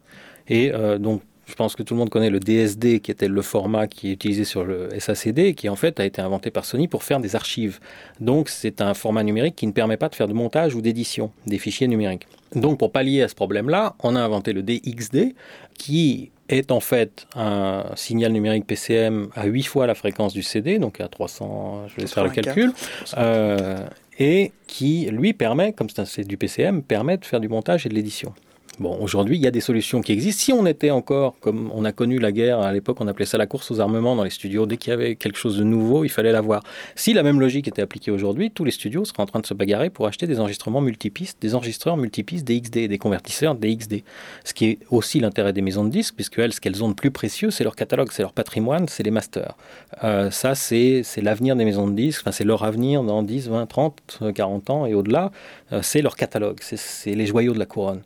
Et 0.50 0.72
donc, 1.00 1.22
je 1.48 1.56
pense 1.56 1.76
que 1.76 1.84
tout 1.84 1.94
le 1.94 2.00
monde 2.00 2.10
connaît 2.10 2.30
le 2.30 2.40
DSD, 2.40 3.00
qui 3.00 3.12
était 3.12 3.28
le 3.28 3.42
format 3.42 3.88
qui 3.88 4.10
est 4.10 4.14
utilisé 4.14 4.44
sur 4.44 4.66
le 4.66 4.90
SACD, 4.98 5.54
qui 5.56 5.70
en 5.70 5.76
fait 5.76 6.00
a 6.00 6.06
été 6.06 6.22
inventé 6.22 6.52
par 6.52 6.66
Sony 6.66 6.88
pour 6.88 7.04
faire 7.04 7.20
des 7.20 7.36
archives. 7.36 7.80
Donc 8.20 8.50
c'est 8.50 8.82
un 8.82 8.94
format 8.94 9.24
numérique 9.24 9.56
qui 9.56 9.68
ne 9.68 9.72
permet 9.72 9.98
pas 9.98 10.10
de 10.10 10.16
faire 10.16 10.28
de 10.28 10.34
montage 10.34 10.76
ou 10.76 10.82
d'édition 10.82 11.32
des 11.46 11.58
fichiers 11.58 11.88
numériques. 11.88 12.28
Donc 12.56 12.80
pour 12.80 12.92
pallier 12.92 13.22
à 13.22 13.28
ce 13.28 13.36
problème-là, 13.36 13.96
on 14.04 14.16
a 14.16 14.22
inventé 14.22 14.54
le 14.54 14.64
DXD, 14.64 15.36
qui 15.78 16.32
est 16.50 16.72
en 16.72 16.80
fait 16.80 17.28
un 17.36 17.84
signal 17.96 18.32
numérique 18.32 18.66
PCM 18.66 19.30
à 19.36 19.46
8 19.46 19.64
fois 19.64 19.88
la 19.88 19.96
fréquence 19.96 20.34
du 20.34 20.44
CD, 20.44 20.80
donc 20.80 21.02
à 21.02 21.08
300, 21.08 21.88
je 21.90 22.02
vais 22.02 22.08
faire 22.08 22.24
le 22.24 22.30
calcul, 22.30 22.72
euh, 23.18 23.86
et 24.20 24.52
qui 24.66 25.10
lui 25.12 25.34
permet, 25.34 25.74
comme 25.74 25.90
c'est 25.90 26.28
du 26.28 26.38
PCM, 26.38 26.82
permet 26.84 27.18
de 27.18 27.26
faire 27.26 27.40
du 27.40 27.50
montage 27.50 27.86
et 27.86 27.90
de 27.90 27.94
l'édition. 27.94 28.34
Bon, 28.80 28.96
aujourd'hui, 29.02 29.38
il 29.38 29.42
y 29.42 29.48
a 29.48 29.52
des 29.52 29.60
solutions 29.60 30.02
qui 30.02 30.12
existent. 30.12 30.40
Si 30.44 30.54
on 30.54 30.68
était 30.68 30.92
encore, 30.92 31.34
comme 31.40 31.72
on 31.74 31.84
a 31.84 31.92
connu 31.92 32.20
la 32.20 32.32
guerre, 32.32 32.60
à 32.60 32.72
l'époque, 32.72 32.98
on 33.00 33.08
appelait 33.08 33.26
ça 33.26 33.40
la 33.40 33.48
course 33.48 33.72
aux 33.72 33.80
armements 33.80 34.16
dans 34.16 34.24
les 34.24 34.30
studios. 34.30 34.68
Dès 34.68 34.78
qu'il 34.78 34.92
y 34.92 34.94
avait 34.94 35.16
quelque 35.16 35.40
chose 35.40 35.58
de 35.58 35.64
nouveau, 35.64 36.04
il 36.04 36.10
fallait 36.10 36.32
l'avoir. 36.32 36.62
Si 36.94 37.14
la 37.14 37.24
même 37.24 37.40
logique 37.40 37.68
était 37.68 37.82
appliquée 37.82 38.12
aujourd'hui, 38.12 38.52
tous 38.52 38.64
les 38.66 38.72
studios 38.72 39.04
seraient 39.04 39.24
en 39.24 39.26
train 39.26 39.40
de 39.40 39.48
se 39.48 39.56
bagarrer 39.56 39.90
pour 39.90 40.06
acheter 40.06 40.28
des 40.28 40.40
enregistrements 40.40 40.82
multipistes, 40.82 41.42
des 41.42 41.56
enregistreurs 41.56 41.98
multipistes 41.98 42.48
DXD, 42.48 42.88
des 42.88 42.98
convertisseurs 43.00 43.56
DXD. 43.56 44.04
Ce 44.44 44.54
qui 44.54 44.66
est 44.66 44.80
aussi 44.92 45.20
l'intérêt 45.20 45.54
des 45.54 45.64
maisons 45.64 45.84
de 45.84 45.90
disques, 45.90 46.14
puisque 46.16 46.38
elles, 46.38 46.54
ce 46.54 46.62
qu'elles 46.62 46.84
ont 46.84 46.90
de 46.90 46.94
plus 46.94 47.10
précieux, 47.10 47.50
c'est 47.50 47.64
leur 47.64 47.76
catalogue, 47.76 48.10
c'est 48.12 48.22
leur 48.22 48.34
patrimoine, 48.34 48.88
c'est 48.88 49.02
les 49.02 49.10
masters. 49.10 49.58
Euh, 50.04 50.30
ça, 50.30 50.54
c'est 50.54 51.04
l'avenir 51.24 51.56
des 51.56 51.66
maisons 51.66 51.88
de 51.88 51.96
disques, 51.96 52.22
enfin, 52.22 52.32
c'est 52.32 52.44
leur 52.44 52.64
avenir 52.64 53.02
dans 53.02 53.24
10, 53.24 53.50
20, 53.50 53.66
30, 53.66 54.20
40 54.36 54.70
ans 54.70 54.86
et 54.86 54.94
au-delà. 54.94 55.32
Euh, 55.74 55.80
c'est 55.82 56.04
leur 56.04 56.16
catalogue, 56.16 56.60
c'est 56.62 57.16
les 57.16 57.26
joyaux 57.26 57.54
de 57.54 57.60
la 57.60 57.66
couronne. 57.66 58.04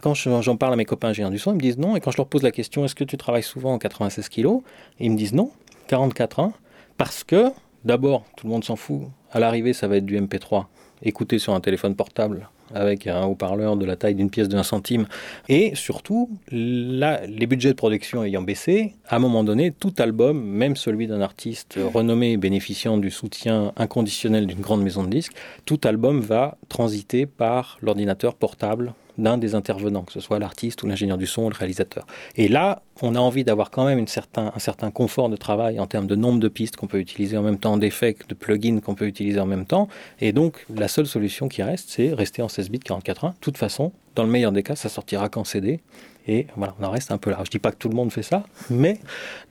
Quand 0.00 0.14
j'en 0.14 0.56
parle 0.56 0.74
à 0.74 0.76
mes 0.76 0.84
copains 0.84 1.08
ingénieurs 1.08 1.30
du 1.30 1.38
son, 1.38 1.52
ils 1.52 1.56
me 1.56 1.60
disent 1.60 1.78
non. 1.78 1.96
Et 1.96 2.00
quand 2.00 2.10
je 2.10 2.16
leur 2.16 2.26
pose 2.26 2.42
la 2.42 2.52
question, 2.52 2.84
est-ce 2.84 2.94
que 2.94 3.04
tu 3.04 3.16
travailles 3.16 3.42
souvent 3.42 3.72
en 3.72 3.78
96 3.78 4.28
kg 4.28 4.60
Ils 5.00 5.10
me 5.10 5.16
disent 5.16 5.34
non, 5.34 5.50
44 5.88 6.38
ans. 6.38 6.52
Parce 6.96 7.24
que, 7.24 7.50
d'abord, 7.84 8.24
tout 8.36 8.46
le 8.46 8.52
monde 8.52 8.64
s'en 8.64 8.76
fout. 8.76 9.02
À 9.32 9.40
l'arrivée, 9.40 9.72
ça 9.72 9.88
va 9.88 9.96
être 9.96 10.06
du 10.06 10.20
MP3, 10.20 10.66
écouté 11.02 11.38
sur 11.38 11.54
un 11.54 11.60
téléphone 11.60 11.94
portable 11.94 12.48
avec 12.74 13.06
un 13.06 13.24
haut-parleur 13.24 13.76
de 13.76 13.84
la 13.84 13.96
taille 13.96 14.14
d'une 14.14 14.30
pièce 14.30 14.48
d'un 14.48 14.62
centime. 14.62 15.06
Et 15.48 15.74
surtout, 15.74 16.30
les 16.50 17.46
budgets 17.46 17.70
de 17.70 17.74
production 17.74 18.24
ayant 18.24 18.42
baissé, 18.42 18.94
à 19.08 19.16
un 19.16 19.18
moment 19.18 19.44
donné, 19.44 19.70
tout 19.72 19.94
album, 19.98 20.42
même 20.42 20.76
celui 20.76 21.06
d'un 21.06 21.20
artiste 21.20 21.78
renommé 21.94 22.36
bénéficiant 22.36 22.98
du 22.98 23.10
soutien 23.10 23.72
inconditionnel 23.76 24.46
d'une 24.46 24.60
grande 24.60 24.82
maison 24.82 25.02
de 25.02 25.10
disques, 25.10 25.34
tout 25.64 25.80
album 25.84 26.20
va 26.20 26.56
transiter 26.68 27.26
par 27.26 27.78
l'ordinateur 27.82 28.34
portable 28.34 28.94
d'un 29.16 29.36
des 29.36 29.56
intervenants, 29.56 30.04
que 30.04 30.12
ce 30.12 30.20
soit 30.20 30.38
l'artiste 30.38 30.80
ou 30.84 30.86
l'ingénieur 30.86 31.18
du 31.18 31.26
son 31.26 31.42
ou 31.42 31.50
le 31.50 31.54
réalisateur. 31.56 32.06
Et 32.36 32.46
là, 32.46 32.82
on 33.02 33.16
a 33.16 33.18
envie 33.18 33.42
d'avoir 33.42 33.72
quand 33.72 33.84
même 33.84 33.98
un 33.98 34.58
certain 34.58 34.90
confort 34.92 35.28
de 35.28 35.36
travail 35.36 35.80
en 35.80 35.88
termes 35.88 36.06
de 36.06 36.14
nombre 36.14 36.38
de 36.38 36.46
pistes 36.46 36.76
qu'on 36.76 36.86
peut 36.86 37.00
utiliser 37.00 37.36
en 37.36 37.42
même 37.42 37.58
temps, 37.58 37.76
d'effets, 37.76 38.16
de 38.28 38.34
plugins 38.34 38.78
qu'on 38.78 38.94
peut 38.94 39.06
utiliser 39.06 39.40
en 39.40 39.46
même 39.46 39.66
temps. 39.66 39.88
Et 40.20 40.32
donc, 40.32 40.64
la 40.72 40.86
seule 40.86 41.06
solution 41.06 41.48
qui 41.48 41.64
reste, 41.64 41.90
c'est 41.90 42.14
rester 42.14 42.42
en 42.42 42.48
16 42.58 42.70
bits 42.70 42.80
44.1. 42.80 43.34
De 43.34 43.34
toute 43.40 43.56
façon, 43.56 43.92
dans 44.16 44.24
le 44.24 44.30
meilleur 44.30 44.50
des 44.50 44.64
cas, 44.64 44.74
ça 44.74 44.88
sortira 44.88 45.28
qu'en 45.28 45.44
CD. 45.44 45.80
Et 46.26 46.48
voilà, 46.56 46.74
on 46.80 46.84
en 46.84 46.90
reste 46.90 47.12
un 47.12 47.18
peu 47.18 47.30
là. 47.30 47.38
Je 47.44 47.50
dis 47.50 47.60
pas 47.60 47.70
que 47.70 47.76
tout 47.76 47.88
le 47.88 47.94
monde 47.94 48.12
fait 48.12 48.22
ça, 48.22 48.42
mais 48.68 48.98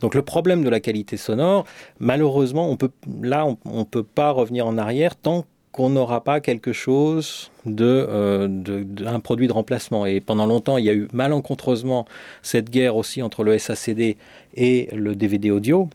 donc 0.01 0.13
le 0.13 0.21
problème 0.21 0.63
de 0.63 0.69
la 0.69 0.79
qualité 0.79 1.15
sonore, 1.17 1.65
malheureusement, 1.99 2.69
on 2.69 2.75
peut 2.75 2.91
là, 3.21 3.45
on, 3.45 3.57
on 3.65 3.85
peut 3.85 4.03
pas 4.03 4.31
revenir 4.31 4.67
en 4.67 4.77
arrière 4.77 5.15
tant 5.15 5.45
qu'on 5.71 5.89
n'aura 5.89 6.23
pas 6.23 6.39
quelque 6.41 6.73
chose 6.73 7.51
de, 7.65 7.85
euh, 8.09 8.47
de, 8.49 9.05
un 9.05 9.19
produit 9.19 9.47
de 9.47 9.53
remplacement. 9.53 10.05
Et 10.05 10.19
pendant 10.19 10.45
longtemps, 10.45 10.77
il 10.77 10.85
y 10.85 10.89
a 10.89 10.93
eu 10.93 11.07
malencontreusement 11.13 12.05
cette 12.41 12.69
guerre 12.69 12.95
aussi 12.95 13.21
entre 13.21 13.43
le 13.43 13.57
SACD 13.57 14.17
et 14.55 14.89
le 14.93 15.15
DVD 15.15 15.49
audio. 15.49 15.89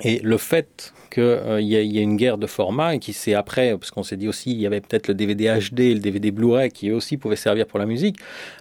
Et 0.00 0.20
le 0.20 0.38
fait 0.38 0.93
qu'il 1.14 1.22
euh, 1.22 1.60
y, 1.60 1.76
a 1.76 2.00
une 2.00 2.16
guerre 2.16 2.38
de 2.38 2.46
format 2.46 2.96
et 2.96 2.98
qui 2.98 3.12
s'est 3.12 3.34
après, 3.34 3.76
parce 3.78 3.92
qu'on 3.92 4.02
s'est 4.02 4.16
dit 4.16 4.26
aussi, 4.26 4.50
il 4.50 4.60
y 4.60 4.66
avait 4.66 4.80
peut-être 4.80 5.06
le 5.06 5.14
DVD 5.14 5.58
HD 5.60 5.80
et 5.80 5.94
le 5.94 6.00
DVD 6.00 6.32
Blu-ray 6.32 6.70
qui 6.70 6.90
aussi 6.90 7.16
pouvaient 7.16 7.36
servir 7.36 7.66
pour 7.66 7.78
la 7.78 7.86
musique, 7.86 8.16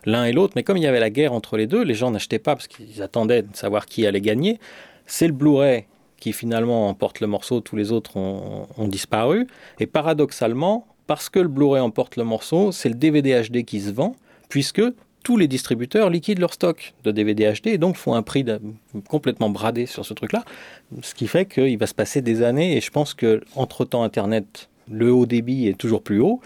l'un 0.05 0.25
et 0.25 0.31
l'autre. 0.31 0.53
Mais 0.55 0.61
comme 0.61 0.77
il 0.77 0.83
y 0.83 0.87
avait 0.87 0.99
la 0.99 1.09
guerre 1.09 1.33
entre 1.33 1.57
les 1.57 1.65
deux, 1.65 1.83
les 1.83 1.95
gens 1.95 2.11
n'achetaient 2.11 2.39
pas 2.39 2.55
parce 2.55 2.67
qu'ils 2.67 3.01
attendaient 3.01 3.41
de 3.41 3.55
savoir 3.55 3.87
qui 3.87 4.05
allait 4.05 4.21
gagner. 4.21 4.59
C'est 5.07 5.25
le 5.25 5.33
Blu-ray 5.33 5.85
qui 6.19 6.31
finalement 6.31 6.87
emporte 6.87 7.19
le 7.19 7.27
morceau, 7.27 7.59
tous 7.59 7.75
les 7.75 7.91
autres 7.91 8.15
ont, 8.17 8.87
disparu. 8.87 9.47
Et 9.79 9.87
paradoxalement, 9.87 10.87
parce 11.07 11.27
que 11.29 11.39
le 11.39 11.49
Blu-ray 11.49 11.81
emporte 11.81 12.15
le 12.15 12.23
morceau, 12.23 12.71
c'est 12.71 12.87
le 12.87 12.95
DVD 12.95 13.41
HD 13.41 13.65
qui 13.65 13.81
se 13.81 13.91
vend, 13.91 14.15
puisque 14.47 14.81
tous 15.23 15.37
les 15.37 15.47
distributeurs 15.47 16.09
liquident 16.09 16.41
leur 16.41 16.53
stock 16.53 16.93
de 17.03 17.11
DVD 17.11 17.51
HD 17.51 17.67
et 17.67 17.77
donc 17.77 17.95
font 17.95 18.13
un 18.13 18.21
prix 18.21 18.45
complètement 19.07 19.49
bradé 19.49 19.85
sur 19.85 20.05
ce 20.05 20.13
truc-là, 20.13 20.43
ce 21.01 21.15
qui 21.15 21.27
fait 21.27 21.45
qu'il 21.45 21.77
va 21.77 21.87
se 21.87 21.95
passer 21.95 22.21
des 22.21 22.43
années 22.43 22.77
et 22.77 22.81
je 22.81 22.91
pense 22.91 23.13
que 23.13 23.41
entre 23.55 23.85
temps 23.85 24.03
Internet, 24.03 24.69
le 24.91 25.11
haut 25.11 25.25
débit 25.25 25.67
est 25.67 25.77
toujours 25.77 26.03
plus 26.03 26.19
haut, 26.19 26.41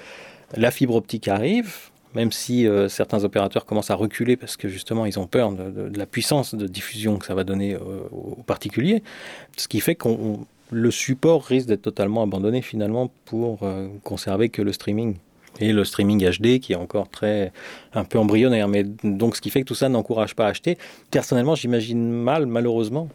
la 0.55 0.71
fibre 0.71 0.95
optique 0.95 1.27
arrive, 1.27 1.89
même 2.13 2.31
si 2.31 2.67
euh, 2.67 2.87
certains 2.87 3.23
opérateurs 3.23 3.65
commencent 3.65 3.91
à 3.91 3.95
reculer 3.95 4.37
parce 4.37 4.57
que 4.57 4.69
justement 4.69 5.05
ils 5.05 5.19
ont 5.19 5.27
peur 5.27 5.51
de, 5.51 5.91
la 5.97 6.05
puissance 6.05 6.55
de 6.55 6.67
diffusion 6.67 7.17
que 7.17 7.25
ça 7.25 7.35
va 7.35 7.43
donner 7.43 7.75
euh, 7.75 7.79
aux 8.11 8.43
particuliers, 8.45 9.03
ce 9.57 9.67
qui 9.67 9.79
fait 9.79 9.95
que 9.95 10.07
le 10.71 10.91
support 10.91 11.43
risque 11.43 11.67
d'être 11.67 11.81
totalement 11.81 12.23
abandonné 12.23 12.61
finalement 12.61 13.11
pour 13.25 13.59
euh, 13.63 13.87
conserver 14.03 14.49
que 14.49 14.61
le 14.61 14.73
streaming 14.73 15.15
et 15.59 15.73
le 15.73 15.83
streaming 15.83 16.23
HD 16.29 16.59
qui 16.59 16.73
est 16.73 16.77
encore 16.77 17.09
très 17.09 17.51
un 17.93 18.03
peu 18.03 18.19
embryonnaire. 18.19 18.67
Mais 18.67 18.83
donc 19.03 19.35
ce 19.35 19.41
qui 19.41 19.49
fait 19.49 19.61
que 19.61 19.67
tout 19.67 19.75
ça 19.75 19.89
n'encourage 19.89 20.35
pas 20.35 20.45
à 20.45 20.49
acheter. 20.49 20.77
Personnellement, 21.11 21.55
j'imagine 21.55 22.09
mal, 22.09 22.45
malheureusement, 22.45 23.09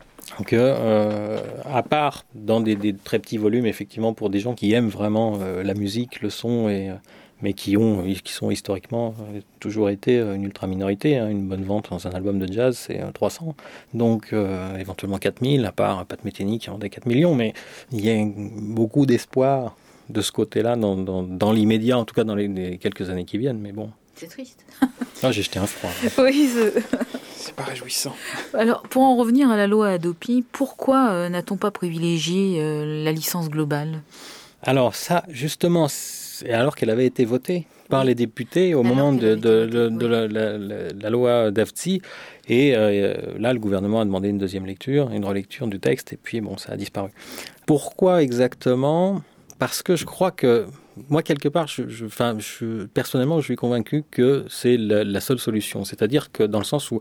que 0.47 1.39
à 1.65 1.83
part 1.83 2.25
dans 2.35 2.61
des, 2.61 2.95
très 2.95 3.19
petits 3.19 3.39
volumes, 3.39 3.67
effectivement, 3.67 4.13
pour 4.13 4.31
des 4.31 4.41
gens 4.41 4.55
qui 4.55 4.73
aiment 4.73 4.89
vraiment 4.89 5.39
la 5.63 5.75
musique, 5.75 6.23
le 6.23 6.31
son 6.31 6.69
et 6.69 6.91
mais 7.43 7.53
qui, 7.53 7.77
ont, 7.77 8.05
qui 8.25 8.33
sont 8.33 8.51
historiquement 8.51 9.15
euh, 9.35 9.41
toujours 9.61 9.91
été 9.91 10.19
euh, 10.19 10.35
une 10.35 10.45
ultra-minorité. 10.45 11.19
Hein. 11.19 11.29
Une 11.29 11.47
bonne 11.47 11.65
vente 11.65 11.91
dans 11.91 12.07
un 12.07 12.13
album 12.13 12.39
de 12.39 12.51
jazz, 12.51 12.77
c'est 12.79 13.01
300. 13.13 13.49
Euh, 13.49 13.99
Donc, 13.99 14.33
éventuellement 14.79 15.19
4000, 15.19 15.67
à 15.67 15.73
part 15.73 16.07
Pat 16.07 16.25
Metheny 16.25 16.59
qui 16.59 16.71
en 16.71 16.75
vendait 16.75 16.89
4 16.89 17.07
millions. 17.07 17.35
Mais 17.35 17.53
il 17.91 18.05
y 18.05 18.11
a 18.11 18.25
beaucoup 18.25 19.05
d'espoir 19.05 19.77
de 20.13 20.21
ce 20.21 20.33
côté-là, 20.33 20.77
dans, 20.77 20.97
dans, 20.97 21.53
l'immédiat, 21.53 21.99
en 21.99 22.05
tout 22.05 22.15
cas 22.15 22.25
dans 22.25 22.35
les, 22.35 22.79
quelques 22.79 23.11
années 23.11 23.25
qui 23.25 23.39
viennent. 23.39 23.59
Mais 23.59 23.73
bon. 23.73 23.91
C'est 24.15 24.29
triste. 24.29 24.65
ah, 25.23 25.33
j'ai 25.33 25.43
jeté 25.43 25.59
un 25.59 25.67
froid. 25.67 25.91
oui, 26.25 26.49
c'est 27.35 27.55
pas 27.55 27.65
réjouissant. 27.65 28.15
Alors, 28.55 28.83
pour 28.83 29.03
en 29.03 29.17
revenir 29.17 29.51
à 29.51 29.57
la 29.57 29.67
loi 29.67 29.89
Adopi, 29.89 30.45
pourquoi 30.53 31.29
n'a-t-on 31.29 31.57
pas 31.57 31.71
privilégié 31.71 32.61
la 33.03 33.13
licence 33.13 33.49
globale? 33.49 34.03
Alors, 34.63 34.95
ça, 34.95 35.25
justement, 35.29 35.89
alors 36.49 36.77
qu'elle 36.77 36.91
avait 36.91 37.07
été 37.07 37.25
votée 37.25 37.67
par 37.93 38.05
les 38.05 38.15
députés 38.15 38.75
au 38.75 38.83
moment 38.83 39.13
de, 39.13 39.37
la, 41.03 41.11
loi 41.11 41.51
d'Afti. 41.51 42.01
Et 42.49 42.75
euh, 42.75 43.15
là, 43.39 43.53
le 43.53 43.59
gouvernement 43.59 44.01
a 44.01 44.05
demandé 44.07 44.31
une 44.31 44.39
deuxième 44.39 44.65
lecture, 44.65 45.11
une 45.11 45.27
relecture 45.27 45.67
du 45.67 45.79
texte, 45.79 46.15
et 46.15 46.17
puis 46.17 46.41
bon, 46.41 46.57
ça 46.57 46.73
a 46.73 46.77
disparu. 46.77 47.11
Pourquoi 47.67 48.23
exactement? 48.23 49.21
Parce 49.63 49.85
que 49.85 49.95
je 49.95 50.05
crois 50.05 50.33
que 50.33 50.67
moi, 51.09 51.23
quelque 51.23 51.49
part, 51.49 51.69
enfin, 52.05 52.37
personnellement, 52.95 53.39
je 53.39 53.45
suis 53.45 53.55
convaincu 53.55 54.03
que 54.11 54.45
c'est 54.49 54.77
la, 54.77 55.21
seule 55.21 55.39
solution. 55.39 55.85
C'est-à-dire 55.85 56.33
que 56.33 56.43
dans 56.43 56.59
le 56.59 56.65
sens 56.65 56.91
où, 56.91 57.01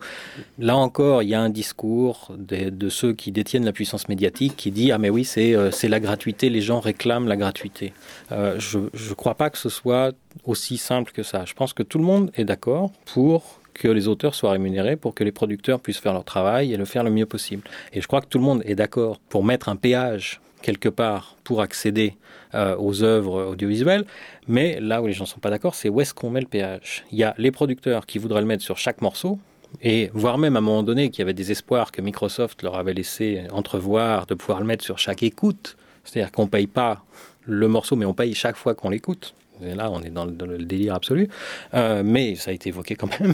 là 0.60 0.78
encore, 0.78 1.24
il 1.24 1.30
y 1.30 1.34
a 1.34 1.41
un 1.41 1.50
discours 1.50 2.32
de, 2.38 2.89
ceux 2.89 3.13
qui 3.13 3.32
détiennent 3.32 3.65
la 3.65 3.71
puissance 3.71 4.08
médiatique 4.10 4.56
qui 4.58 4.69
dit 4.69 4.91
Ah, 4.91 5.00
mais 5.00 5.10
oui, 5.10 5.26
c'est 5.26 5.56
euh, 5.56 5.71
la 5.89 6.00
gratuité, 6.00 6.52
les 6.52 6.62
gens 6.62 6.80
réclament 6.80 7.28
la 7.28 7.36
gratuité. 7.36 7.93
Euh, 8.32 8.60
je 8.60 8.78
ne 8.78 9.13
crois 9.15 9.34
pas 9.34 9.50
que 9.50 9.58
ce 9.58 9.69
soit 9.69 10.13
aussi 10.45 10.78
simple 10.78 11.13
que 11.13 11.24
ça. 11.24 11.45
Je 11.45 11.56
pense 11.56 11.74
que 11.74 11.82
tout 11.82 11.97
le 11.97 12.06
monde 12.06 12.30
est 12.36 12.45
d'accord 12.45 12.91
pour 13.06 13.60
que 13.74 13.88
les 13.88 14.08
auteurs 14.08 14.36
soient 14.36 14.52
rémunérés 14.52 14.97
pour 14.97 15.15
que 15.15 15.24
les 15.24 15.32
producteurs 15.32 15.80
puissent 15.80 15.97
faire 15.97 16.13
leur 16.13 16.26
travail 16.26 16.74
et 16.74 16.78
le 16.78 16.86
faire 16.86 17.04
le 17.04 17.10
mieux 17.10 17.26
possible. 17.26 17.63
Et 17.91 18.02
je 18.02 18.08
crois 18.08 18.21
que 18.21 18.28
tout 18.28 18.38
le 18.38 18.43
monde 18.43 18.62
est 18.65 18.76
d'accord 18.76 19.17
pour 19.30 19.43
mettre 19.43 19.67
un 19.67 19.76
péage 19.76 20.41
quelque 20.62 20.89
part 20.89 21.36
pour 21.43 21.62
accéder 21.62 22.15
euh, 22.55 22.75
aux 22.77 23.03
œuvres 23.03 23.45
audiovisuelles. 23.45 24.05
Mais 24.47 24.79
là 24.79 25.01
où 25.01 25.07
les 25.07 25.13
gens 25.13 25.23
ne 25.23 25.29
sont 25.29 25.39
pas 25.39 25.49
d'accord, 25.49 25.75
c'est 25.75 25.89
où 25.89 26.01
est-ce 26.01 26.13
qu'on 26.13 26.29
met 26.29 26.41
le 26.41 26.47
péage. 26.47 27.03
Il 27.11 27.17
y 27.17 27.23
a 27.23 27.33
les 27.37 27.51
producteurs 27.51 28.05
qui 28.05 28.17
voudraient 28.17 28.41
le 28.41 28.47
mettre 28.47 28.63
sur 28.63 28.77
chaque 28.77 29.01
morceau, 29.01 29.39
et 29.81 30.11
voire 30.13 30.37
même 30.37 30.55
à 30.55 30.59
un 30.59 30.61
moment 30.61 30.83
donné 30.83 31.09
qu'il 31.09 31.19
y 31.19 31.21
avait 31.21 31.33
des 31.33 31.51
espoirs 31.51 31.91
que 31.91 32.01
Microsoft 32.01 32.61
leur 32.61 32.75
avait 32.75 32.93
laissé 32.93 33.43
entrevoir 33.51 34.25
de 34.25 34.33
pouvoir 34.33 34.59
le 34.59 34.65
mettre 34.65 34.83
sur 34.83 34.97
chaque 34.97 35.23
écoute. 35.23 35.77
C'est-à-dire 36.03 36.31
qu'on 36.31 36.43
ne 36.43 36.49
paye 36.49 36.67
pas 36.67 37.03
le 37.45 37.67
morceau, 37.67 37.95
mais 37.95 38.05
on 38.05 38.13
paye 38.13 38.33
chaque 38.33 38.57
fois 38.57 38.75
qu'on 38.75 38.89
l'écoute. 38.89 39.33
Là, 39.61 39.91
on 39.91 40.01
est 40.01 40.09
dans 40.09 40.25
le, 40.25 40.57
délire 40.57 40.95
absolu. 40.95 41.29
Euh, 41.73 42.01
mais 42.03 42.35
ça 42.35 42.51
a 42.51 42.53
été 42.53 42.69
évoqué 42.69 42.95
quand 42.95 43.19
même 43.19 43.33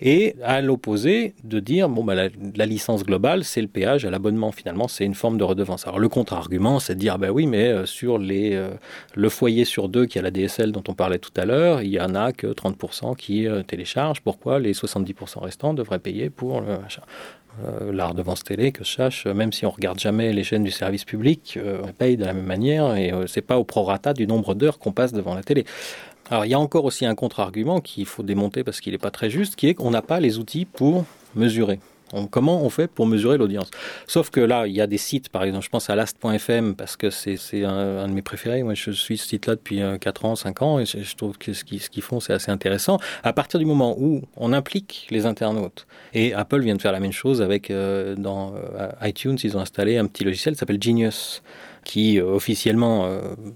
et 0.00 0.36
à 0.42 0.60
l'opposé 0.60 1.34
de 1.44 1.60
dire 1.60 1.88
bon 1.88 2.04
bah, 2.04 2.14
la, 2.14 2.66
licence 2.66 3.04
globale 3.04 3.44
c'est 3.44 3.60
le 3.60 3.68
péage 3.68 4.04
à 4.04 4.10
l'abonnement 4.10 4.52
finalement 4.52 4.88
c'est 4.88 5.04
une 5.04 5.14
forme 5.14 5.38
de 5.38 5.44
redevance. 5.44 5.86
Alors 5.86 5.98
le 5.98 6.08
contre-argument 6.08 6.78
c'est 6.78 6.94
de 6.94 7.00
dire 7.00 7.18
bah 7.18 7.30
oui 7.30 7.46
mais 7.46 7.68
euh, 7.68 7.86
sur 7.86 8.18
les 8.18 8.54
euh, 8.54 8.70
le 9.14 9.28
foyer 9.28 9.64
sur 9.64 9.88
deux 9.88 10.06
qui 10.06 10.18
a 10.18 10.22
la 10.22 10.30
DSL 10.30 10.72
dont 10.72 10.84
on 10.88 10.94
parlait 10.94 11.18
tout 11.18 11.32
à 11.36 11.44
l'heure 11.44 11.82
il 11.82 11.90
y 11.90 12.00
en 12.00 12.14
a 12.14 12.32
que 12.32 12.46
30% 12.46 13.16
qui 13.16 13.46
euh, 13.46 13.62
téléchargent 13.62 14.20
pourquoi 14.20 14.60
les 14.60 14.72
70% 14.72 15.40
restants 15.40 15.74
devraient 15.74 15.98
payer 15.98 16.30
pour 16.30 16.62
la 17.92 18.06
redevance 18.06 18.44
télé, 18.44 18.70
que 18.70 18.84
je 18.84 18.92
sache, 18.92 19.26
même 19.26 19.52
si 19.52 19.66
on 19.66 19.70
regarde 19.70 19.98
jamais 19.98 20.32
les 20.32 20.44
chaînes 20.44 20.62
du 20.62 20.70
service 20.70 21.04
public, 21.04 21.58
on 21.82 21.92
paye 21.92 22.16
de 22.16 22.24
la 22.24 22.32
même 22.32 22.44
manière 22.44 22.94
et 22.94 23.12
c'est 23.26 23.42
pas 23.42 23.58
au 23.58 23.64
prorata 23.64 24.14
du 24.14 24.28
nombre 24.28 24.54
d'heures 24.54 24.78
qu'on 24.78 24.92
passe 24.92 25.12
devant 25.12 25.34
la 25.34 25.42
télé. 25.42 25.64
Alors 26.30 26.44
il 26.44 26.50
y 26.50 26.54
a 26.54 26.60
encore 26.60 26.84
aussi 26.84 27.06
un 27.06 27.14
contre-argument 27.14 27.80
qu'il 27.80 28.04
faut 28.04 28.22
démonter 28.22 28.62
parce 28.62 28.80
qu'il 28.80 28.92
n'est 28.92 28.98
pas 28.98 29.10
très 29.10 29.30
juste, 29.30 29.56
qui 29.56 29.68
est 29.68 29.74
qu'on 29.74 29.90
n'a 29.90 30.02
pas 30.02 30.20
les 30.20 30.38
outils 30.38 30.66
pour 30.66 31.04
mesurer. 31.34 31.80
comment 32.30 32.62
on 32.62 32.68
fait 32.68 32.86
pour 32.86 33.06
mesurer 33.06 33.38
l'audience? 33.38 33.70
Sauf 34.06 34.28
que 34.28 34.40
là, 34.40 34.66
il 34.66 34.74
y 34.74 34.80
a 34.82 34.86
des 34.86 34.98
sites, 34.98 35.30
par 35.30 35.42
exemple, 35.44 35.64
je 35.64 35.70
pense 35.70 35.88
à 35.88 35.96
last.fm 35.96 36.74
parce 36.74 36.96
que 36.96 37.08
c'est 37.08 37.64
un, 37.64 38.08
de 38.08 38.12
mes 38.12 38.20
préférés. 38.20 38.62
Moi, 38.62 38.74
je 38.74 38.90
suis 38.90 39.16
ce 39.16 39.26
site-là 39.26 39.54
depuis 39.54 39.80
4 40.00 40.24
euh, 40.24 40.28
ans, 40.28 40.36
5 40.36 40.62
ans 40.62 40.78
et 40.78 40.84
je 40.84 41.16
trouve 41.16 41.38
que 41.38 41.54
ce 41.54 41.64
qu'ils 41.64 42.02
font, 42.02 42.20
c'est 42.20 42.34
assez 42.34 42.50
intéressant. 42.50 42.98
À 43.22 43.32
partir 43.32 43.58
du 43.58 43.64
moment 43.64 43.96
où 43.98 44.20
on 44.36 44.52
implique 44.52 45.06
les 45.10 45.24
internautes, 45.24 45.86
et 46.12 46.34
Apple 46.34 46.60
vient 46.60 46.76
de 46.76 46.82
faire 46.82 46.92
la 46.92 47.00
même 47.00 47.12
chose 47.12 47.40
avec, 47.40 47.70
euh, 47.70 48.16
dans 48.16 48.54
euh, 48.54 48.90
iTunes, 49.02 49.38
ils 49.42 49.56
ont 49.56 49.60
installé 49.60 49.96
un 49.96 50.06
petit 50.06 50.24
logiciel 50.24 50.54
qui 50.54 50.58
s'appelle 50.58 50.82
Genius 50.82 51.42
qui 51.84 52.20
officiellement 52.20 53.08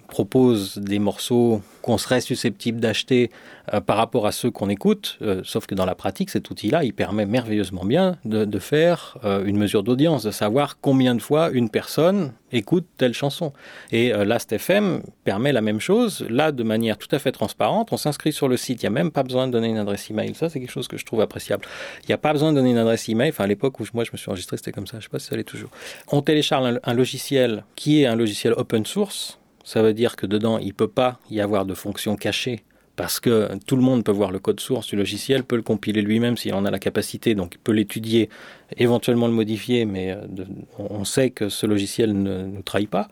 propose 0.09 0.79
des 0.79 0.99
morceaux 0.99 1.61
qu'on 1.83 1.99
serait 1.99 2.21
susceptible 2.21 2.81
d'acheter 2.81 3.31
euh, 3.73 3.81
par 3.81 3.97
rapport 3.97 4.27
à 4.27 4.33
ceux 4.33 4.51
qu'on 4.51 4.69
écoute, 4.69 5.19
euh, 5.23 5.43
sauf 5.45 5.67
que 5.67 5.75
dans 5.75 5.85
la 5.85 5.95
pratique, 5.95 6.31
cet 6.31 6.51
outil-là, 6.51 6.85
il 6.85 6.95
permet 6.95 7.27
merveilleusement 7.27 7.85
bien 7.85 8.17
de, 8.25 8.59
faire 8.59 9.19
euh, 9.25 9.45
une 9.45 9.57
mesure 9.57 9.83
d'audience, 9.83 10.23
de 10.23 10.31
savoir 10.31 10.79
combien 10.81 11.15
de 11.15 11.23
fois 11.23 11.51
une 11.51 11.69
personne 11.69 12.33
écoute 12.53 12.87
telle 12.97 13.15
chanson. 13.15 13.53
Et 13.93 14.11
Last.fm 14.13 15.03
permet 15.25 15.53
la 15.53 15.63
même 15.63 15.81
chose, 15.81 16.27
là, 16.29 16.53
de 16.53 16.63
manière 16.63 16.99
tout 16.99 17.09
à 17.11 17.19
fait 17.19 17.33
transparente. 17.33 17.93
On 17.93 17.97
s'inscrit 17.97 18.33
sur 18.33 18.47
le 18.47 18.59
site, 18.59 18.83
il 18.83 18.85
n'y 18.85 18.89
a 18.89 18.91
même 18.91 19.11
pas 19.11 19.23
besoin 19.23 19.47
de 19.47 19.53
donner 19.53 19.69
une 19.69 19.79
adresse 19.79 20.11
email. 20.11 20.35
Ça, 20.35 20.51
c'est 20.51 20.61
quelque 20.61 20.71
chose 20.71 20.87
que 20.87 20.99
je 20.99 21.05
trouve 21.07 21.23
appréciable. 21.23 21.65
Il 22.03 22.09
n'y 22.09 22.15
a 22.15 22.19
pas 22.19 22.33
besoin 22.33 22.53
de 22.53 22.57
donner 22.59 22.71
une 22.71 22.79
adresse 22.79 23.09
email. 23.09 23.31
Enfin, 23.31 23.45
à 23.45 23.47
l'époque 23.47 23.81
où 23.81 23.85
moi 23.95 24.05
je 24.05 24.11
me 24.13 24.19
suis 24.19 24.29
enregistré, 24.29 24.59
c'était 24.59 24.73
comme 24.73 24.87
ça. 24.87 24.93
Je 24.93 24.99
ne 24.99 25.03
sais 25.03 25.09
pas 25.09 25.19
si 25.19 25.27
ça 25.29 25.37
l'est 25.37 25.45
toujours. 25.45 25.71
On 26.09 26.21
télécharge 26.21 26.79
un 26.83 26.95
logiciel 26.95 27.65
qui 27.75 28.03
est 28.03 28.07
un 28.07 28.17
logiciel 28.17 28.53
open 28.53 28.85
source 28.85 29.39
ça 29.65 29.83
veut 29.83 29.95
dire 29.95 30.17
que 30.17 30.27
dedans, 30.27 30.59
il 30.59 30.69
ne 30.69 30.73
peut 30.73 30.89
pas 30.89 31.19
y 31.31 31.41
avoir 31.41 31.65
de 31.65 31.75
fonction 31.75 32.17
cachée 32.17 32.65
parce 32.97 33.21
que 33.21 33.49
tout 33.67 33.77
le 33.77 33.83
monde 33.83 34.05
peut 34.05 34.13
voir 34.13 34.31
le 34.31 34.39
code 34.39 34.61
source 34.61 34.87
du 34.87 34.97
logiciel, 34.97 35.45
peut 35.45 35.57
le 35.57 35.63
compiler 35.63 36.03
lui-même 36.03 36.37
s'il 36.37 36.53
en 36.55 36.65
a 36.65 36.71
la 36.71 36.79
capacité, 36.79 37.35
donc 37.35 37.55
il 37.55 37.59
peut 37.59 37.73
l'étudier, 37.73 38.29
éventuellement 38.77 39.27
le 39.27 39.33
modifier, 39.33 39.87
mais 39.87 40.13
euh, 40.13 40.45
on 40.79 41.05
sait 41.05 41.31
que 41.31 41.49
ce 41.49 41.67
logiciel 41.67 42.13
ne 42.13 42.45
nous 42.45 42.63
trahit 42.63 42.91
pas. 42.91 43.09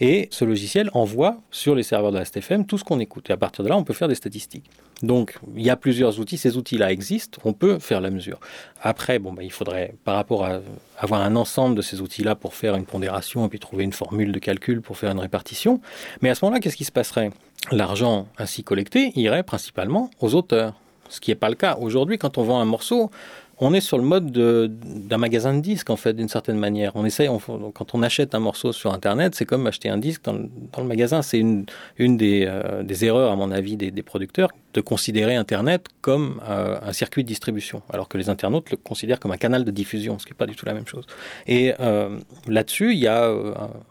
Et 0.00 0.28
ce 0.32 0.44
logiciel 0.44 0.90
envoie 0.92 1.36
sur 1.50 1.74
les 1.74 1.84
serveurs 1.84 2.10
de 2.10 2.18
la 2.18 2.24
STFM 2.24 2.66
tout 2.66 2.78
ce 2.78 2.84
qu'on 2.84 2.98
écoute. 2.98 3.30
Et 3.30 3.32
à 3.32 3.36
partir 3.36 3.62
de 3.62 3.68
là, 3.68 3.76
on 3.76 3.84
peut 3.84 3.94
faire 3.94 4.08
des 4.08 4.16
statistiques. 4.16 4.68
Donc, 5.02 5.38
il 5.56 5.62
y 5.62 5.70
a 5.70 5.76
plusieurs 5.76 6.18
outils. 6.18 6.36
Ces 6.36 6.56
outils-là 6.56 6.90
existent. 6.90 7.40
On 7.44 7.52
peut 7.52 7.78
faire 7.78 8.00
la 8.00 8.10
mesure. 8.10 8.40
Après, 8.82 9.18
bon, 9.18 9.32
bah, 9.32 9.44
il 9.44 9.52
faudrait, 9.52 9.94
par 10.04 10.16
rapport 10.16 10.44
à 10.44 10.60
avoir 10.98 11.22
un 11.22 11.36
ensemble 11.36 11.76
de 11.76 11.82
ces 11.82 12.00
outils-là 12.00 12.34
pour 12.34 12.54
faire 12.54 12.74
une 12.74 12.86
pondération 12.86 13.46
et 13.46 13.48
puis 13.48 13.60
trouver 13.60 13.84
une 13.84 13.92
formule 13.92 14.32
de 14.32 14.38
calcul 14.38 14.82
pour 14.82 14.98
faire 14.98 15.12
une 15.12 15.20
répartition. 15.20 15.80
Mais 16.22 16.30
à 16.30 16.34
ce 16.34 16.44
moment-là, 16.44 16.60
qu'est-ce 16.60 16.76
qui 16.76 16.84
se 16.84 16.92
passerait? 16.92 17.30
L'argent 17.70 18.26
ainsi 18.36 18.64
collecté 18.64 19.12
irait 19.14 19.44
principalement 19.44 20.10
aux 20.20 20.34
auteurs. 20.34 20.74
Ce 21.08 21.20
qui 21.20 21.30
n'est 21.30 21.36
pas 21.36 21.48
le 21.48 21.54
cas. 21.54 21.76
Aujourd'hui, 21.80 22.18
quand 22.18 22.38
on 22.38 22.42
vend 22.42 22.60
un 22.60 22.64
morceau, 22.64 23.10
on 23.58 23.72
est 23.72 23.80
sur 23.80 23.98
le 23.98 24.04
mode 24.04 24.30
d'un 24.32 25.18
magasin 25.18 25.54
de 25.54 25.60
disques, 25.60 25.90
en 25.90 25.96
fait, 25.96 26.14
d'une 26.14 26.28
certaine 26.28 26.58
manière. 26.58 26.92
On 26.94 27.04
essaye, 27.04 27.28
quand 27.74 27.94
on 27.94 28.02
achète 28.02 28.34
un 28.34 28.40
morceau 28.40 28.72
sur 28.72 28.92
Internet, 28.92 29.34
c'est 29.34 29.44
comme 29.44 29.66
acheter 29.66 29.88
un 29.88 29.98
disque 29.98 30.22
dans 30.24 30.32
le, 30.32 30.84
magasin. 30.84 31.22
C'est 31.22 31.38
une, 31.38 31.66
une 31.98 32.18
euh, 32.22 32.82
des, 32.82 33.04
erreurs, 33.04 33.30
à 33.30 33.36
mon 33.36 33.50
avis, 33.50 33.76
des, 33.76 34.02
producteurs, 34.02 34.50
de 34.74 34.80
considérer 34.80 35.36
Internet 35.36 35.86
comme 36.00 36.40
euh, 36.48 36.78
un 36.82 36.92
circuit 36.92 37.22
de 37.22 37.28
distribution, 37.28 37.82
alors 37.90 38.08
que 38.08 38.18
les 38.18 38.28
internautes 38.28 38.70
le 38.70 38.76
considèrent 38.76 39.20
comme 39.20 39.32
un 39.32 39.36
canal 39.36 39.64
de 39.64 39.70
diffusion, 39.70 40.18
ce 40.18 40.26
qui 40.26 40.32
n'est 40.32 40.36
pas 40.36 40.46
du 40.46 40.56
tout 40.56 40.66
la 40.66 40.74
même 40.74 40.86
chose. 40.86 41.06
Et 41.46 41.74
euh, 41.80 42.18
là-dessus, 42.48 42.92
il 42.92 42.98
y 42.98 43.06
a 43.06 43.32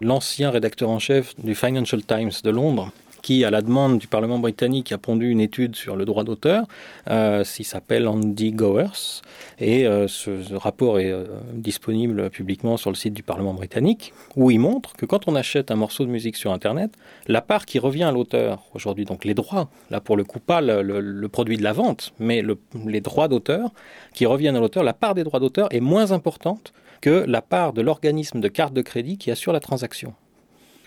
l'ancien 0.02 0.50
rédacteur 0.50 0.90
en 0.90 1.00
chef 1.00 1.36
du 1.40 1.56
Financial 1.56 2.04
Times 2.04 2.32
de 2.44 2.50
Londres, 2.50 2.92
qui, 3.24 3.46
à 3.46 3.50
la 3.50 3.64
demande 3.64 3.98
du 3.98 4.08
Parlement 4.08 4.38
britannique, 4.38 4.92
a 4.92 5.00
pondu 5.00 5.30
une 5.30 5.40
étude 5.40 5.76
sur 5.76 5.96
le 5.96 6.06
droit 6.06 6.24
d'auteur, 6.24 6.68
euh, 7.10 7.44
qui 7.44 7.64
s'appelle 7.64 8.08
Andy 8.08 8.52
Gowers. 8.52 9.22
Et 9.60 9.88
euh, 9.88 10.08
ce, 10.08 10.54
rapport 10.54 11.00
est 11.00 11.12
euh, 11.12 11.26
disponible 11.54 12.30
publiquement 12.30 12.76
sur 12.76 12.92
le 12.92 12.96
site 12.96 13.14
du 13.14 13.24
Parlement 13.24 13.54
britannique, 13.54 14.14
où 14.36 14.52
il 14.52 14.60
montre 14.60 14.94
que 14.96 15.06
quand 15.06 15.28
on 15.28 15.36
achète 15.36 15.72
un 15.72 15.76
morceau 15.76 16.06
de 16.06 16.12
musique 16.12 16.36
sur 16.36 16.52
Internet, 16.52 16.92
la 17.28 17.42
part 17.42 17.66
qui 17.66 17.80
revient 17.80 18.04
à 18.04 18.12
l'auteur 18.12 18.64
aujourd'hui, 18.74 19.06
donc 19.06 19.24
les 19.24 19.34
droits, 19.34 19.70
là 19.90 20.02
pour 20.02 20.18
le 20.18 20.26
coup 20.26 20.40
pas 20.40 20.60
le, 20.60 21.28
produit 21.30 21.56
de 21.56 21.64
la 21.64 21.72
vente, 21.72 22.14
mais 22.20 22.44
les 22.86 23.02
droits 23.02 23.30
d'auteur 23.30 23.72
qui 24.14 24.26
reviennent 24.26 24.58
à 24.58 24.60
l'auteur, 24.60 24.84
la 24.84 24.94
part 24.94 25.16
des 25.16 25.24
droits 25.24 25.40
d'auteur 25.40 25.74
est 25.74 25.80
moins 25.80 26.12
importante 26.12 26.74
que 27.00 27.24
la 27.26 27.42
part 27.42 27.72
de 27.72 27.82
l'organisme 27.82 28.42
de 28.42 28.48
carte 28.50 28.74
de 28.74 28.82
crédit 28.82 29.18
qui 29.18 29.32
assure 29.32 29.54
la 29.54 29.62
transaction. 29.62 30.14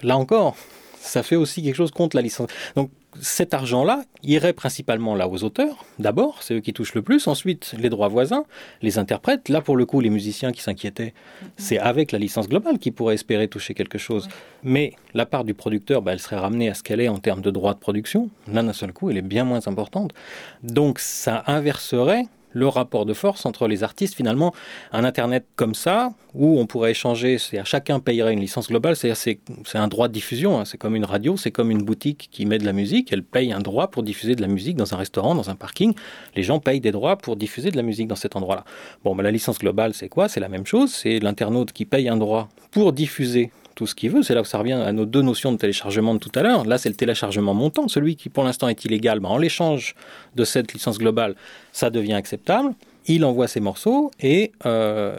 Là 0.02 0.18
encore, 0.18 0.56
ça 1.06 1.22
fait 1.22 1.36
aussi 1.36 1.62
quelque 1.62 1.76
chose 1.76 1.90
contre 1.90 2.16
la 2.16 2.22
licence. 2.22 2.50
Donc 2.74 2.90
cet 3.20 3.54
argent-là 3.54 4.04
irait 4.22 4.52
principalement 4.52 5.14
là 5.14 5.28
aux 5.28 5.42
auteurs, 5.42 5.84
d'abord, 5.98 6.42
c'est 6.42 6.54
eux 6.54 6.60
qui 6.60 6.72
touchent 6.72 6.94
le 6.94 7.02
plus, 7.02 7.28
ensuite 7.28 7.74
les 7.78 7.88
droits 7.88 8.08
voisins, 8.08 8.44
les 8.82 8.98
interprètes, 8.98 9.48
là 9.48 9.62
pour 9.62 9.76
le 9.76 9.86
coup 9.86 10.00
les 10.00 10.10
musiciens 10.10 10.52
qui 10.52 10.60
s'inquiétaient, 10.60 11.14
c'est 11.56 11.78
avec 11.78 12.12
la 12.12 12.18
licence 12.18 12.48
globale 12.48 12.78
qu'ils 12.78 12.92
pourraient 12.92 13.14
espérer 13.14 13.48
toucher 13.48 13.72
quelque 13.72 13.98
chose. 13.98 14.28
Mais 14.62 14.92
la 15.14 15.24
part 15.24 15.44
du 15.44 15.54
producteur, 15.54 16.02
bah, 16.02 16.12
elle 16.12 16.20
serait 16.20 16.36
ramenée 16.36 16.68
à 16.68 16.74
ce 16.74 16.82
qu'elle 16.82 17.00
est 17.00 17.08
en 17.08 17.18
termes 17.18 17.40
de 17.40 17.50
droits 17.50 17.74
de 17.74 17.78
production, 17.78 18.28
là 18.52 18.62
d'un 18.62 18.72
seul 18.72 18.92
coup 18.92 19.10
elle 19.10 19.16
est 19.16 19.22
bien 19.22 19.44
moins 19.44 19.66
importante. 19.66 20.12
Donc 20.62 20.98
ça 20.98 21.42
inverserait 21.46 22.24
le 22.56 22.68
rapport 22.68 23.04
de 23.04 23.12
force 23.12 23.44
entre 23.44 23.68
les 23.68 23.84
artistes. 23.84 24.14
Finalement, 24.14 24.54
un 24.90 25.04
Internet 25.04 25.44
comme 25.56 25.74
ça, 25.74 26.10
où 26.34 26.58
on 26.58 26.66
pourrait 26.66 26.92
échanger, 26.92 27.36
c'est 27.36 27.58
à 27.58 27.64
chacun 27.64 28.00
payerait 28.00 28.32
une 28.32 28.40
licence 28.40 28.68
globale, 28.68 28.96
c'est 28.96 29.38
un 29.74 29.88
droit 29.88 30.08
de 30.08 30.14
diffusion, 30.14 30.58
hein. 30.58 30.64
c'est 30.64 30.78
comme 30.78 30.96
une 30.96 31.04
radio, 31.04 31.36
c'est 31.36 31.50
comme 31.50 31.70
une 31.70 31.82
boutique 31.82 32.28
qui 32.32 32.46
met 32.46 32.56
de 32.56 32.64
la 32.64 32.72
musique, 32.72 33.12
elle 33.12 33.22
paye 33.22 33.52
un 33.52 33.60
droit 33.60 33.88
pour 33.88 34.02
diffuser 34.02 34.34
de 34.34 34.40
la 34.40 34.48
musique 34.48 34.76
dans 34.76 34.94
un 34.94 34.96
restaurant, 34.96 35.34
dans 35.34 35.50
un 35.50 35.54
parking. 35.54 35.94
Les 36.34 36.42
gens 36.42 36.58
payent 36.58 36.80
des 36.80 36.92
droits 36.92 37.16
pour 37.16 37.36
diffuser 37.36 37.70
de 37.70 37.76
la 37.76 37.82
musique 37.82 38.08
dans 38.08 38.16
cet 38.16 38.36
endroit-là. 38.36 38.64
Bon, 39.04 39.14
ben, 39.14 39.22
la 39.22 39.30
licence 39.30 39.58
globale, 39.58 39.92
c'est 39.92 40.08
quoi? 40.08 40.28
C'est 40.28 40.40
la 40.40 40.48
même 40.48 40.64
chose, 40.64 40.92
c'est 40.92 41.18
l'internaute 41.18 41.72
qui 41.72 41.84
paye 41.84 42.08
un 42.08 42.16
droit 42.16 42.48
pour 42.70 42.94
diffuser 42.94 43.50
tout 43.76 43.86
ce 43.86 43.94
qu'il 43.94 44.10
veut. 44.10 44.24
C'est 44.24 44.34
là 44.34 44.40
où 44.40 44.44
ça 44.44 44.58
revient 44.58 44.72
à 44.72 44.90
nos 44.90 45.04
deux 45.04 45.22
notions 45.22 45.52
de 45.52 45.58
téléchargement 45.58 46.14
de 46.14 46.18
tout 46.18 46.32
à 46.34 46.42
l'heure. 46.42 46.64
Là, 46.64 46.78
c'est 46.78 46.88
le 46.88 46.96
téléchargement 46.96 47.54
montant. 47.54 47.86
Celui 47.86 48.16
qui, 48.16 48.28
pour 48.28 48.42
l'instant, 48.42 48.68
est 48.68 48.84
illégal, 48.84 49.20
ben, 49.20 49.28
en 49.28 49.38
l'échange 49.38 49.94
de 50.34 50.44
cette 50.44 50.72
licence 50.72 50.98
globale, 50.98 51.36
ça 51.72 51.90
devient 51.90 52.14
acceptable. 52.14 52.74
Il 53.06 53.24
envoie 53.24 53.46
ses 53.46 53.60
morceaux 53.60 54.10
et 54.20 54.50
euh, 54.64 55.16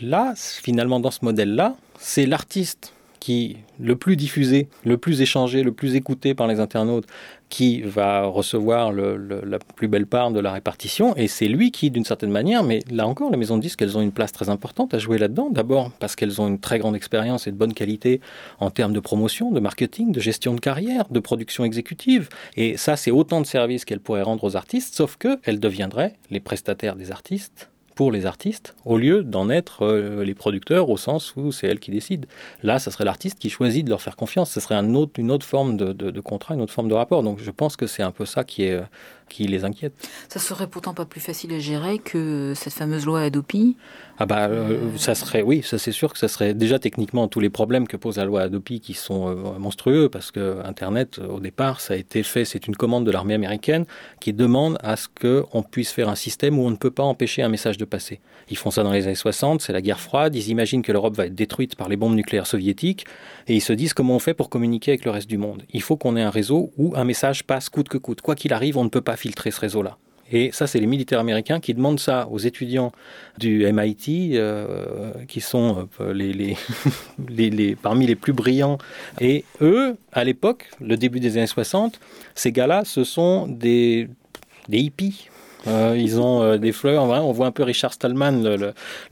là, 0.00 0.32
finalement, 0.36 1.00
dans 1.00 1.10
ce 1.10 1.22
modèle-là, 1.22 1.76
c'est 1.98 2.24
l'artiste 2.24 2.94
qui 3.18 3.58
le 3.78 3.96
plus 3.96 4.16
diffusé, 4.16 4.68
le 4.84 4.96
plus 4.96 5.20
échangé, 5.20 5.62
le 5.62 5.72
plus 5.72 5.94
écouté 5.94 6.34
par 6.34 6.46
les 6.46 6.60
internautes, 6.60 7.06
qui 7.48 7.82
va 7.82 8.24
recevoir 8.24 8.92
la 8.92 9.58
plus 9.76 9.88
belle 9.88 10.06
part 10.06 10.32
de 10.32 10.40
la 10.40 10.52
répartition. 10.52 11.14
Et 11.16 11.28
c'est 11.28 11.46
lui 11.46 11.70
qui, 11.70 11.90
d'une 11.90 12.04
certaine 12.04 12.30
manière, 12.30 12.64
mais 12.64 12.80
là 12.90 13.06
encore, 13.06 13.30
les 13.30 13.36
maisons 13.36 13.56
de 13.56 13.62
disques, 13.62 13.82
elles 13.82 13.96
ont 13.96 14.00
une 14.00 14.12
place 14.12 14.32
très 14.32 14.48
importante 14.48 14.94
à 14.94 14.98
jouer 14.98 15.18
là-dedans. 15.18 15.50
D'abord 15.50 15.92
parce 16.00 16.16
qu'elles 16.16 16.40
ont 16.40 16.48
une 16.48 16.58
très 16.58 16.78
grande 16.78 16.96
expérience 16.96 17.46
et 17.46 17.52
de 17.52 17.56
bonne 17.56 17.74
qualité 17.74 18.20
en 18.58 18.70
termes 18.70 18.92
de 18.92 19.00
promotion, 19.00 19.52
de 19.52 19.60
marketing, 19.60 20.12
de 20.12 20.20
gestion 20.20 20.54
de 20.54 20.60
carrière, 20.60 21.04
de 21.08 21.20
production 21.20 21.64
exécutive. 21.64 22.28
Et 22.56 22.76
ça, 22.76 22.96
c'est 22.96 23.12
autant 23.12 23.40
de 23.40 23.46
services 23.46 23.84
qu'elles 23.84 24.00
pourraient 24.00 24.22
rendre 24.22 24.42
aux 24.44 24.56
artistes, 24.56 24.94
sauf 24.94 25.16
qu'elles 25.16 25.60
deviendraient 25.60 26.14
les 26.30 26.40
prestataires 26.40 26.96
des 26.96 27.12
artistes 27.12 27.70
pour 27.96 28.12
les 28.12 28.26
artistes, 28.26 28.76
au 28.84 28.98
lieu 28.98 29.24
d'en 29.24 29.48
être 29.48 29.82
euh, 29.82 30.22
les 30.22 30.34
producteurs 30.34 30.90
au 30.90 30.98
sens 30.98 31.34
où 31.34 31.50
c'est 31.50 31.66
elles 31.66 31.80
qui 31.80 31.90
décident. 31.90 32.28
Là, 32.62 32.78
ça 32.78 32.90
serait 32.90 33.06
l'artiste 33.06 33.38
qui 33.38 33.48
choisit 33.48 33.84
de 33.84 33.90
leur 33.90 34.02
faire 34.02 34.16
confiance. 34.16 34.50
Ce 34.50 34.60
serait 34.60 34.76
une 34.76 34.94
autre 34.96 35.46
forme 35.46 35.78
de, 35.78 35.92
de, 35.92 36.20
contrat, 36.20 36.54
une 36.54 36.60
autre 36.60 36.74
forme 36.74 36.88
de 36.88 36.94
rapport. 36.94 37.22
Donc 37.22 37.38
je 37.40 37.50
pense 37.50 37.74
que 37.74 37.86
c'est 37.86 38.02
un 38.02 38.10
peu 38.10 38.26
ça 38.26 38.44
qui, 38.44 38.64
est, 38.64 38.80
qui 39.28 39.46
les 39.46 39.64
inquiète. 39.64 39.92
Ça 40.28 40.40
serait 40.40 40.66
pourtant 40.66 40.94
pas 40.94 41.04
plus 41.04 41.20
facile 41.20 41.52
à 41.52 41.58
gérer 41.58 41.98
que 41.98 42.52
cette 42.54 42.72
fameuse 42.72 43.06
loi 43.06 43.22
Adopi 43.22 43.76
ah 44.18 44.24
bah 44.24 44.46
euh, 44.48 44.96
ça 44.96 45.14
serait 45.14 45.42
oui, 45.42 45.62
ça 45.62 45.76
c'est 45.76 45.92
sûr 45.92 46.10
que 46.10 46.18
ça 46.18 46.28
serait 46.28 46.54
déjà 46.54 46.78
techniquement 46.78 47.28
tous 47.28 47.40
les 47.40 47.50
problèmes 47.50 47.86
que 47.86 47.98
pose 47.98 48.16
la 48.16 48.24
loi 48.24 48.42
Adopi 48.42 48.80
qui 48.80 48.94
sont 48.94 49.28
euh, 49.28 49.58
monstrueux 49.58 50.08
parce 50.08 50.30
que 50.30 50.58
Internet 50.64 51.18
au 51.18 51.38
départ 51.38 51.82
ça 51.82 51.92
a 51.92 51.96
été 51.98 52.22
fait, 52.22 52.46
c'est 52.46 52.66
une 52.66 52.76
commande 52.76 53.04
de 53.04 53.10
l'armée 53.10 53.34
américaine 53.34 53.84
qui 54.18 54.32
demande 54.32 54.78
à 54.82 54.96
ce 54.96 55.08
qu'on 55.08 55.62
puisse 55.62 55.92
faire 55.92 56.08
un 56.08 56.14
système 56.14 56.58
où 56.58 56.62
on 56.62 56.70
ne 56.70 56.76
peut 56.76 56.90
pas 56.90 57.02
empêcher 57.02 57.42
un 57.42 57.50
message 57.50 57.76
de 57.76 57.84
passer. 57.84 58.20
Ils 58.48 58.56
font 58.56 58.70
ça 58.70 58.82
dans 58.82 58.92
les 58.92 59.04
années 59.06 59.14
60, 59.14 59.60
c'est 59.60 59.74
la 59.74 59.82
guerre 59.82 60.00
froide, 60.00 60.34
ils 60.34 60.48
imaginent 60.48 60.82
que 60.82 60.92
l'Europe 60.92 61.14
va 61.14 61.26
être 61.26 61.34
détruite 61.34 61.76
par 61.76 61.90
les 61.90 61.96
bombes 61.96 62.14
nucléaires 62.14 62.46
soviétiques 62.46 63.04
et 63.48 63.54
ils 63.54 63.60
se 63.60 63.74
disent 63.74 63.92
comment 63.92 64.16
on 64.16 64.18
fait 64.18 64.34
pour 64.34 64.48
communiquer 64.48 64.92
avec 64.92 65.04
le 65.04 65.10
reste 65.10 65.28
du 65.28 65.36
monde. 65.36 65.64
Il 65.74 65.82
faut 65.82 65.98
qu'on 65.98 66.16
ait 66.16 66.22
un 66.22 66.30
réseau 66.30 66.72
où 66.78 66.94
un 66.96 67.04
message 67.04 67.44
passe 67.44 67.68
coûte 67.68 67.88
que 67.88 67.98
coûte. 67.98 68.22
Quoi 68.22 68.34
qu'il 68.34 68.54
arrive, 68.54 68.78
on 68.78 68.84
ne 68.84 68.88
peut 68.88 69.02
pas 69.02 69.15
filtrer 69.16 69.50
ce 69.50 69.60
réseau-là. 69.60 69.98
Et 70.32 70.50
ça, 70.52 70.66
c'est 70.66 70.80
les 70.80 70.86
militaires 70.86 71.20
américains 71.20 71.60
qui 71.60 71.72
demandent 71.72 72.00
ça 72.00 72.26
aux 72.30 72.38
étudiants 72.38 72.90
du 73.38 73.70
MIT, 73.72 74.32
euh, 74.34 75.12
qui 75.28 75.40
sont 75.40 75.88
euh, 76.00 76.12
les, 77.28 77.76
parmi 77.76 78.06
les 78.06 78.16
plus 78.16 78.32
brillants. 78.32 78.78
Et 79.20 79.44
eux, 79.60 79.96
à 80.12 80.24
l'époque, 80.24 80.68
le 80.80 80.96
début 80.96 81.20
des 81.20 81.36
années 81.36 81.46
60, 81.46 82.00
ces 82.34 82.50
gars-là, 82.50 82.82
ce 82.84 83.04
sont 83.04 83.46
des, 83.46 84.08
des 84.68 84.78
hippies 84.78 85.28
euh, 85.66 85.96
ils 85.98 86.20
ont 86.20 86.42
euh, 86.42 86.58
des 86.58 86.72
fleurs. 86.72 87.04
on 87.04 87.32
voit 87.32 87.46
un 87.46 87.50
peu 87.50 87.62
Richard 87.62 87.92
Stallman, 87.92 88.42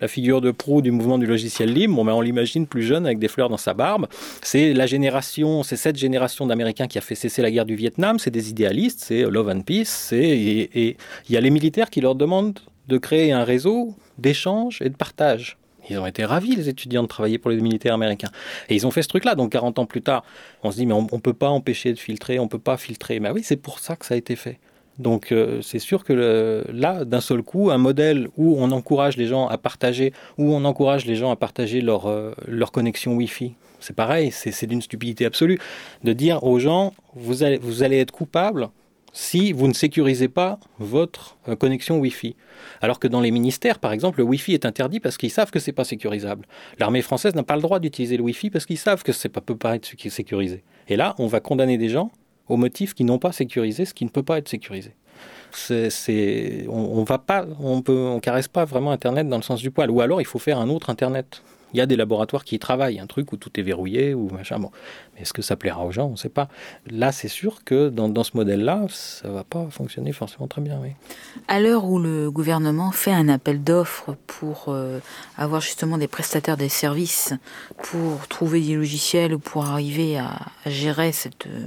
la 0.00 0.08
figure 0.08 0.40
de 0.40 0.50
proue 0.50 0.82
du 0.82 0.90
mouvement 0.90 1.18
du 1.18 1.26
logiciel 1.26 1.72
libre. 1.72 2.02
Ben, 2.04 2.12
on 2.12 2.20
l'imagine 2.20 2.66
plus 2.66 2.82
jeune 2.82 3.06
avec 3.06 3.18
des 3.18 3.28
fleurs 3.28 3.48
dans 3.48 3.56
sa 3.56 3.74
barbe. 3.74 4.06
C'est 4.42 4.72
la 4.72 4.86
génération, 4.86 5.62
c'est 5.62 5.76
cette 5.76 5.96
génération 5.96 6.46
d'Américains 6.46 6.86
qui 6.86 6.98
a 6.98 7.00
fait 7.00 7.14
cesser 7.14 7.42
la 7.42 7.50
guerre 7.50 7.66
du 7.66 7.76
Vietnam. 7.76 8.18
C'est 8.18 8.30
des 8.30 8.50
idéalistes, 8.50 9.00
c'est 9.00 9.22
Love 9.22 9.48
and 9.48 9.62
Peace. 9.62 10.12
Et 10.12 10.96
il 11.28 11.34
y 11.34 11.36
a 11.36 11.40
les 11.40 11.50
militaires 11.50 11.90
qui 11.90 12.00
leur 12.00 12.14
demandent 12.14 12.58
de 12.88 12.98
créer 12.98 13.32
un 13.32 13.44
réseau 13.44 13.94
d'échange 14.18 14.80
et 14.82 14.88
de 14.88 14.96
partage. 14.96 15.56
Ils 15.90 15.98
ont 15.98 16.06
été 16.06 16.24
ravis, 16.24 16.56
les 16.56 16.68
étudiants, 16.68 17.02
de 17.02 17.08
travailler 17.08 17.38
pour 17.38 17.50
les 17.50 17.60
militaires 17.60 17.94
américains. 17.94 18.30
Et 18.68 18.74
ils 18.74 18.86
ont 18.86 18.90
fait 18.90 19.02
ce 19.02 19.08
truc-là. 19.08 19.34
Donc 19.34 19.52
40 19.52 19.78
ans 19.78 19.86
plus 19.86 20.02
tard, 20.02 20.24
on 20.62 20.70
se 20.70 20.76
dit, 20.76 20.86
mais 20.86 20.94
on 20.94 21.02
ne 21.02 21.20
peut 21.20 21.34
pas 21.34 21.48
empêcher 21.48 21.92
de 21.92 21.98
filtrer, 21.98 22.38
on 22.38 22.44
ne 22.44 22.48
peut 22.48 22.58
pas 22.58 22.76
filtrer. 22.76 23.20
Mais 23.20 23.30
oui, 23.30 23.42
c'est 23.44 23.56
pour 23.56 23.78
ça 23.78 23.96
que 23.96 24.06
ça 24.06 24.14
a 24.14 24.16
été 24.16 24.36
fait. 24.36 24.58
Donc 24.98 25.32
euh, 25.32 25.60
c'est 25.62 25.78
sûr 25.78 26.04
que 26.04 26.64
là, 26.72 27.04
d'un 27.04 27.20
seul 27.20 27.42
coup, 27.42 27.70
un 27.70 27.78
modèle 27.78 28.28
où 28.36 28.56
on 28.58 28.70
encourage 28.70 29.16
les 29.16 29.26
gens 29.26 29.48
à 29.48 29.58
partager, 29.58 30.12
où 30.38 30.52
on 30.54 30.64
encourage 30.64 31.04
les 31.04 31.16
gens 31.16 31.30
à 31.30 31.36
partager 31.36 31.80
leur, 31.80 32.06
euh, 32.06 32.32
leur 32.46 32.70
connexion 32.70 33.14
Wi-Fi, 33.14 33.54
c'est 33.80 33.96
pareil, 33.96 34.30
c'est 34.30 34.66
d'une 34.66 34.80
stupidité 34.80 35.26
absolue 35.26 35.58
de 36.04 36.12
dire 36.12 36.42
aux 36.44 36.58
gens, 36.58 36.94
vous 37.14 37.42
allez, 37.42 37.58
vous 37.58 37.82
allez 37.82 37.98
être 37.98 38.12
coupable 38.12 38.70
si 39.12 39.52
vous 39.52 39.68
ne 39.68 39.72
sécurisez 39.72 40.28
pas 40.28 40.58
votre 40.78 41.36
euh, 41.48 41.56
connexion 41.56 41.98
Wi-Fi. 41.98 42.34
Alors 42.80 42.98
que 42.98 43.08
dans 43.08 43.20
les 43.20 43.30
ministères, 43.30 43.78
par 43.78 43.92
exemple, 43.92 44.18
le 44.18 44.24
Wi-Fi 44.24 44.54
est 44.54 44.66
interdit 44.66 45.00
parce 45.00 45.16
qu'ils 45.16 45.30
savent 45.30 45.50
que 45.50 45.60
c'est 45.60 45.72
pas 45.72 45.84
sécurisable. 45.84 46.46
L'armée 46.78 47.02
française 47.02 47.34
n'a 47.34 47.42
pas 47.42 47.56
le 47.56 47.62
droit 47.62 47.78
d'utiliser 47.78 48.16
le 48.16 48.22
Wi-Fi 48.22 48.50
parce 48.50 48.66
qu'ils 48.66 48.78
savent 48.78 49.02
que 49.02 49.12
ça 49.12 49.28
ne 49.28 49.40
peut 49.40 49.56
pas 49.56 49.76
être 49.76 49.86
sécurisé. 50.08 50.64
Et 50.88 50.96
là, 50.96 51.14
on 51.18 51.26
va 51.26 51.40
condamner 51.40 51.78
des 51.78 51.88
gens 51.88 52.10
aux 52.48 52.56
motifs 52.56 52.94
qui 52.94 53.04
n'ont 53.04 53.18
pas 53.18 53.32
sécurisé 53.32 53.84
ce 53.84 53.94
qui 53.94 54.04
ne 54.04 54.10
peut 54.10 54.22
pas 54.22 54.38
être 54.38 54.48
sécurisé. 54.48 54.94
On, 55.70 56.72
on, 56.72 57.04
va 57.04 57.18
pas, 57.18 57.46
on 57.60 57.80
peut, 57.82 58.18
caresse 58.20 58.48
pas 58.48 58.64
vraiment 58.64 58.90
Internet 58.90 59.28
dans 59.28 59.36
le 59.36 59.42
sens 59.42 59.60
du 59.60 59.70
poil. 59.70 59.90
Ou 59.90 60.00
alors 60.00 60.20
il 60.20 60.26
faut 60.26 60.40
faire 60.40 60.58
un 60.58 60.68
autre 60.68 60.90
Internet. 60.90 61.42
Il 61.74 61.78
y 61.78 61.80
a 61.80 61.86
des 61.86 61.96
laboratoires 61.96 62.44
qui 62.44 62.54
y 62.54 62.58
travaillent, 62.58 63.00
un 63.00 63.06
truc 63.06 63.32
où 63.32 63.36
tout 63.36 63.50
est 63.58 63.62
verrouillé 63.62 64.14
ou 64.14 64.30
machin. 64.30 64.58
Bon, 64.58 64.70
mais 65.14 65.22
est-ce 65.22 65.32
que 65.32 65.42
ça 65.42 65.56
plaira 65.56 65.84
aux 65.84 65.90
gens? 65.90 66.06
On 66.06 66.12
ne 66.12 66.16
sait 66.16 66.28
pas. 66.28 66.48
Là, 66.88 67.12
c'est 67.12 67.28
sûr 67.28 67.64
que 67.64 67.88
dans, 67.88 68.08
dans 68.08 68.24
ce 68.24 68.36
modèle-là, 68.36 68.86
ça 68.88 69.28
va 69.28 69.44
pas 69.44 69.66
fonctionner 69.70 70.12
forcément 70.12 70.46
très 70.46 70.60
bien. 70.60 70.78
Oui. 70.80 70.90
À 71.48 71.60
l'heure 71.60 71.84
où 71.84 71.98
le 71.98 72.30
gouvernement 72.30 72.92
fait 72.92 73.12
un 73.12 73.28
appel 73.28 73.62
d'offres 73.62 74.16
pour 74.26 74.66
euh, 74.68 75.00
avoir 75.36 75.60
justement 75.60 75.98
des 75.98 76.08
prestataires 76.08 76.56
des 76.56 76.68
services 76.68 77.34
pour 77.82 78.26
trouver 78.28 78.60
des 78.60 78.74
logiciels 78.74 79.34
ou 79.34 79.38
pour 79.38 79.64
arriver 79.66 80.18
à, 80.18 80.38
gérer 80.66 81.12
cette, 81.12 81.46
euh, 81.46 81.66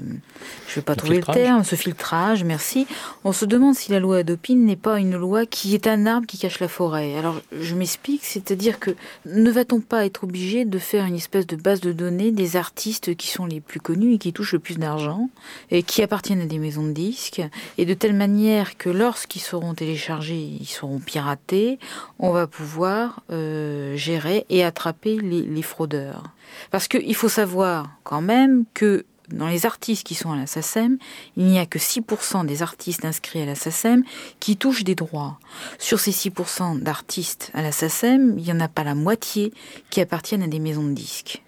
je 0.68 0.76
vais 0.76 0.82
pas 0.82 0.96
trouver 0.96 1.18
le 1.18 1.24
terme, 1.24 1.64
ce 1.64 1.76
filtrage, 1.76 2.44
merci. 2.44 2.88
On 3.24 3.32
se 3.32 3.46
demande 3.46 3.76
si 3.76 3.92
la 3.92 4.00
loi 4.00 4.18
Adopi 4.18 4.56
n'est 4.56 4.76
pas 4.76 5.00
une 5.00 5.18
loi 5.18 5.46
qui 5.46 5.74
est 5.74 5.88
un 5.88 6.06
arbre 6.06 6.26
qui 6.26 6.38
cache 6.38 6.60
la 6.60 6.68
forêt. 6.68 7.16
Alors, 7.18 7.42
je 7.52 7.76
m'explique, 7.76 8.24
c'est-à-dire 8.24 8.80
que 8.80 8.92
ne 9.26 9.52
va-t-on 9.52 9.82
pas 9.82 9.97
être 10.06 10.24
obligé 10.24 10.66
de 10.66 10.80
faire 10.80 11.06
une 11.06 11.16
espèce 11.16 11.48
de 11.48 11.56
base 11.56 11.82
de 11.82 11.92
données 11.92 12.32
des 12.32 12.56
artistes 12.56 13.16
qui 13.16 13.28
sont 13.28 13.46
les 13.46 13.62
plus 13.62 13.80
connus 13.80 14.16
et 14.16 14.18
qui 14.18 14.34
touchent 14.34 14.54
le 14.54 14.60
plus 14.60 14.78
d'argent 14.78 15.30
et 15.72 15.84
qui 15.84 16.04
appartiennent 16.04 16.42
à 16.42 16.46
des 16.46 16.60
maisons 16.60 16.86
de 16.86 16.92
disques 16.92 17.42
et 17.78 17.86
de 17.86 17.94
telle 17.94 18.14
manière 18.14 18.78
que 18.78 18.90
lorsqu'ils 18.90 19.42
seront 19.42 19.74
téléchargés, 19.74 20.58
ils 20.60 20.68
seront 20.68 21.00
piratés, 21.00 21.80
on 22.20 22.32
va 22.32 22.48
pouvoir 22.48 23.22
euh, 23.32 23.96
gérer 23.96 24.46
et 24.50 24.64
attraper 24.64 25.18
les, 25.18 25.42
les 25.42 25.62
fraudeurs. 25.62 26.24
Parce 26.72 26.88
qu'il 26.88 27.16
faut 27.16 27.30
savoir 27.30 27.90
quand 28.04 28.22
même 28.22 28.66
que 28.74 29.06
dans 29.30 29.48
les 29.48 29.66
artistes 29.66 30.06
qui 30.06 30.16
sont 30.16 30.32
à 30.32 30.38
la 30.38 30.48
SACEM, 30.48 30.98
il 31.36 31.46
n'y 31.46 31.60
a 31.60 31.66
que 31.66 31.80
6% 31.80 32.46
des 32.46 32.62
artistes 32.62 33.06
inscrits 33.06 33.42
à 33.42 33.46
la 33.46 33.56
SACEM 33.56 34.04
qui 34.40 34.58
touchent 34.58 34.84
des 34.84 34.96
droits. 34.96 35.40
Sur 35.80 36.00
ces 36.00 36.12
6% 36.12 36.80
d'artistes 36.80 37.52
à 37.54 37.62
la 37.62 37.72
SACEM, 37.72 38.36
il 38.38 38.46
n'y 38.46 38.52
en 38.52 38.60
a 38.60 38.68
pas 38.68 38.84
la 38.84 38.96
moitié 38.96 39.54
qui 39.90 40.02
appartiennent 40.02 40.44
à 40.44 40.48
des 40.48 40.60
maisons 40.60 40.86
de 40.86 40.94
disques. 40.94 41.44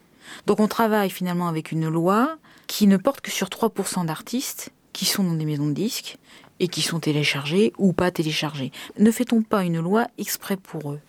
Donc 0.46 0.60
on 0.60 0.68
travaille 0.68 1.10
finalement 1.10 1.48
avec 1.48 1.72
une 1.72 1.88
loi 1.88 2.38
qui 2.68 2.88
ne 2.88 2.98
porte 2.98 3.22
que 3.22 3.32
sur 3.32 3.48
3% 3.48 4.06
d'artistes 4.06 4.72
qui 4.94 5.06
sont 5.06 5.24
dans 5.24 5.34
des 5.34 5.46
maisons 5.46 5.68
de 5.68 5.74
disques 5.74 6.18
et 6.60 6.68
qui 6.68 6.82
sont 6.82 7.00
téléchargés 7.00 7.74
ou 7.78 7.94
pas 7.94 8.12
téléchargés. 8.12 8.72
Ne 8.98 9.12
fait-on 9.12 9.42
pas 9.42 9.64
une 9.64 9.80
loi 9.80 10.08
exprès 10.18 10.58
pour 10.58 10.92
eux 10.92 11.00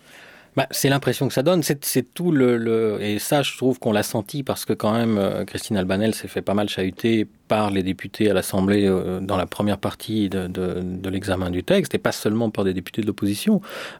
bah, 0.55 0.67
c'est 0.71 0.89
l'impression 0.89 1.27
que 1.27 1.33
ça 1.33 1.43
donne. 1.43 1.63
C'est 1.63 2.13
tout 2.13 2.31
le, 2.31 2.57
le, 2.57 3.01
Et 3.01 3.19
ça, 3.19 3.41
je 3.41 3.55
trouve 3.55 3.79
qu'on 3.79 3.93
l'a 3.93 4.03
senti 4.03 4.43
parce 4.43 4.65
que 4.65 4.73
quand 4.73 4.93
même, 4.93 5.17
euh, 5.17 5.45
Christine 5.45 5.77
Albanel 5.77 6.13
s'est 6.13 6.27
fait 6.27 6.41
pas 6.41 6.53
mal 6.53 6.67
chahuter 6.67 7.27
par 7.51 7.69
les 7.69 7.83
députés 7.83 8.31
à 8.31 8.33
l'Assemblée 8.33 8.87
euh, 8.87 9.19
dans 9.19 9.35
la 9.35 9.45
première 9.45 9.77
partie 9.77 10.29
de, 10.29 10.47
de, 10.47 11.09
l'examen 11.09 11.49
du 11.49 11.65
texte, 11.65 11.93
et 11.93 11.97
pas 11.97 12.13
seulement 12.13 12.49
par 12.49 12.63
des 12.63 12.73
députés 12.73 13.01
de 13.01 13.07
l'opposition. 13.07 13.59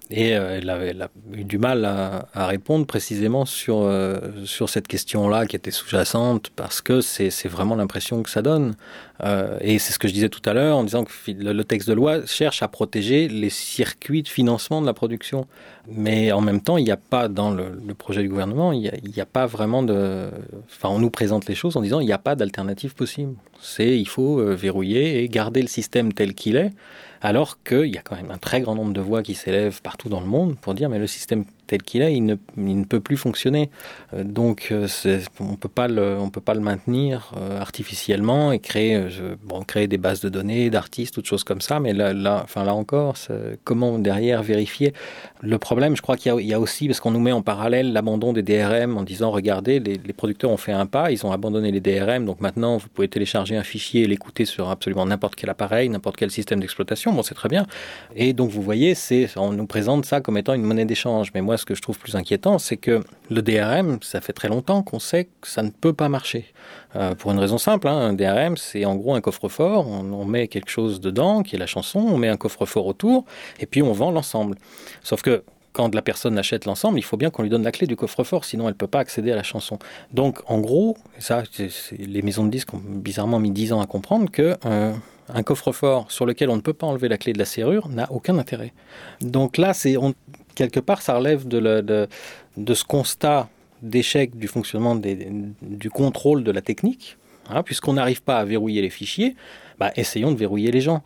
Et 0.10 0.38
euh, 0.38 0.58
elle, 0.58 0.70
avait, 0.70 0.96
a 1.02 1.10
eu 1.34 1.44
du 1.44 1.58
mal 1.58 1.84
à, 1.84 2.48
répondre 2.48 2.86
précisément 2.86 3.44
sur, 3.44 3.82
euh, 3.82 4.22
sur 4.46 4.70
cette 4.70 4.88
question-là 4.88 5.48
qui 5.48 5.58
était 5.58 5.70
sous-jacente, 5.70 6.50
parce 6.56 6.80
que 6.80 7.02
c'est 7.02 7.50
vraiment 7.50 7.76
l'impression 7.76 8.24
que 8.24 8.30
ça 8.30 8.42
donne. 8.42 8.76
Et 9.60 9.78
c'est 9.78 9.94
ce 9.94 10.00
que 10.00 10.08
je 10.08 10.14
disais 10.14 10.30
tout 10.30 10.42
à 10.50 10.54
l'heure 10.54 10.78
en 10.78 10.84
disant 10.84 11.04
que 11.04 11.12
le, 11.28 11.64
texte 11.64 11.88
de 11.88 11.94
loi 11.94 12.26
cherche 12.26 12.64
à 12.64 12.68
protéger 12.68 13.28
les 13.28 13.52
circuits 13.52 14.24
de 14.24 14.28
financement 14.28 14.82
de 14.82 14.88
la 14.88 14.96
production. 14.96 15.46
Mais 15.88 16.32
en 16.32 16.42
même 16.42 16.60
temps, 16.60 16.78
il 16.78 16.86
n'y 16.86 16.92
a 16.92 16.98
pas 16.98 17.28
dans 17.28 17.52
le, 17.52 17.94
projet 17.94 18.24
du 18.24 18.30
gouvernement, 18.30 18.72
il 18.72 18.80
n'y 18.82 19.22
a, 19.22 19.26
pas 19.28 19.46
vraiment 19.46 19.84
de... 19.84 20.30
Enfin, 20.66 20.90
on 20.90 20.98
nous 20.98 21.12
présente 21.12 21.46
les 21.46 21.54
choses 21.54 21.78
en 21.78 21.82
disant 21.82 22.00
il 22.00 22.08
n'y 22.08 22.14
a 22.14 22.18
pas 22.18 22.34
d'alternative 22.36 22.96
possible. 22.96 23.36
C'est 23.62 23.98
il 23.98 24.08
faut 24.08 24.40
euh, 24.40 24.56
verrouiller 24.56 25.24
et 25.24 25.30
garder 25.30 25.62
le 25.62 25.68
système 25.68 26.14
tel 26.14 26.34
qu'il 26.34 26.56
est, 26.56 26.72
alors 27.22 27.62
qu'il 27.64 27.94
y 27.94 27.98
a 27.98 28.02
quand 28.02 28.16
même 28.16 28.32
un 28.32 28.38
très 28.38 28.62
grand 28.62 28.76
nombre 28.76 28.94
de 28.94 29.02
voix 29.02 29.22
qui 29.22 29.36
s'élèvent 29.36 29.82
partout 29.82 30.10
dans 30.10 30.20
le 30.20 30.26
monde 30.26 30.58
pour 30.60 30.74
dire 30.74 30.90
mais 30.90 31.00
le 31.00 31.08
système 31.08 31.46
tel 31.72 31.84
qu'il 31.84 32.02
est, 32.02 32.14
il 32.14 32.26
ne, 32.26 32.84
peut 32.84 33.00
plus 33.00 33.16
fonctionner. 33.16 33.70
Euh, 34.14 34.26
donc 34.26 34.68
euh, 34.72 34.88
on 35.40 35.56
peut 35.56 35.70
pas 35.70 35.88
le, 35.88 36.18
on 36.20 36.30
peut 36.30 36.42
pas 36.42 36.54
le 36.54 36.60
maintenir 36.60 37.32
euh, 37.38 37.62
artificiellement 37.62 38.52
et 38.52 38.60
créer, 38.60 39.02
bon, 39.42 39.62
créer 39.62 39.88
des 39.88 39.98
bases 39.98 40.20
de 40.20 40.28
données 40.28 40.70
d'artistes, 40.70 41.14
toutes 41.14 41.28
choses 41.28 41.46
comme 41.46 41.62
ça. 41.62 41.80
Mais 41.80 41.94
là, 41.94 42.12
là, 42.12 42.42
enfin 42.44 42.66
là 42.66 42.76
encore, 42.76 43.16
comment 43.64 43.98
derrière 44.00 44.44
vérifier 44.44 44.94
Le 45.42 45.58
problème, 45.58 45.96
je 45.96 46.02
crois 46.02 46.18
qu'il 46.18 46.34
y, 46.40 46.48
y, 46.48 46.54
a 46.54 46.60
aussi 46.60 46.88
parce 46.88 47.00
qu'on 47.00 47.12
nous 47.12 47.22
met 47.22 47.32
en 47.32 47.42
parallèle 47.42 47.94
l'abandon 47.94 48.34
des 48.34 48.44
DRM 48.44 48.98
en 48.98 49.04
disant 49.04 49.32
regardez, 49.32 49.80
les, 49.80 49.96
les, 49.96 50.14
producteurs 50.14 50.52
ont 50.52 50.58
fait 50.58 50.74
un 50.74 50.86
pas, 50.86 51.12
ils 51.12 51.26
ont 51.26 51.32
abandonné 51.32 51.72
les 51.72 51.80
DRM, 51.80 52.26
donc 52.26 52.42
maintenant 52.42 52.78
vous 52.78 52.90
pouvez 52.90 53.08
télécharger 53.08 53.56
un 53.56 53.64
fichier 53.64 54.04
et 54.04 54.08
l'écouter 54.08 54.44
sur 54.44 54.70
absolument 54.70 55.06
n'importe 55.06 55.36
quel 55.36 55.50
appareil, 55.50 55.88
n'importe 55.88 56.18
quel 56.18 56.32
système 56.32 56.60
d'exploitation. 56.60 57.14
Bon, 57.14 57.24
c'est 57.24 57.36
très 57.36 57.50
bien. 57.50 57.66
Et 58.16 58.34
donc 58.34 58.50
vous 58.50 58.62
voyez, 58.62 58.94
c'est 58.94 59.30
on 59.38 59.54
nous 59.54 59.68
présente 59.68 60.06
ça 60.06 60.20
comme 60.20 60.38
étant 60.38 60.54
une 60.54 60.64
monnaie 60.64 60.86
d'échange. 60.86 61.32
Mais 61.34 61.42
moi, 61.42 61.58
ce 61.62 61.66
que 61.66 61.76
je 61.76 61.82
trouve 61.82 61.98
plus 61.98 62.16
inquiétant, 62.16 62.60
c'est 62.60 62.78
que 62.78 63.02
le 63.30 63.42
DRM, 63.42 64.00
ça 64.02 64.20
fait 64.20 64.34
très 64.34 64.50
longtemps 64.50 64.84
qu'on 64.84 65.00
sait 65.00 65.26
que 65.40 65.48
ça 65.48 65.64
ne 65.64 65.70
peut 65.70 65.94
pas 65.94 66.10
marcher. 66.10 66.46
Euh, 66.96 67.16
pour 67.16 67.32
une 67.32 67.40
raison 67.40 67.58
simple, 67.58 67.88
hein, 67.88 67.98
un 67.98 68.14
DRM, 68.14 68.58
c'est 68.58 68.84
en 68.84 68.96
gros 68.96 69.16
un 69.16 69.22
coffre-fort, 69.22 69.88
on, 69.88 70.26
met 70.26 70.48
quelque 70.48 70.70
chose 70.70 71.00
dedans, 71.00 71.44
qui 71.44 71.56
est 71.56 71.60
la 71.60 71.68
chanson, 71.68 72.00
on 72.00 72.18
met 72.18 72.30
un 72.30 72.38
coffre-fort 72.38 72.86
autour, 72.86 73.26
et 73.60 73.66
puis 73.66 73.82
on 73.82 73.94
vend 73.94 74.12
l'ensemble. 74.12 74.58
Sauf 75.04 75.22
que 75.22 75.44
quand 75.74 75.94
la 75.96 76.02
personne 76.02 76.38
achète 76.38 76.66
l'ensemble, 76.66 77.00
il 77.00 77.04
faut 77.04 77.16
bien 77.16 77.30
qu'on 77.30 77.44
lui 77.44 77.50
donne 77.50 77.64
la 77.64 77.72
clé 77.72 77.88
du 77.88 77.96
coffre-fort, 77.96 78.44
sinon 78.44 78.66
elle 78.66 78.74
ne 78.74 78.78
peut 78.78 78.88
pas 78.88 79.00
accéder 79.00 79.32
à 79.32 79.36
la 79.36 79.44
chanson. 79.44 79.80
Donc 80.12 80.42
en 80.48 80.60
gros, 80.60 80.98
ça, 81.18 81.44
les 81.98 82.22
maisons 82.22 82.44
de 82.44 82.50
disques 82.50 82.74
ont 82.74 82.82
bizarrement 82.84 83.40
mis 83.40 83.52
10 83.52 83.74
ans 83.74 83.82
à 83.82 83.86
comprendre 83.86 84.30
que 84.30 84.58
euh, 84.66 84.94
un 85.34 85.44
coffre-fort 85.44 86.12
sur 86.12 86.26
lequel 86.26 86.50
on 86.50 86.56
ne 86.56 86.62
peut 86.62 86.74
pas 86.74 86.88
enlever 86.88 87.08
la 87.08 87.18
clé 87.18 87.34
de 87.34 87.40
la 87.40 87.46
serrure 87.46 87.88
n'a 87.90 88.12
aucun 88.12 88.38
intérêt. 88.38 88.74
Donc 89.22 89.58
là, 89.58 89.74
c'est 89.74 89.96
quelque 90.56 90.80
part, 90.80 91.02
ça 91.02 91.16
relève 91.16 91.48
de, 91.48 92.08
ce 92.74 92.84
constat 92.84 93.50
d'échec 93.82 94.38
du 94.38 94.48
fonctionnement 94.48 94.96
du 94.96 95.90
contrôle 95.90 96.44
de 96.44 96.52
la 96.52 96.62
technique, 96.62 97.18
hein, 97.50 97.64
puisqu'on 97.64 97.94
n'arrive 97.94 98.22
pas 98.22 98.38
à 98.38 98.46
verrouiller 98.46 98.82
les 98.82 98.90
fichiers, 98.90 99.36
bah, 99.80 99.92
essayons 99.96 100.32
de 100.32 100.38
verrouiller 100.38 100.72
les 100.72 100.82
gens. 100.82 101.04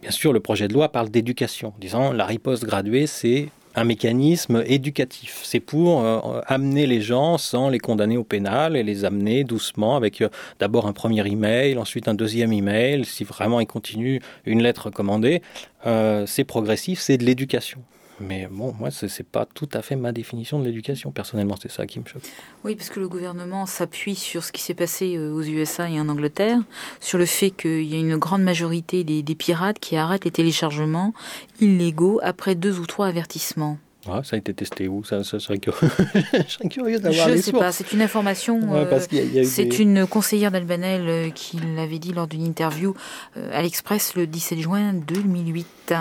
Bien 0.00 0.10
sûr, 0.10 0.32
le 0.32 0.40
projet 0.40 0.68
de 0.68 0.74
loi 0.74 0.90
parle 0.90 1.10
d'éducation, 1.10 1.72
disant 1.80 2.12
la 2.12 2.26
riposte 2.26 2.64
graduée, 2.64 3.06
c'est 3.06 3.48
un 3.74 3.84
mécanisme 3.84 4.62
éducatif. 4.66 5.40
C'est 5.44 5.60
pour 5.60 6.04
euh, 6.04 6.40
amener 6.46 6.86
les 6.86 7.00
gens 7.00 7.38
sans 7.38 7.68
les 7.68 7.78
condamner 7.78 8.16
au 8.16 8.24
pénal 8.24 8.76
et 8.76 8.82
les 8.82 9.04
amener 9.04 9.44
doucement 9.44 9.96
avec 9.96 10.20
euh, 10.20 10.28
d'abord 10.58 10.86
un 10.86 10.92
premier 10.92 11.26
email, 11.26 11.78
ensuite 11.78 12.08
un 12.08 12.14
deuxième 12.14 12.52
email. 12.52 13.04
Si 13.04 13.24
vraiment 13.24 13.60
ils 13.60 13.66
continuent, 13.66 14.20
une 14.44 14.62
lettre 14.62 14.86
recommandée. 14.86 15.42
Euh, 15.86 16.26
c'est 16.26 16.44
progressif, 16.44 17.00
c'est 17.00 17.16
de 17.16 17.24
l'éducation. 17.24 17.82
Mais 18.22 18.48
bon, 18.50 18.74
moi, 18.78 18.90
ce 18.90 19.06
n'est 19.06 19.26
pas 19.30 19.46
tout 19.46 19.68
à 19.72 19.82
fait 19.82 19.96
ma 19.96 20.12
définition 20.12 20.58
de 20.58 20.64
l'éducation. 20.64 21.10
Personnellement, 21.10 21.56
c'est 21.60 21.70
ça 21.70 21.86
qui 21.86 22.00
me 22.00 22.06
choque. 22.06 22.22
Oui, 22.64 22.76
parce 22.76 22.88
que 22.88 23.00
le 23.00 23.08
gouvernement 23.08 23.66
s'appuie 23.66 24.14
sur 24.14 24.44
ce 24.44 24.52
qui 24.52 24.62
s'est 24.62 24.74
passé 24.74 25.18
aux 25.18 25.42
USA 25.42 25.90
et 25.90 26.00
en 26.00 26.08
Angleterre, 26.08 26.58
sur 27.00 27.18
le 27.18 27.26
fait 27.26 27.50
qu'il 27.50 27.84
y 27.84 27.94
a 27.94 27.98
une 27.98 28.16
grande 28.16 28.42
majorité 28.42 29.04
des, 29.04 29.22
des 29.22 29.34
pirates 29.34 29.78
qui 29.78 29.96
arrêtent 29.96 30.24
les 30.24 30.30
téléchargements 30.30 31.12
illégaux 31.60 32.20
après 32.22 32.54
deux 32.54 32.78
ou 32.78 32.86
trois 32.86 33.06
avertissements. 33.06 33.78
Ah, 34.08 34.22
ça 34.24 34.34
a 34.34 34.38
été 34.38 34.52
testé 34.52 34.88
où? 34.88 35.04
Ça, 35.04 35.22
ça 35.22 35.38
serait 35.38 35.58
curieux, 35.58 35.88
curieux 36.70 36.98
d'avoir 36.98 37.28
Je 37.28 37.34
ne 37.34 37.40
sais 37.40 37.52
pas, 37.52 37.70
c'est 37.70 37.92
une 37.92 38.02
information. 38.02 38.60
Euh, 38.74 39.00
c'est 39.44 39.78
une 39.78 40.06
conseillère 40.08 40.50
d'Albanel 40.50 41.08
euh, 41.08 41.30
qui 41.30 41.58
l'avait 41.76 42.00
dit 42.00 42.12
lors 42.12 42.26
d'une 42.26 42.44
interview 42.44 42.96
euh, 43.36 43.50
à 43.52 43.62
l'Express 43.62 44.16
le 44.16 44.26
17 44.26 44.58
juin 44.58 44.92
2008. 44.92 45.94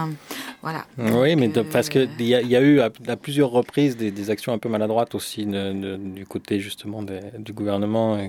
Voilà. 0.61 0.85
Oui, 0.97 1.35
mais 1.35 1.49
parce 1.49 1.89
qu'il 1.89 2.09
y, 2.19 2.35
a, 2.35 2.41
y 2.41 2.55
a 2.55 2.61
eu 2.61 2.79
à, 2.81 2.89
plusieurs 3.15 3.49
reprises 3.49 3.97
des, 3.97 4.29
actions 4.29 4.53
un 4.53 4.59
peu 4.59 4.69
maladroites 4.69 5.15
aussi 5.15 5.45
du 5.45 6.25
côté 6.27 6.59
justement 6.59 7.03
du 7.03 7.53
gouvernement, 7.53 8.19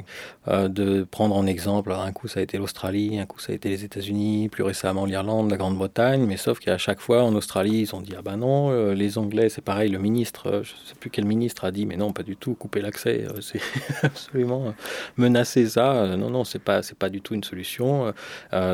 de 0.47 1.07
prendre 1.11 1.37
en 1.37 1.47
exemple, 1.47 1.93
un 1.93 2.13
coup 2.13 2.29
ça 2.29 2.41
a 2.41 2.43
été 2.43 2.57
l'Australie, 2.57 3.19
un 3.19 3.27
coup 3.27 3.39
ça 3.39 3.53
a 3.53 3.55
été 3.55 3.69
les 3.69 3.85
États-Unis, 3.85 4.49
plus 4.49 4.63
récemment 4.63 5.05
l'Irlande, 5.05 5.51
la 5.51 5.57
Grande-Bretagne, 5.57 6.25
mais 6.27 6.37
sauf 6.37 6.59
qu'à 6.59 6.79
chaque 6.79 7.01
fois 7.01 7.23
en 7.23 7.35
Australie 7.35 7.81
ils 7.81 7.95
ont 7.95 8.01
dit 8.01 8.15
ah 8.17 8.23
ben 8.23 8.39
non, 8.39 8.93
les 8.93 9.19
Anglais 9.19 9.49
c'est 9.49 9.63
pareil, 9.63 9.91
le 9.91 9.99
ministre, 9.99 10.49
euh, 10.49 10.63
je 10.63 10.73
ne 10.73 10.87
sais 10.87 10.95
plus 10.99 11.11
quel 11.11 11.25
ministre 11.25 11.65
a 11.65 11.71
dit, 11.71 11.87
mais 11.87 11.97
non, 11.97 12.13
pas 12.13 12.23
du 12.23 12.37
tout, 12.37 12.55
couper 12.55 12.81
l'accès, 12.81 13.25
euh, 13.29 13.41
c'est 13.41 13.61
absolument 14.03 14.69
euh, 14.69 14.71
menacer 15.17 15.67
ça. 15.67 16.17
Non, 16.17 16.31
non, 16.31 16.45
c'est 16.45 16.59
pas, 16.59 16.83
c'est 16.83 16.97
pas 16.97 17.09
du 17.09 17.21
tout 17.21 17.35
une 17.35 17.45
solution. 17.45 18.13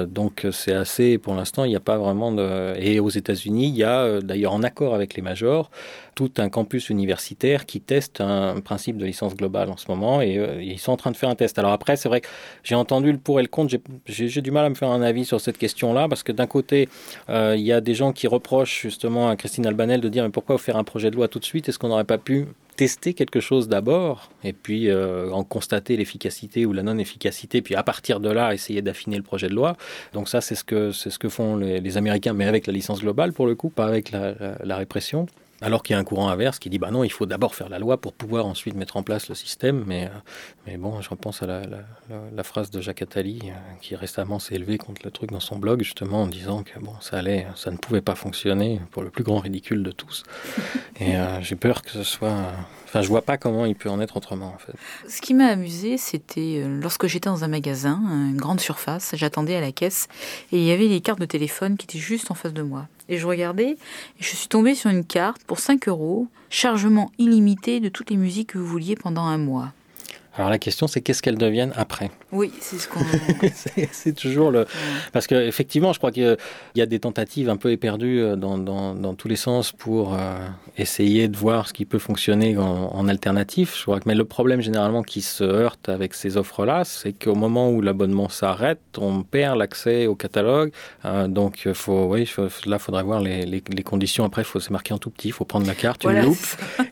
donc 0.07 0.47
c'est 0.53 0.73
assez, 0.73 1.19
pour 1.19 1.35
l'instant, 1.35 1.65
il 1.65 1.71
n'y 1.71 1.77
a 1.77 1.81
pas 1.81 1.99
vraiment 1.99 2.33
de. 2.33 2.75
Et 2.79 3.01
aux 3.01 3.09
États-Unis, 3.09 3.48
il 3.57 3.77
y 3.77 3.85
a 3.85 4.21
d'ailleurs 4.21 4.53
en 4.53 4.63
accord 4.63 4.95
avec 4.95 5.15
les 5.15 5.23
majors 5.23 5.71
tout 6.15 6.31
un 6.39 6.49
campus 6.49 6.91
universitaire 6.91 7.65
qui 7.65 7.81
teste 7.81 8.21
un 8.21 8.61
principe 8.61 8.97
de 8.97 9.05
licence 9.05 9.37
globale 9.37 9.71
en 9.71 9.77
ce 9.77 9.87
moment 9.89 10.21
et, 10.21 10.39
ils 10.61 10.79
sont 10.79 10.93
en 10.93 10.97
train 10.97 11.13
de 11.13 11.17
faire 11.17 11.29
un 11.29 11.37
test. 11.37 11.59
Alors 11.59 11.73
après, 11.73 11.97
c'est 11.97 12.09
vrai 12.09 12.21
que 12.21 12.29
j'ai 12.65 12.75
entendu 12.75 13.13
le 13.13 13.19
pour 13.19 13.39
et 13.39 13.43
le 13.43 13.49
contre. 13.49 13.77
J'ai 14.07 14.43
du 14.43 14.51
mal 14.51 14.65
à 14.65 14.69
me 14.69 14.75
faire 14.75 14.91
un 14.91 15.03
avis 15.03 15.25
sur 15.25 15.41
cette 15.41 15.59
question-là 15.59 16.09
parce 16.09 16.23
que 16.23 16.33
d'un 16.33 16.47
côté, 16.47 16.89
il 17.29 17.61
y 17.61 17.73
a 17.73 17.81
des 17.81 17.95
gens 17.95 18.13
qui 18.13 18.27
reprochent 18.27 18.83
justement 18.83 19.29
à 19.29 19.37
Christine 19.37 19.67
Albanel 19.67 20.01
de 20.01 20.09
dire 20.09 20.25
mais 20.25 20.31
pourquoi 20.31 20.59
faire 20.59 20.77
un 20.77 20.85
projet 20.85 21.11
de 21.11 21.17
loi 21.17 21.29
tout 21.29 21.39
de 21.39 21.45
suite? 21.45 21.69
Est-ce 21.69 21.79
qu'on 21.79 21.89
n'aurait 21.89 22.05
pas 22.05 22.19
pu 22.19 22.47
tester 22.79 23.13
quelque 23.13 23.41
chose 23.41 23.67
d'abord 23.67 24.31
et 24.45 24.53
puis 24.53 24.89
euh, 24.89 25.33
en 25.33 25.43
constater 25.43 25.97
l'efficacité 25.97 26.65
ou 26.65 26.73
la 26.73 26.85
non-efficacité, 26.85 27.61
puis 27.61 27.75
à 27.75 27.83
partir 27.83 28.21
de 28.21 28.31
là 28.31 28.55
essayer 28.55 28.83
d'affiner 28.83 29.17
le 29.17 29.25
projet 29.25 29.49
de 29.49 29.55
loi. 29.55 29.77
Donc 30.13 30.29
ça 30.29 30.41
c'est 30.41 30.55
ce 30.55 30.63
que 30.63 30.93
c'est 30.93 31.11
ce 31.11 31.19
que 31.19 31.29
font 31.29 31.57
les, 31.57 31.97
Américains, 31.97 32.35
mais 32.35 32.47
avec 32.47 32.69
la 32.69 32.73
licence 32.73 33.01
globale 33.01 33.33
pour 33.33 33.49
le 33.49 33.57
coup, 33.57 33.69
pas 33.69 33.87
avec 33.87 34.13
la 34.13 34.77
répression. 34.77 35.27
Alors 35.61 35.83
qu'il 35.83 35.95
y 35.95 35.97
a 35.97 35.99
un 35.99 36.05
courant 36.05 36.29
inverse 36.29 36.59
qui 36.59 36.71
dit 36.71 36.79
bah 36.79 36.91
non, 36.91 37.03
il 37.03 37.11
faut 37.11 37.27
d'abord 37.27 37.55
faire 37.55 37.69
la 37.69 37.81
loi 37.81 38.01
pour 38.01 38.13
pouvoir 38.13 38.47
ensuite 38.47 38.77
mettre 38.77 38.97
en 38.97 39.03
place 39.03 39.29
le 39.29 39.35
système. 39.35 39.83
Mais, 39.87 40.05
euh, 40.05 40.19
mais 40.67 40.77
bon, 40.77 41.01
je 41.01 41.11
repense 41.11 41.43
à 41.43 41.47
la, 41.47 41.63
la, 42.33 42.43
phrase 42.45 42.71
de 42.71 42.81
Jacques 42.81 43.03
Attali 43.03 43.41
euh, 43.45 43.55
qui 43.81 43.97
récemment 43.97 44.39
s'est 44.39 44.55
élevé 44.55 44.79
contre 44.79 45.03
le 45.05 45.11
truc 45.11 45.33
dans 45.33 45.41
son 45.41 45.59
blog, 45.59 45.83
justement 45.83 46.23
en 46.23 46.27
disant 46.29 46.63
que 46.63 46.79
bon, 46.79 46.93
ça 47.01 47.19
allait, 47.19 47.47
ça 47.57 47.73
ne 47.73 47.77
pouvait 47.77 48.01
pas 48.01 48.15
fonctionner 48.15 48.81
pour 48.93 49.03
le 49.03 49.11
plus 49.11 49.25
grand 49.25 49.39
ridicule 49.39 49.83
de 49.83 49.91
tous. 49.91 50.23
Et 51.01 51.17
euh, 51.17 51.41
j'ai 51.43 51.57
peur 51.57 51.83
que 51.83 51.91
ce 51.91 52.05
soit. 52.05 52.37
Enfin, 52.85 53.03
je 53.03 53.09
vois 53.09 53.23
pas 53.23 53.37
comment 53.37 53.67
il 53.67 53.75
peut 53.75 53.91
en 53.91 54.01
être 54.01 54.17
autrement 54.17 54.55
en 54.55 54.59
fait. 54.59 54.73
Ce 55.09 55.21
qui 55.21 55.35
m'a 55.35 55.47
amusé, 55.47 55.99
c'était 55.99 56.65
lorsque 56.67 57.07
j'étais 57.07 57.29
dans 57.29 57.45
un 57.45 57.49
magasin, 57.49 58.01
une 58.31 58.37
grande 58.37 58.61
surface, 58.61 59.13
j'attendais 59.15 59.57
à 59.57 59.61
la 59.61 59.73
caisse 59.73 60.09
et 60.53 60.59
il 60.59 60.65
y 60.65 60.71
avait 60.71 60.87
les 60.87 61.01
cartes 61.01 61.21
de 61.21 61.27
téléphone 61.27 61.77
qui 61.77 61.85
étaient 61.85 61.99
juste 61.99 62.31
en 62.31 62.35
face 62.35 62.55
de 62.55 62.63
moi. 62.63 62.87
Et 63.09 63.19
je 63.19 63.27
regardais, 63.27 63.71
et 63.71 63.77
je 64.21 64.37
suis 64.37 64.49
tombée 64.49 64.75
sur 64.75 64.91
une 64.91 65.05
carte 65.05 65.43
pour 65.45 65.59
5 65.59 65.89
euros, 65.89 66.29
chargement 66.51 67.11
illimité 67.19 67.81
de 67.81 67.89
toutes 67.89 68.11
les 68.11 68.17
musiques 68.17 68.51
que 68.51 68.59
vous 68.59 68.67
vouliez 68.67 68.97
pendant 68.97 69.25
un 69.25 69.39
mois. 69.39 69.73
Alors 70.35 70.51
la 70.51 70.59
question, 70.59 70.87
c'est 70.87 71.01
qu'est-ce 71.01 71.21
qu'elles 71.21 71.39
deviennent 71.39 71.73
après? 71.77 72.11
Oui, 72.31 72.53
c'est 72.61 72.79
ce 72.79 72.89
qu'on. 72.89 73.01
c'est 73.93 74.15
toujours 74.15 74.51
le. 74.51 74.67
Parce 75.13 75.27
qu'effectivement, 75.27 75.95
je 75.95 75.99
crois 75.99 76.13
qu'il 76.13 76.37
y 76.75 76.83
a 76.83 76.87
des 76.87 77.01
tentatives 77.01 77.49
un 77.49 77.57
peu 77.57 77.71
éperdues 77.73 78.21
euh, 78.21 78.37
dans, 78.37 78.59
dans, 78.59 78.95
dans 78.95 79.15
tous 79.15 79.29
les 79.29 79.37
sens 79.37 79.73
pour 79.73 80.13
euh, 80.13 80.37
essayer 80.77 81.29
de 81.29 81.37
voir 81.37 81.69
ce 81.69 81.73
qui 81.73 81.87
peut 81.87 81.99
fonctionner 81.99 82.59
en, 82.59 82.91
en, 82.93 83.09
alternatif. 83.09 83.77
Je 83.79 83.83
crois 83.83 84.01
que 84.01 84.05
mais 84.07 84.15
le 84.15 84.27
problème 84.27 84.61
généralement 84.61 85.03
qui 85.03 85.23
se 85.23 85.43
heurte 85.43 85.89
avec 85.89 86.13
ces 86.13 86.37
offres-là, 86.37 86.85
c'est 86.85 87.13
qu'au 87.13 87.35
moment 87.35 87.71
où 87.71 87.81
l'abonnement 87.81 88.29
s'arrête, 88.29 88.81
on 88.99 89.23
perd 89.23 89.57
l'accès 89.57 90.07
au 90.07 90.15
catalogue. 90.15 90.71
Euh, 91.07 91.29
donc, 91.29 91.67
faut, 91.73 92.09
oui, 92.13 92.27
faut, 92.27 92.49
là, 92.67 92.79
faudrait 92.79 93.05
voir 93.05 93.21
les, 93.21 93.47
les, 93.47 93.63
les 93.67 93.83
conditions. 93.83 94.25
Après, 94.25 94.45
faut 94.45 94.61
c'est 94.61 94.71
marqué 94.71 94.93
en 94.93 94.99
tout 94.99 95.11
petit. 95.11 95.29
Il 95.29 95.33
faut 95.33 95.47
prendre 95.47 95.67
la 95.67 95.75
carte, 95.75 96.05
une 96.05 96.21
loupe, 96.21 96.37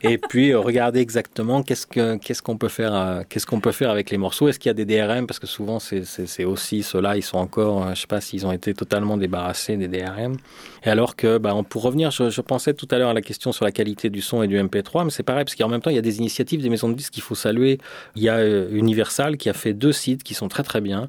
et 0.00 0.16
puis 0.16 0.54
regarder 0.54 1.00
exactement 1.00 1.62
qu'est-ce 1.62 1.86
que 1.86 2.16
qu'on 2.42 2.56
peut 2.56 2.68
faire. 2.68 2.94
À, 2.94 3.24
qu'est-ce 3.28 3.46
qu'on 3.46 3.60
peut 3.60 3.72
faire 3.72 3.90
avec 3.90 4.10
les 4.10 4.18
morceaux 4.18 4.48
Est-ce 4.48 4.58
qu'il 4.58 4.70
y 4.70 4.70
a 4.70 4.74
des 4.74 4.86
DRM 4.86 5.25
Parce 5.26 5.38
que 5.38 5.46
souvent 5.46 5.78
c'est 5.78 6.44
aussi 6.44 6.82
ceux-là, 6.82 7.16
ils 7.16 7.22
sont 7.22 7.38
encore, 7.38 7.84
je 7.84 7.90
ne 7.90 7.94
sais 7.94 8.06
pas 8.06 8.20
s'ils 8.20 8.46
ont 8.46 8.52
été 8.52 8.74
totalement 8.74 9.16
débarrassés 9.16 9.76
des 9.76 9.88
DRM. 9.88 10.36
Et 10.84 10.88
alors 10.88 11.16
que, 11.16 11.38
bah, 11.38 11.54
pour 11.68 11.82
revenir, 11.82 12.10
je, 12.10 12.40
pensais 12.40 12.74
tout 12.74 12.86
à 12.90 12.98
l'heure 12.98 13.10
à 13.10 13.14
la 13.14 13.22
question 13.22 13.52
sur 13.52 13.64
la 13.64 13.72
qualité 13.72 14.08
du 14.08 14.20
son 14.20 14.42
et 14.42 14.46
du 14.46 14.56
MP3, 14.56 15.04
mais 15.04 15.10
c'est 15.10 15.22
pareil, 15.22 15.44
parce 15.44 15.56
qu'en 15.56 15.68
même 15.68 15.80
temps, 15.80 15.90
il 15.90 15.96
y 15.96 15.98
a 15.98 16.02
des 16.02 16.18
initiatives 16.18 16.62
des 16.62 16.70
maisons 16.70 16.88
de 16.88 16.94
disques 16.94 17.12
qu'il 17.12 17.22
faut 17.22 17.34
saluer. 17.34 17.78
Il 18.14 18.22
y 18.22 18.28
a 18.28 18.36
euh, 18.36 18.68
Universal 18.70 19.36
qui 19.36 19.48
a 19.48 19.52
fait 19.52 19.72
deux 19.72 19.92
sites 19.92 20.22
qui 20.22 20.34
sont 20.34 20.48
très 20.48 20.62
très 20.62 20.80
bien, 20.80 21.08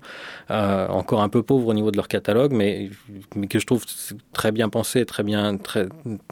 euh, 0.52 0.88
encore 0.88 1.22
un 1.22 1.30
peu 1.30 1.44
pauvres 1.44 1.68
au 1.68 1.74
niveau 1.74 1.92
de 1.92 1.98
leur 1.98 2.08
catalogue, 2.08 2.54
mais, 2.54 2.90
que 3.50 3.60
je 3.60 3.66
trouve 3.66 3.86
très 4.34 4.52
bien 4.52 4.70
pensé, 4.70 5.06
très 5.06 5.24
bien, 5.24 5.58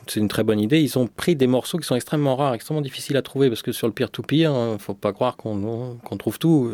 c'est 0.07 0.19
une 0.19 0.27
très 0.27 0.43
bonne 0.43 0.59
idée. 0.59 0.81
Ils 0.81 0.97
ont 0.97 1.07
pris 1.07 1.35
des 1.35 1.47
morceaux 1.47 1.77
qui 1.77 1.85
sont 1.85 1.95
extrêmement 1.95 2.35
rares, 2.35 2.53
extrêmement 2.55 2.81
difficiles 2.81 3.17
à 3.17 3.21
trouver, 3.21 3.49
parce 3.49 3.61
que 3.61 3.71
sur 3.71 3.87
le 3.87 3.93
peer-to-peer, 3.93 4.51
il 4.51 4.73
ne 4.73 4.77
faut 4.77 4.93
pas 4.93 5.13
croire 5.13 5.37
qu'on 5.37 6.17
trouve 6.17 6.39
tout. 6.39 6.71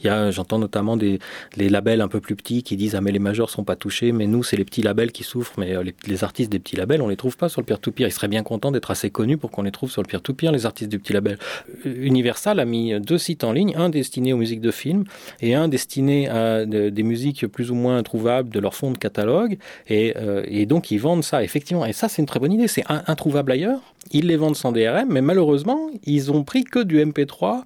Il 0.00 0.06
y 0.06 0.08
a, 0.08 0.30
j'entends 0.30 0.58
notamment 0.58 0.96
des 0.96 1.18
les 1.56 1.68
labels 1.68 2.00
un 2.00 2.08
peu 2.08 2.20
plus 2.20 2.36
petits 2.36 2.62
qui 2.62 2.76
disent 2.76 2.94
ah 2.94 3.00
mais 3.00 3.12
les 3.12 3.18
majors 3.18 3.50
sont 3.50 3.64
pas 3.64 3.76
touchés, 3.76 4.12
mais 4.12 4.26
nous 4.26 4.42
c'est 4.42 4.56
les 4.56 4.64
petits 4.64 4.82
labels 4.82 5.12
qui 5.12 5.24
souffrent, 5.24 5.54
mais 5.58 5.74
euh, 5.74 5.84
les, 6.06 6.24
artistes 6.24 6.50
des 6.50 6.58
petits 6.58 6.76
labels 6.76 7.02
on 7.02 7.08
les 7.08 7.16
trouve 7.16 7.36
pas 7.36 7.48
sur 7.48 7.60
le 7.60 7.66
peer-to-peer. 7.66 8.06
Ils 8.06 8.12
seraient 8.12 8.28
bien 8.28 8.42
contents 8.42 8.72
d'être 8.72 8.90
assez 8.90 9.10
connus 9.10 9.36
pour 9.36 9.50
qu'on 9.50 9.62
les 9.62 9.70
trouve 9.70 9.90
sur 9.90 10.02
le 10.02 10.08
peer-to-peer 10.08 10.52
les 10.52 10.66
artistes 10.66 10.90
des 10.90 10.98
petits 10.98 11.12
labels. 11.12 11.38
Euh, 11.86 11.94
Universal 11.98 12.60
a 12.60 12.64
mis 12.64 12.98
deux 13.00 13.18
sites 13.18 13.44
en 13.44 13.52
ligne, 13.52 13.74
un 13.76 13.88
destiné 13.88 14.32
aux 14.32 14.36
musiques 14.36 14.60
de 14.60 14.70
films 14.70 15.04
et 15.40 15.54
un 15.54 15.68
destiné 15.68 16.28
à 16.28 16.64
des 16.66 17.02
musiques 17.02 17.46
plus 17.46 17.70
ou 17.70 17.74
moins 17.74 18.02
trouvables 18.02 18.50
de 18.50 18.60
leur 18.60 18.74
fond 18.74 18.90
de 18.90 18.98
catalogue 18.98 19.58
et, 19.88 20.14
euh, 20.16 20.44
et 20.46 20.66
donc 20.66 20.90
ils 20.90 20.98
vendent 20.98 21.24
ça 21.24 21.42
effectivement 21.42 21.86
et 21.86 21.92
ça 21.92 22.08
c'est 22.08 22.22
une 22.22 22.26
très 22.26 22.40
bonne 22.40 22.52
idée. 22.52 22.68
C'est 22.68 22.84
introuvable 22.88 23.52
ailleurs. 23.52 23.80
Ils 24.12 24.26
les 24.26 24.36
vendent 24.36 24.56
sans 24.56 24.72
DRM, 24.72 25.08
mais 25.08 25.20
malheureusement 25.20 25.90
ils 26.04 26.30
ont 26.30 26.44
pris 26.44 26.64
que 26.64 26.80
du 26.80 26.98
MP3 27.04 27.62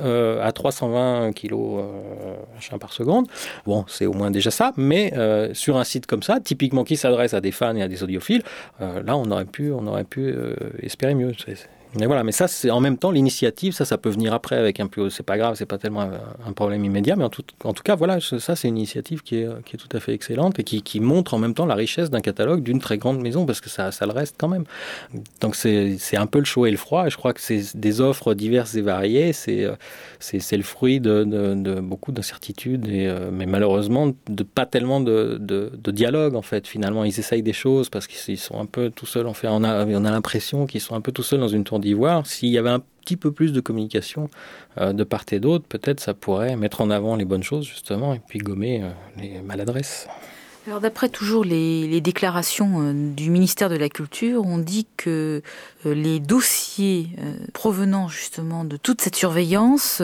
à 0.00 0.52
320 0.52 1.32
kg 1.32 1.52
euh, 1.52 2.78
par 2.80 2.92
seconde. 2.92 3.26
Bon, 3.66 3.84
c'est 3.88 4.06
au 4.06 4.12
moins 4.12 4.30
déjà 4.30 4.50
ça, 4.50 4.72
mais 4.76 5.12
euh, 5.16 5.54
sur 5.54 5.76
un 5.76 5.84
site 5.84 6.06
comme 6.06 6.22
ça, 6.22 6.40
typiquement 6.40 6.84
qui 6.84 6.96
s'adresse 6.96 7.34
à 7.34 7.40
des 7.40 7.52
fans 7.52 7.76
et 7.76 7.82
à 7.82 7.88
des 7.88 8.02
audiophiles, 8.02 8.42
euh, 8.80 9.02
là 9.02 9.16
on 9.16 9.30
aurait 9.30 9.44
pu, 9.44 9.72
on 9.72 9.86
aurait 9.86 10.04
pu 10.04 10.34
espérer 10.82 11.14
mieux. 11.14 11.32
Mais 11.96 12.06
voilà, 12.06 12.24
mais 12.24 12.32
ça, 12.32 12.48
c'est 12.48 12.70
en 12.70 12.80
même 12.80 12.98
temps 12.98 13.10
l'initiative, 13.10 13.72
ça, 13.72 13.84
ça 13.84 13.98
peut 13.98 14.10
venir 14.10 14.34
après 14.34 14.56
avec 14.56 14.80
un 14.80 14.86
peu. 14.86 15.10
C'est 15.10 15.22
pas 15.22 15.38
grave, 15.38 15.54
c'est 15.56 15.66
pas 15.66 15.78
tellement 15.78 16.02
un, 16.46 16.52
problème 16.52 16.84
immédiat, 16.84 17.16
mais 17.16 17.24
en 17.24 17.30
tout, 17.30 17.44
en 17.64 17.72
tout 17.72 17.82
cas, 17.82 17.94
voilà, 17.94 18.18
ça, 18.20 18.56
c'est 18.56 18.68
une 18.68 18.76
initiative 18.76 19.22
qui 19.22 19.36
est, 19.36 19.48
qui 19.64 19.76
est, 19.76 19.78
tout 19.78 19.94
à 19.96 20.00
fait 20.00 20.12
excellente 20.12 20.58
et 20.58 20.64
qui, 20.64 20.82
qui 20.82 21.00
montre 21.00 21.34
en 21.34 21.38
même 21.38 21.54
temps 21.54 21.66
la 21.66 21.74
richesse 21.74 22.10
d'un 22.10 22.20
catalogue 22.20 22.62
d'une 22.62 22.78
très 22.80 22.98
grande 22.98 23.20
maison, 23.20 23.46
parce 23.46 23.60
que 23.60 23.68
ça, 23.68 23.92
ça 23.92 24.06
le 24.06 24.12
reste 24.12 24.36
quand 24.38 24.48
même. 24.48 24.64
Donc 25.40 25.56
c'est 25.56 26.16
un 26.16 26.26
peu 26.26 26.38
le 26.38 26.44
chaud 26.44 26.66
et 26.66 26.70
le 26.70 26.76
froid, 26.76 27.06
et 27.06 27.10
je 27.10 27.16
crois 27.16 27.32
que 27.32 27.40
c'est 27.40 27.76
des 27.76 28.00
offres 28.00 28.34
diverses 28.34 28.74
et 28.74 28.82
variées, 28.82 29.32
c'est 29.32 29.66
le 30.56 30.62
fruit 30.62 31.00
de, 31.00 31.80
beaucoup 31.80 32.12
d'incertitudes, 32.12 32.88
euh, 32.88 33.30
mais 33.32 33.46
malheureusement, 33.46 34.12
de 34.28 34.42
pas 34.42 34.66
tellement 34.66 35.00
de, 35.00 35.38
de, 35.40 35.90
dialogue 35.90 36.34
en 36.34 36.42
fait. 36.42 36.66
Finalement, 36.66 37.04
ils 37.04 37.18
essayent 37.18 37.42
des 37.42 37.52
choses 37.52 37.88
parce 37.88 38.06
qu'ils 38.06 38.38
sont 38.38 38.60
un 38.60 38.66
peu 38.66 38.90
tout 38.90 39.06
seuls. 39.06 39.26
En 39.26 39.34
fait, 39.34 39.48
on 39.48 39.62
a, 39.62 39.86
on 39.86 40.04
a 40.04 40.10
l'impression 40.10 40.66
qu'ils 40.66 40.80
sont 40.80 40.96
un 40.96 41.00
peu 41.00 41.12
tout 41.12 41.22
seuls 41.22 41.40
dans 41.40 41.48
une 41.48 41.64
tour 41.64 41.78
d'Ivoire. 41.84 42.26
S'il 42.26 42.48
y 42.48 42.58
avait 42.58 42.70
un 42.70 42.82
petit 43.04 43.16
peu 43.16 43.30
plus 43.30 43.52
de 43.52 43.60
communication 43.60 44.30
euh, 44.80 44.92
de 44.92 45.04
part 45.04 45.24
et 45.30 45.38
d'autre, 45.38 45.64
peut-être 45.68 46.00
ça 46.00 46.14
pourrait 46.14 46.56
mettre 46.56 46.80
en 46.80 46.90
avant 46.90 47.16
les 47.16 47.24
bonnes 47.24 47.42
choses 47.42 47.66
justement 47.66 48.14
et 48.14 48.20
puis 48.26 48.38
gommer 48.38 48.82
euh, 48.82 48.90
les 49.18 49.40
maladresses. 49.42 50.08
Alors 50.66 50.80
d'après 50.80 51.10
toujours 51.10 51.44
les, 51.44 52.00
déclarations 52.00 52.80
euh, 52.80 52.92
du 52.94 53.28
ministère 53.28 53.68
de 53.68 53.76
la 53.76 53.90
Culture, 53.90 54.46
on 54.46 54.56
dit 54.56 54.86
que 54.96 55.42
les 55.84 56.20
dossiers 56.20 57.10
provenant 57.52 58.08
justement 58.08 58.64
de 58.64 58.78
toute 58.78 59.02
cette 59.02 59.16
surveillance, 59.16 60.00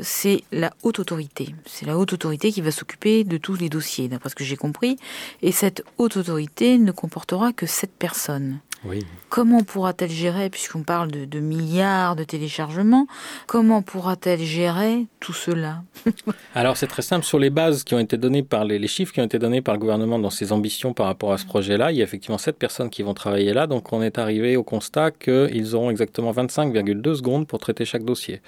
c'est 0.00 0.44
la 0.50 0.72
haute 0.82 0.98
autorité. 0.98 1.54
C'est 1.66 1.84
la 1.84 1.98
haute 1.98 2.14
autorité 2.14 2.50
qui 2.50 2.62
va 2.62 2.70
s'occuper 2.70 3.24
de 3.24 3.36
tous 3.36 3.56
les 3.56 3.68
dossiers, 3.68 4.08
d'après 4.08 4.30
ce 4.30 4.34
que 4.34 4.44
j'ai 4.44 4.56
compris. 4.56 4.96
Et 5.42 5.52
cette 5.52 5.84
haute 5.98 6.16
autorité 6.16 6.78
ne 6.78 6.92
comportera 6.92 7.52
que 7.52 7.66
sept 7.66 7.90
personnes. 7.90 8.60
Comment 9.28 9.62
pourra-t-elle 9.62 10.10
gérer, 10.10 10.50
puisqu'on 10.50 10.82
parle 10.82 11.10
de, 11.10 11.40
milliards 11.40 12.16
de 12.16 12.24
téléchargements, 12.24 13.06
comment 13.46 13.80
pourra-t-elle 13.80 14.40
gérer 14.40 15.06
tout 15.20 15.32
cela? 15.32 15.82
Alors 16.54 16.76
c'est 16.76 16.88
très 16.88 17.02
simple, 17.02 17.24
sur 17.24 17.38
les 17.38 17.50
bases 17.50 17.84
qui 17.84 17.94
ont 17.94 17.98
été 17.98 18.16
données 18.16 18.42
par 18.42 18.64
les, 18.64 18.86
chiffres 18.88 19.12
qui 19.12 19.20
ont 19.20 19.24
été 19.24 19.38
donnés 19.38 19.62
par 19.62 19.74
le 19.74 19.80
gouvernement 19.80 20.18
dans 20.18 20.30
ses 20.30 20.52
ambitions 20.52 20.92
par 20.92 21.06
rapport 21.06 21.32
à 21.32 21.38
ce 21.38 21.46
projet-là, 21.46 21.92
il 21.92 21.98
y 21.98 22.00
a 22.00 22.04
effectivement 22.04 22.38
sept 22.38 22.58
personnes 22.58 22.90
qui 22.90 23.02
vont 23.02 23.14
travailler 23.14 23.52
là, 23.52 23.66
donc 23.66 23.92
on 23.92 24.02
est 24.02 24.18
arrivé 24.18 24.56
au 24.56 24.64
constat 24.64 25.12
qu'ils 25.12 25.74
auront 25.74 25.90
exactement 25.90 26.32
25,2 26.32 27.14
secondes 27.14 27.46
pour 27.46 27.58
traiter 27.58 27.84
chaque 27.84 28.04
dossier. 28.04 28.42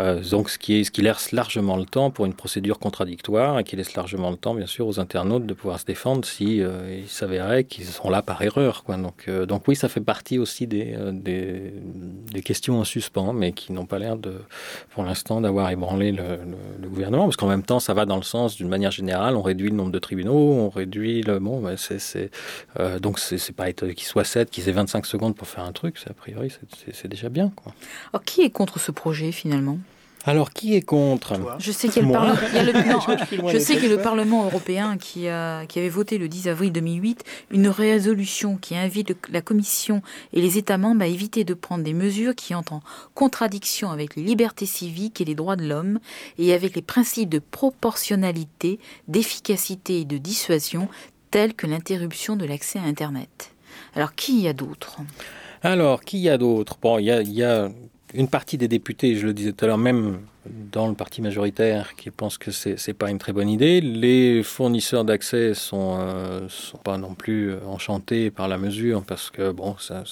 Euh, 0.00 0.20
donc 0.30 0.50
ce 0.50 0.58
qui, 0.58 0.82
laisse 1.02 1.32
largement 1.32 1.76
le 1.76 1.84
temps 1.84 2.10
pour 2.10 2.26
une 2.26 2.34
procédure 2.34 2.78
contradictoire 2.78 3.58
et 3.58 3.64
qui 3.64 3.76
laisse 3.76 3.94
largement 3.94 4.30
le 4.30 4.36
temps, 4.36 4.54
bien 4.54 4.66
sûr, 4.66 4.86
aux 4.86 4.98
internautes 4.98 5.46
de 5.46 5.54
pouvoir 5.54 5.78
se 5.78 5.84
défendre 5.84 6.24
si 6.24 6.62
euh, 6.62 7.00
il 7.02 7.08
s'avérait 7.08 7.64
qu'ils 7.64 7.84
sont 7.84 8.08
là 8.10 8.22
par 8.22 8.40
erreur. 8.42 8.84
Euh, 9.28 9.46
donc 9.46 9.68
oui, 9.68 9.76
ça 9.76 9.88
fait 9.88 10.00
partie 10.00 10.38
aussi 10.38 10.66
des, 10.66 10.96
des, 11.12 12.42
questions 12.42 12.80
en 12.80 12.84
suspens, 12.84 13.32
mais 13.32 13.52
qui 13.52 13.72
n'ont 13.72 13.86
pas 13.86 13.98
l'air 13.98 14.16
pour 14.90 15.04
l'instant, 15.04 15.40
d'avoir 15.40 15.70
ébranlé 15.70 16.10
le, 16.12 16.38
gouvernement, 16.88 17.24
parce 17.24 17.36
qu'en 17.36 17.48
même 17.48 17.62
temps, 17.62 17.80
ça 17.80 17.94
va 17.94 18.06
dans 18.06 18.16
le 18.16 18.22
sens, 18.22 18.56
d'une 18.56 18.68
manière 18.68 18.90
générale, 18.90 19.36
on 19.36 19.42
réduit 19.42 19.70
le 19.70 19.76
nombre 19.76 19.92
de 19.92 19.98
tribunaux, 19.98 20.52
on 20.52 20.68
réduit 20.70 21.22
le 21.22 21.38
bon, 21.38 21.60
ben 21.60 21.76
c'est, 21.76 22.30
donc 23.00 23.18
c'est 23.18 23.52
pas 23.52 23.72
qu'ils 23.72 24.06
soient 24.06 24.24
7, 24.24 24.50
qu'ils 24.50 24.68
aient 24.68 24.72
25 24.72 25.06
secondes 25.06 25.36
pour 25.36 25.46
faire 25.46 25.64
un 25.64 25.72
truc, 25.72 25.96
a 26.08 26.14
priori 26.14 26.50
c'est 26.92 27.08
déjà 27.08 27.28
bien. 27.28 27.52
Alors 28.12 28.24
qui 28.24 28.42
est 28.42 28.50
contre 28.50 28.80
ce 28.80 28.90
projet 28.90 29.32
finalement? 29.32 29.78
Alors, 30.26 30.50
qui 30.50 30.74
est 30.74 30.82
contre 30.82 31.38
Je 31.58 31.72
sais 31.72 31.88
qu'il 31.88 32.06
y 32.06 32.14
a, 32.14 32.62
le, 32.62 32.72
je 33.52 33.58
sais 33.58 33.76
que 33.76 33.86
le 33.86 34.02
Parlement 34.02 34.44
européen 34.44 34.98
qui, 34.98 35.28
a, 35.28 35.64
qui 35.64 35.78
avait 35.78 35.88
voté 35.88 36.18
le 36.18 36.28
10 36.28 36.48
avril 36.48 36.72
2008 36.72 37.24
une 37.50 37.68
résolution 37.68 38.56
qui 38.58 38.76
invite 38.76 39.16
la 39.30 39.40
Commission 39.40 40.02
et 40.34 40.42
les 40.42 40.58
États 40.58 40.76
membres 40.76 41.02
à 41.02 41.06
éviter 41.06 41.44
de 41.44 41.54
prendre 41.54 41.84
des 41.84 41.94
mesures 41.94 42.34
qui 42.34 42.54
entrent 42.54 42.74
en 42.74 42.82
contradiction 43.14 43.90
avec 43.90 44.14
les 44.14 44.22
libertés 44.22 44.66
civiques 44.66 45.22
et 45.22 45.24
les 45.24 45.34
droits 45.34 45.56
de 45.56 45.66
l'homme 45.66 46.00
et 46.38 46.52
avec 46.52 46.76
les 46.76 46.82
principes 46.82 47.30
de 47.30 47.38
proportionnalité, 47.38 48.78
d'efficacité 49.08 50.00
et 50.00 50.04
de 50.04 50.18
dissuasion 50.18 50.88
tels 51.30 51.54
que 51.54 51.66
l'interruption 51.66 52.36
de 52.36 52.44
l'accès 52.44 52.78
à 52.78 52.82
Internet. 52.82 53.52
Alors, 53.94 54.14
qui 54.14 54.42
y 54.42 54.48
a 54.48 54.52
d'autres 54.52 54.98
alors, 55.62 56.00
qui 56.00 56.18
y 56.20 56.30
a 56.30 56.38
d'autres 56.38 56.78
Bon, 56.80 56.98
il 56.98 57.04
y 57.04 57.32
y 57.32 57.44
a 57.44 57.70
une 58.14 58.28
partie 58.28 58.58
des 58.58 58.68
députés, 58.68 59.16
je 59.16 59.26
le 59.26 59.32
disais 59.32 59.52
tout 59.52 59.64
à 59.64 59.68
l'heure, 59.68 59.78
même 59.78 60.18
dans 60.72 60.88
le 60.88 60.94
parti 60.94 61.20
majoritaire, 61.20 61.94
qui 61.96 62.10
pense 62.10 62.38
que 62.38 62.50
c'est 62.50 62.76
n'est 62.88 62.94
pas 62.94 63.10
une 63.10 63.18
très 63.18 63.32
bonne 63.32 63.48
idée. 63.48 63.80
Les 63.80 64.42
fournisseurs 64.42 65.04
d'accès 65.04 65.54
sont, 65.54 65.98
euh, 66.00 66.48
sont 66.48 66.78
pas 66.78 66.96
non 66.96 67.14
plus 67.14 67.54
enchantés 67.66 68.30
par 68.30 68.48
la 68.48 68.56
mesure 68.56 69.04
parce 69.04 69.30
que 69.30 69.52
bon, 69.52 69.76
ça, 69.78 70.02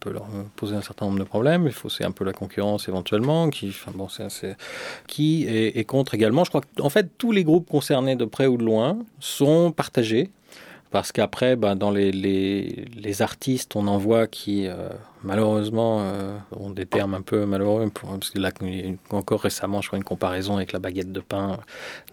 peut 0.00 0.10
leur 0.10 0.26
poser 0.56 0.74
un 0.74 0.82
certain 0.82 1.06
nombre 1.06 1.20
de 1.20 1.24
problèmes. 1.24 1.66
Il 1.66 1.72
faut 1.72 1.88
c'est 1.88 2.04
un 2.04 2.10
peu 2.10 2.24
la 2.24 2.32
concurrence 2.32 2.88
éventuellement 2.88 3.48
qui, 3.48 3.72
est, 5.46 5.84
contre 5.84 6.14
également. 6.14 6.44
Je 6.44 6.50
crois 6.50 6.62
qu'en 6.76 6.90
fait 6.90 7.10
tous 7.16 7.32
les 7.32 7.44
groupes 7.44 7.68
concernés 7.68 8.16
de 8.16 8.24
près 8.24 8.46
ou 8.46 8.56
de 8.56 8.64
loin 8.64 8.98
sont 9.20 9.70
partagés 9.70 10.30
parce 10.90 11.12
qu'après, 11.12 11.56
ben, 11.56 11.76
dans 11.76 11.90
les, 11.90 12.12
les, 12.12 12.86
les, 12.94 13.22
artistes, 13.22 13.76
on 13.76 13.86
en 13.86 13.98
voit 13.98 14.26
qui, 14.26 14.66
euh, 14.66 14.88
malheureusement, 15.22 15.98
euh, 16.00 16.36
ont 16.52 16.70
des 16.70 16.86
termes 16.86 17.14
un 17.14 17.22
peu 17.22 17.46
malheureux. 17.46 17.88
Pour, 17.90 18.10
parce 18.10 18.30
que 18.30 18.38
là, 18.38 18.50
encore 19.10 19.40
récemment, 19.40 19.80
je 19.80 19.88
crois 19.88 19.96
une 19.96 20.04
comparaison 20.04 20.56
avec 20.56 20.72
la 20.72 20.78
baguette 20.78 21.12
de 21.12 21.20
pain. 21.20 21.58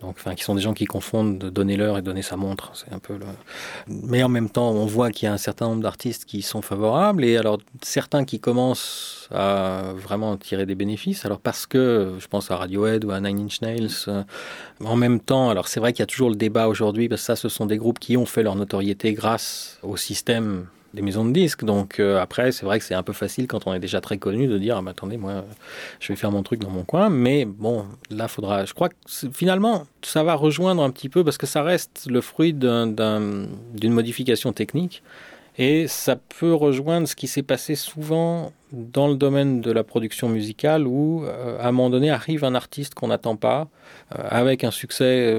Donc, 0.01 0.15
enfin, 0.17 0.35
qui 0.35 0.43
sont 0.43 0.55
des 0.55 0.61
gens 0.61 0.73
qui 0.73 0.85
confondent 0.85 1.37
de 1.37 1.49
donner 1.49 1.77
l'heure 1.77 1.97
et 1.97 2.01
donner 2.01 2.21
sa 2.21 2.35
montre. 2.35 2.71
C'est 2.73 2.93
un 2.93 2.99
peu. 2.99 3.17
Mais 3.87 4.23
en 4.23 4.29
même 4.29 4.49
temps, 4.49 4.71
on 4.71 4.85
voit 4.85 5.11
qu'il 5.11 5.27
y 5.27 5.29
a 5.29 5.33
un 5.33 5.37
certain 5.37 5.67
nombre 5.67 5.83
d'artistes 5.83 6.25
qui 6.25 6.41
sont 6.41 6.61
favorables. 6.61 7.23
Et 7.23 7.37
alors, 7.37 7.59
certains 7.81 8.25
qui 8.25 8.39
commencent 8.39 9.29
à 9.31 9.93
vraiment 9.95 10.37
tirer 10.37 10.65
des 10.65 10.75
bénéfices. 10.75 11.25
Alors, 11.25 11.39
parce 11.39 11.65
que, 11.65 12.15
je 12.19 12.27
pense 12.27 12.51
à 12.51 12.57
Radiohead 12.57 13.05
ou 13.05 13.11
à 13.11 13.19
Nine 13.19 13.39
Inch 13.45 13.61
Nails, 13.61 13.89
euh, 14.07 14.23
en 14.83 14.95
même 14.95 15.19
temps, 15.19 15.49
alors 15.49 15.67
c'est 15.67 15.79
vrai 15.79 15.93
qu'il 15.93 16.01
y 16.01 16.03
a 16.03 16.07
toujours 16.07 16.29
le 16.29 16.35
débat 16.35 16.67
aujourd'hui, 16.67 17.09
parce 17.09 17.21
que 17.21 17.25
ça, 17.25 17.35
ce 17.35 17.49
sont 17.49 17.65
des 17.65 17.77
groupes 17.77 17.99
qui 17.99 18.17
ont 18.17 18.25
fait 18.25 18.43
leur 18.43 18.55
notoriété 18.55 19.13
grâce 19.13 19.79
au 19.83 19.97
système 19.97 20.67
des 20.93 21.01
maisons 21.01 21.25
de 21.25 21.31
disques. 21.31 21.63
Donc 21.63 21.99
euh, 21.99 22.19
après, 22.19 22.51
c'est 22.51 22.65
vrai 22.65 22.79
que 22.79 22.85
c'est 22.85 22.93
un 22.93 23.03
peu 23.03 23.13
facile 23.13 23.47
quand 23.47 23.67
on 23.67 23.73
est 23.73 23.79
déjà 23.79 24.01
très 24.01 24.17
connu 24.17 24.47
de 24.47 24.57
dire 24.57 24.77
ah, 24.77 24.89
attendez, 24.89 25.17
moi, 25.17 25.45
je 25.99 26.07
vais 26.09 26.15
faire 26.15 26.31
mon 26.31 26.43
truc 26.43 26.59
dans 26.59 26.69
mon 26.69 26.83
coin. 26.83 27.09
Mais 27.09 27.45
bon, 27.45 27.85
là, 28.09 28.27
faudra. 28.27 28.65
Je 28.65 28.73
crois 28.73 28.89
que 28.89 28.95
finalement, 29.33 29.85
ça 30.01 30.23
va 30.23 30.35
rejoindre 30.35 30.83
un 30.83 30.89
petit 30.89 31.09
peu 31.09 31.23
parce 31.23 31.37
que 31.37 31.47
ça 31.47 31.63
reste 31.63 32.07
le 32.09 32.21
fruit 32.21 32.53
d'une 32.53 33.47
modification 33.83 34.53
technique. 34.53 35.03
Et 35.57 35.87
ça 35.87 36.15
peut 36.39 36.53
rejoindre 36.53 37.07
ce 37.07 37.15
qui 37.15 37.27
s'est 37.27 37.43
passé 37.43 37.75
souvent 37.75 38.51
dans 38.73 39.07
le 39.07 39.15
domaine 39.15 39.61
de 39.61 39.71
la 39.71 39.83
production 39.83 40.27
musicale 40.27 40.87
où, 40.87 41.23
à 41.59 41.67
un 41.67 41.71
moment 41.71 41.89
donné, 41.89 42.09
arrive 42.09 42.43
un 42.43 42.55
artiste 42.55 42.95
qu'on 42.95 43.07
n'attend 43.07 43.35
pas, 43.35 43.67
avec 44.09 44.63
un 44.63 44.71
succès 44.71 45.33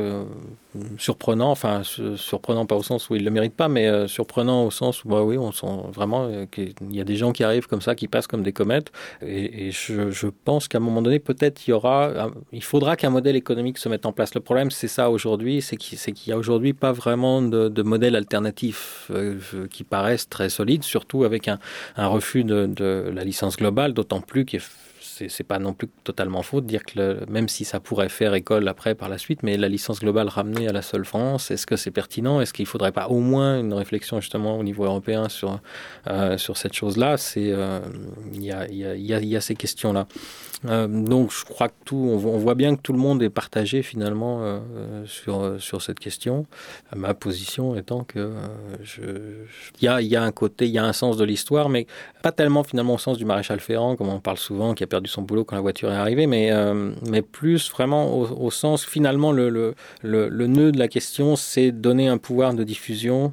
surprenant, 0.98 1.50
enfin 1.50 1.82
surprenant 2.16 2.66
pas 2.66 2.74
au 2.74 2.82
sens 2.82 3.08
où 3.08 3.16
il 3.16 3.24
le 3.24 3.30
mérite 3.30 3.54
pas, 3.54 3.68
mais 3.68 3.86
euh, 3.86 4.08
surprenant 4.08 4.64
au 4.64 4.70
sens 4.70 5.04
où 5.04 5.08
bah 5.08 5.22
oui, 5.22 5.38
on 5.38 5.52
sent 5.52 5.66
vraiment 5.92 6.26
euh, 6.26 6.46
qu'il 6.46 6.74
y 6.90 7.00
a 7.00 7.04
des 7.04 7.16
gens 7.16 7.32
qui 7.32 7.44
arrivent 7.44 7.66
comme 7.66 7.80
ça, 7.80 7.94
qui 7.94 8.08
passent 8.08 8.26
comme 8.26 8.42
des 8.42 8.52
comètes. 8.52 8.90
Et, 9.22 9.70
je, 9.70 10.28
pense 10.44 10.68
qu'à 10.68 10.78
un 10.78 10.80
moment 10.80 11.02
donné, 11.02 11.18
peut-être 11.18 11.66
il 11.66 11.70
y 11.70 11.72
aura, 11.72 12.30
il 12.52 12.62
faudra 12.62 12.96
qu'un 12.96 13.10
modèle 13.10 13.36
économique 13.36 13.78
se 13.78 13.88
mette 13.88 14.04
en 14.06 14.12
place. 14.12 14.34
Le 14.34 14.40
problème, 14.40 14.70
c'est 14.70 14.88
ça 14.88 15.10
aujourd'hui, 15.10 15.62
c'est 15.62 15.76
qu'il 15.76 15.98
n'y 16.26 16.32
a 16.32 16.38
aujourd'hui 16.38 16.72
pas 16.72 16.92
vraiment 16.92 17.40
de, 17.42 17.82
modèle 17.82 18.16
alternatif 18.16 19.10
euh, 19.10 19.38
qui 19.70 19.84
paraissent 19.84 20.28
très 20.28 20.48
solide, 20.48 20.82
surtout 20.82 21.24
avec 21.24 21.48
un, 21.48 21.58
refus 21.96 22.44
de, 22.44 22.66
de 22.66 23.12
la 23.14 23.23
licence 23.24 23.56
globale, 23.56 23.94
d'autant 23.94 24.20
plus 24.20 24.44
qu'il 24.44 24.60
c'est 25.28 25.44
pas 25.44 25.58
non 25.58 25.72
plus 25.72 25.88
totalement 26.04 26.42
faux 26.42 26.60
de 26.60 26.66
dire 26.66 26.84
que 26.84 27.24
même 27.28 27.48
si 27.48 27.64
ça 27.64 27.80
pourrait 27.80 28.08
faire 28.08 28.34
école 28.34 28.68
après 28.68 28.94
par 28.94 29.08
la 29.08 29.18
suite, 29.18 29.42
mais 29.42 29.56
la 29.56 29.68
licence 29.68 30.00
globale 30.00 30.28
ramenée 30.28 30.68
à 30.68 30.72
la 30.72 30.82
seule 30.82 31.04
France, 31.04 31.50
est-ce 31.50 31.66
que 31.66 31.76
c'est 31.76 31.90
pertinent? 31.90 32.40
Est-ce 32.40 32.52
qu'il 32.52 32.66
faudrait 32.66 32.92
pas 32.92 33.08
au 33.08 33.20
moins 33.20 33.58
une 33.60 33.72
réflexion 33.74 34.20
justement 34.20 34.58
au 34.58 34.62
niveau 34.62 34.84
européen 34.84 35.28
sur, 35.28 35.60
euh, 36.06 36.38
sur 36.38 36.56
cette 36.56 36.74
chose-là? 36.74 37.16
C'est 37.16 37.52
euh, 37.52 37.80
il 38.32 38.44
y, 38.44 38.52
a, 38.52 38.68
y, 38.70 38.84
a, 38.84 39.20
y, 39.20 39.36
a, 39.36 39.40
ces 39.40 39.54
questions-là. 39.54 40.06
Euh, 40.66 40.86
donc 40.88 41.30
je 41.32 41.44
crois 41.44 41.68
que 41.68 41.74
tout, 41.84 41.96
on, 41.96 42.16
voit 42.16 42.54
bien 42.54 42.74
que 42.74 42.80
tout 42.80 42.92
le 42.92 42.98
monde 42.98 43.22
est 43.22 43.30
partagé 43.30 43.82
finalement 43.82 44.60
sur, 45.06 45.60
sur 45.60 45.82
cette 45.82 46.00
question. 46.00 46.46
Ma 46.94 47.14
position 47.14 47.76
étant 47.76 48.04
que 48.04 48.32
je, 48.82 49.02
il 49.80 49.84
y, 49.84 49.88
a, 49.88 50.00
y 50.00 50.16
a 50.16 50.22
un 50.22 50.32
côté, 50.32 50.66
il 50.66 50.72
y 50.72 50.78
a 50.78 50.84
un 50.84 50.92
sens 50.92 51.16
de 51.16 51.24
l'histoire, 51.24 51.68
mais 51.68 51.86
pas 52.22 52.32
tellement 52.32 52.64
finalement 52.64 52.94
au 52.94 52.98
sens 52.98 53.18
du 53.18 53.24
maréchal 53.24 53.60
Ferrand, 53.60 53.96
comme 53.96 54.08
on 54.08 54.20
parle 54.20 54.38
souvent, 54.38 54.74
qui 54.74 54.84
a 54.84 54.86
perdu 54.86 55.03
son 55.08 55.22
boulot 55.22 55.44
quand 55.44 55.56
la 55.56 55.62
voiture 55.62 55.90
est 55.92 55.96
arrivée, 55.96 56.26
mais, 56.26 56.50
euh, 56.52 56.92
mais 57.08 57.22
plus 57.22 57.70
vraiment 57.70 58.16
au, 58.16 58.50
sens, 58.50 58.84
finalement, 58.84 59.32
le, 59.32 59.48
le, 59.48 59.74
le, 60.02 60.46
nœud 60.46 60.72
de 60.72 60.78
la 60.78 60.88
question, 60.88 61.36
c'est 61.36 61.72
donner 61.72 62.08
un 62.08 62.18
pouvoir 62.18 62.54
de 62.54 62.64
diffusion 62.64 63.32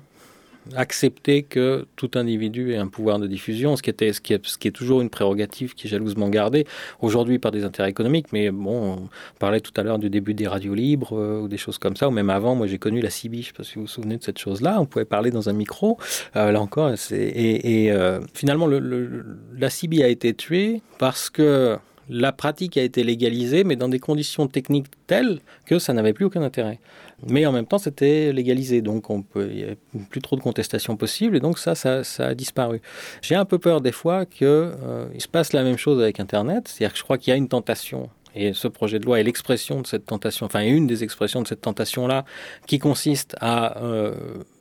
accepter 0.76 1.43
que 1.43 1.86
tout 1.95 2.12
individu 2.16 2.74
ait 2.74 2.78
un 2.78 2.88
pouvoir 2.88 3.20
de 3.20 3.28
diffusion, 3.28 3.76
ce 3.76 3.82
qui, 3.82 3.89
était, 3.89 4.14
ce 4.14 4.22
qui, 4.22 4.34
est, 4.34 4.72
toujours 4.72 5.01
une 5.01 5.09
prérogative 5.09 5.74
qui 5.74 5.88
est 5.88 5.89
jalousement 5.89 6.30
gardée, 6.30 6.66
aujourd'hui 7.01 7.39
par 7.39 7.51
des 7.51 7.64
intérêts 7.64 7.89
économiques, 7.89 8.28
mais 8.32 8.51
bon, 8.51 8.93
on 8.93 9.09
parlait 9.39 9.59
tout 9.59 9.74
à 9.76 9.84
l'heure 9.84 9.99
du 9.99 10.09
début 10.09 10.34
des 10.34 10.47
radios 10.47 10.74
libres 10.74 11.18
euh, 11.18 11.41
ou 11.41 11.47
des 11.47 11.57
choses 11.57 11.78
comme 11.78 11.95
ça, 11.95 12.07
ou 12.07 12.12
même 12.12 12.30
avant, 12.30 12.55
moi 12.55 12.68
j'ai 12.68 12.78
connu 12.78 13.01
la 13.01 13.09
CB, 13.09 13.41
je 13.41 13.47
sais 13.47 13.53
pas 13.53 13.64
si 13.64 13.76
vous 13.76 13.82
vous 13.82 13.88
souvenez 13.88 14.18
de 14.18 14.24
cette 14.24 14.39
chose-là, 14.39 14.80
on 14.80 14.86
pouvait 14.86 15.05
parler 15.05 15.32
dans 15.32 15.49
un 15.49 15.53
micro, 15.53 15.97
euh, 16.36 16.51
là 16.51 16.62
encore, 16.62 16.91
et, 17.12 17.91
euh, 17.91 18.20
finalement 18.34 18.68
le, 18.68 19.26
la 19.57 19.70
CB 19.70 20.03
a 20.03 20.07
été 20.07 20.34
tuée 20.34 20.82
parce 20.99 21.30
que 21.30 21.78
la 22.09 22.32
pratique 22.32 22.78
a 22.78 22.84
été 22.84 23.03
légalisée, 23.03 23.64
mais 23.64 23.76
dans 23.76 23.88
des 23.88 23.99
conditions 23.99 24.47
techniques 24.47 24.88
telles 25.07 25.39
que 25.66 25.80
ça 25.80 25.93
n'avait 25.93 26.14
plus 26.14 26.26
aucun 26.26 26.41
intérêt. 26.41 26.80
Mais 27.28 27.45
en 27.45 27.51
même 27.51 27.65
temps, 27.65 27.78
c'était 27.78 28.34
légalisé, 28.34 28.82
donc 28.82 29.09
on 29.09 29.22
peut, 29.22 29.47
il 29.49 29.55
n'y 29.55 29.63
avait 29.63 29.78
plus 30.09 30.22
trop 30.22 30.36
de 30.36 30.41
contestations 30.41 30.97
possibles, 30.97 31.36
et 31.36 31.39
donc 31.39 31.59
ça, 31.59 31.76
ça, 31.76 32.03
a 32.19 32.34
disparu. 32.34 32.82
J'ai 33.22 33.36
un 33.36 33.45
peu 33.45 33.59
peur 33.59 33.82
des 33.82 33.91
fois 33.91 34.26
qu'il 34.26 34.47
euh, 34.47 35.19
se 35.19 35.28
passe 35.28 35.53
la 35.53 35.63
même 35.63 35.78
chose 35.78 36.01
avec 36.01 36.19
Internet, 36.19 36.67
c'est-à-dire 36.67 36.93
que 36.93 36.99
je 36.99 37.03
crois 37.03 37.17
qu'il 37.17 37.32
y 37.32 37.34
a 37.34 37.38
une 37.38 37.47
tentation 37.47 38.09
et 38.36 38.53
ce 38.53 38.67
projet 38.67 38.99
de 38.99 39.05
loi 39.05 39.19
est 39.19 39.24
l'expression 39.24 39.82
de 39.82 39.88
cette 39.88 40.05
tentation, 40.05 40.45
enfin 40.45 40.61
une 40.61 40.88
des 40.88 41.03
expressions 41.03 41.41
de 41.41 41.47
cette 41.47 41.61
tentation-là, 41.61 42.26
qui 42.65 42.80
consiste 42.80 43.36
à 43.41 43.82
euh, 43.84 44.15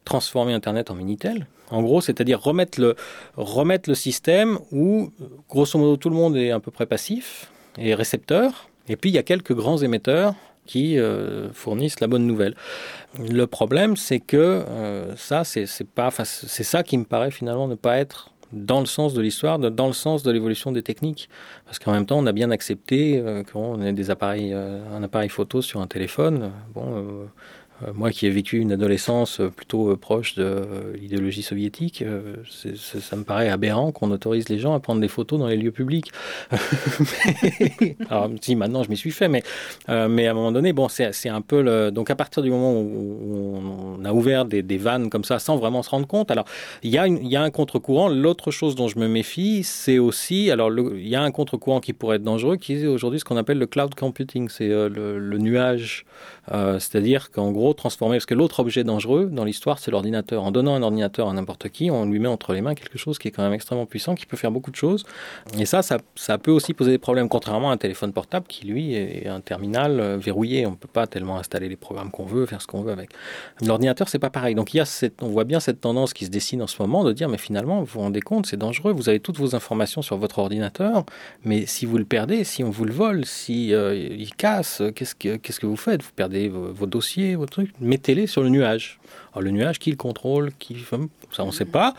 transformer 0.05 0.53
Internet 0.53 0.91
en 0.91 0.95
Minitel. 0.95 1.47
En 1.71 1.83
gros, 1.83 2.01
c'est-à-dire 2.01 2.41
remettre 2.41 2.81
le, 2.81 2.97
remettre 3.37 3.89
le 3.89 3.95
système 3.95 4.59
où, 4.73 5.13
grosso 5.49 5.79
modo, 5.79 5.97
tout 5.97 6.11
le 6.11 6.17
monde 6.17 6.37
est 6.37 6.51
à 6.51 6.59
peu 6.59 6.73
près 6.73 6.87
passif 6.87 7.53
et 7.79 7.95
récepteur. 7.95 8.69
Et 8.89 8.97
puis, 8.97 9.11
il 9.11 9.15
y 9.15 9.19
a 9.19 9.23
quelques 9.23 9.55
grands 9.55 9.79
émetteurs 9.79 10.35
qui 10.71 10.99
euh, 10.99 11.53
fournissent 11.53 11.99
la 11.99 12.07
bonne 12.07 12.27
nouvelle. 12.29 12.55
Le 13.19 13.47
problème, 13.49 13.97
c'est 13.97 14.21
que 14.21 14.37
euh, 14.37 15.17
ça, 15.17 15.43
c'est 15.43 15.67
ça 15.67 16.83
qui 16.85 16.97
me 16.97 17.05
paraît 17.05 17.33
finalement 17.33 17.67
ne 17.67 17.75
pas 17.75 17.99
être 17.99 18.31
dans 18.53 18.79
le 18.79 18.87
sens 18.87 19.13
de 19.13 19.21
l'histoire, 19.21 19.59
dans 19.59 19.87
le 19.89 19.93
sens 19.93 20.23
de 20.23 20.31
l'évolution 20.31 20.71
des 20.71 20.83
techniques. 20.83 21.29
Parce 21.65 21.81
qu'en 21.81 21.91
même 21.91 22.07
temps, 22.07 22.19
on 22.19 22.27
a 22.27 22.33
bien 22.33 22.53
accepté 22.53 23.19
euh, 23.19 23.43
qu'on 23.43 23.83
ait 23.83 23.93
des 23.93 24.11
appareils, 24.11 24.53
un 24.53 25.03
appareil 25.03 25.29
photo 25.29 25.61
sur 25.61 25.81
un 25.81 25.89
téléphone. 25.89 26.53
Bon, 26.73 27.29
moi 27.95 28.11
qui 28.11 28.27
ai 28.27 28.31
vécu 28.31 28.59
une 28.59 28.73
adolescence 28.73 29.41
plutôt 29.57 29.91
euh, 29.91 29.97
proche 29.97 30.35
de 30.35 30.43
euh, 30.43 30.97
l'idéologie 31.01 31.43
soviétique, 31.43 32.05
ça 32.77 33.17
me 33.17 33.25
paraît 33.25 33.49
aberrant 33.49 33.93
qu'on 33.93 34.11
autorise 34.11 34.49
les 34.49 34.59
gens 34.59 34.75
à 34.75 34.81
prendre 34.81 35.01
des 35.01 35.09
photos 35.09 35.39
dans 35.39 35.47
les 35.47 35.57
lieux 35.57 35.71
publics. 35.71 36.13
Alors, 38.11 38.31
si 38.41 38.57
maintenant 38.57 38.83
je 38.83 38.91
m'y 38.91 38.97
suis 38.97 39.11
fait, 39.11 39.29
mais, 39.29 39.43
mais 39.89 40.27
à 40.27 40.31
un 40.31 40.35
moment 40.35 40.53
donné, 40.53 40.73
bon, 40.73 40.89
c'est 40.89 41.29
un 41.29 41.41
peu 41.41 41.63
le. 41.63 41.91
Donc 41.91 42.11
à 42.11 42.17
partir 42.17 42.43
du 42.43 42.51
moment 42.51 42.75
où 42.75 43.59
on 43.99 44.05
a 44.05 44.13
ouvert 44.13 44.45
des, 44.45 44.79
vannes 44.79 45.11
comme 45.11 45.25
ça 45.25 45.39
sans 45.39 45.57
vraiment 45.57 45.83
se 45.83 45.91
rendre 45.91 46.07
compte, 46.07 46.31
alors 46.31 46.47
il 46.83 46.91
y 46.91 46.99
a, 46.99 47.07
y 47.07 47.37
a 47.37 47.43
un 47.43 47.51
contre-courant. 47.51 48.09
L'autre 48.09 48.51
chose 48.51 48.75
dont 48.75 48.89
je 48.89 48.99
me 48.99 49.09
méfie, 49.09 49.63
c'est 49.63 49.99
aussi. 49.99 50.51
Alors 50.51 50.71
il 50.71 51.09
y 51.09 51.17
a 51.17 51.23
un 51.23 51.31
contre-courant 51.31 51.81
qui 51.81 51.93
pourrait 51.93 52.17
être 52.17 52.23
dangereux, 52.23 52.57
qui 52.57 52.75
est 52.75 52.87
aujourd'hui 52.87 53.21
ce 53.21 53.25
qu'on 53.25 53.37
appelle 53.37 53.59
le 53.59 53.67
cloud 53.67 53.95
computing, 53.95 54.49
c'est 54.49 54.69
le, 54.69 55.39
nuage. 55.39 56.05
C'est-à-dire 56.49 57.31
qu'en 57.31 57.53
gros, 57.53 57.70
transformer, 57.75 58.17
parce 58.17 58.27
que 58.27 58.35
l'autre 58.35 58.61
objet 58.61 58.85
dangereux 58.85 59.29
dans 59.31 59.45
l'histoire, 59.45 59.79
c'est 59.79 59.91
l'ordinateur. 59.91 60.43
En 60.43 60.51
donnant 60.51 60.75
un 60.75 60.83
ordinateur 60.83 61.29
à 61.29 61.33
n'importe 61.33 61.69
qui, 61.69 61.91
on 61.91 62.07
lui 62.07 62.19
met 62.19 62.29
entre 62.29 62.53
les 62.53 62.61
mains 62.61 62.75
quelque 62.75 62.99
chose 62.99 63.19
qui 63.19 63.29
est 63.29 63.31
quand 63.31 63.43
même 63.43 63.53
extrêmement 63.53 63.87
puissant, 63.87 64.15
qui 64.15 64.27
peut 64.27 64.37
faire 64.37 64.51
beaucoup 64.51 64.71
de 64.71 64.77
choses. 64.77 65.05
Et 65.59 65.67
ça, 65.67 65.83
ça, 65.83 66.39
peut 66.39 66.51
aussi 66.51 66.75
poser 66.75 66.91
des 66.93 66.99
problèmes, 66.99 67.29
contrairement 67.29 67.71
à 67.71 67.75
un 67.75 67.77
téléphone 67.77 68.13
portable 68.13 68.47
qui, 68.47 68.67
lui, 68.67 68.95
est 68.95 69.27
un 69.27 69.41
terminal 69.41 70.01
euh, 70.01 70.17
verrouillé. 70.17 70.67
On 70.67 70.73
ne 70.73 70.77
peut 70.77 70.89
pas 70.93 71.07
tellement 71.07 71.39
installer 71.39 71.69
les 71.69 71.77
programmes 71.77 72.11
qu'on 72.11 72.25
veut, 72.25 72.47
faire 72.47 72.63
ce 72.63 72.67
qu'on 72.67 72.83
veut 72.83 72.93
avec. 72.93 73.11
L'ordinateur, 73.63 74.09
c'est 74.09 74.19
pas 74.19 74.31
pareil. 74.31 74.55
Donc 74.55 74.75
il 74.75 74.79
y 74.79 74.81
a 74.81 74.87
on 75.23 75.29
voit 75.29 75.45
bien 75.45 75.61
cette 75.61 75.81
tendance 75.81 76.13
qui 76.13 76.25
se 76.25 76.31
dessine 76.31 76.63
en 76.63 76.67
ce 76.67 76.81
moment 76.81 77.05
de 77.05 77.13
dire, 77.13 77.29
mais 77.29 77.39
finalement, 77.39 77.81
vous 77.81 77.87
vous 77.87 78.01
rendez 78.01 78.21
compte, 78.21 78.47
c'est 78.47 78.57
dangereux. 78.57 78.93
Vous 78.93 79.09
avez 79.09 79.21
toutes 79.21 79.39
vos 79.39 79.55
informations 79.55 80.03
sur 80.03 80.17
votre 80.17 80.39
ordinateur, 80.39 81.05
mais 81.45 81.67
si 81.67 81.87
vous 81.87 81.99
le 81.99 82.05
perdez, 82.05 82.45
si 82.45 82.65
on 82.65 82.71
vous 82.71 82.85
le 82.85 82.93
vole, 82.93 83.25
si 83.25 83.75
euh, 83.75 83.95
il 83.95 84.35
casse, 84.35 84.83
qu'est-ce 84.95 85.15
que, 85.15 85.37
que 85.37 85.67
vous 85.67 85.77
faites? 85.77 86.03
Vous 86.03 86.13
perdez 86.15 86.49
vos, 86.49 86.73
vos 86.73 86.87
dossiers, 86.87 87.37
mettez-les 87.81 88.27
sur 88.27 88.43
le 88.43 88.49
nuage. 88.49 89.01
Alors 89.33 89.43
le 89.43 89.51
nuage, 89.51 89.79
qui 89.79 89.91
le 89.91 89.97
contrôle, 89.97 90.53
qui 90.59 90.77
ça 91.33 91.45
on 91.45 91.47
ne 91.47 91.53
sait 91.53 91.65
pas. 91.65 91.95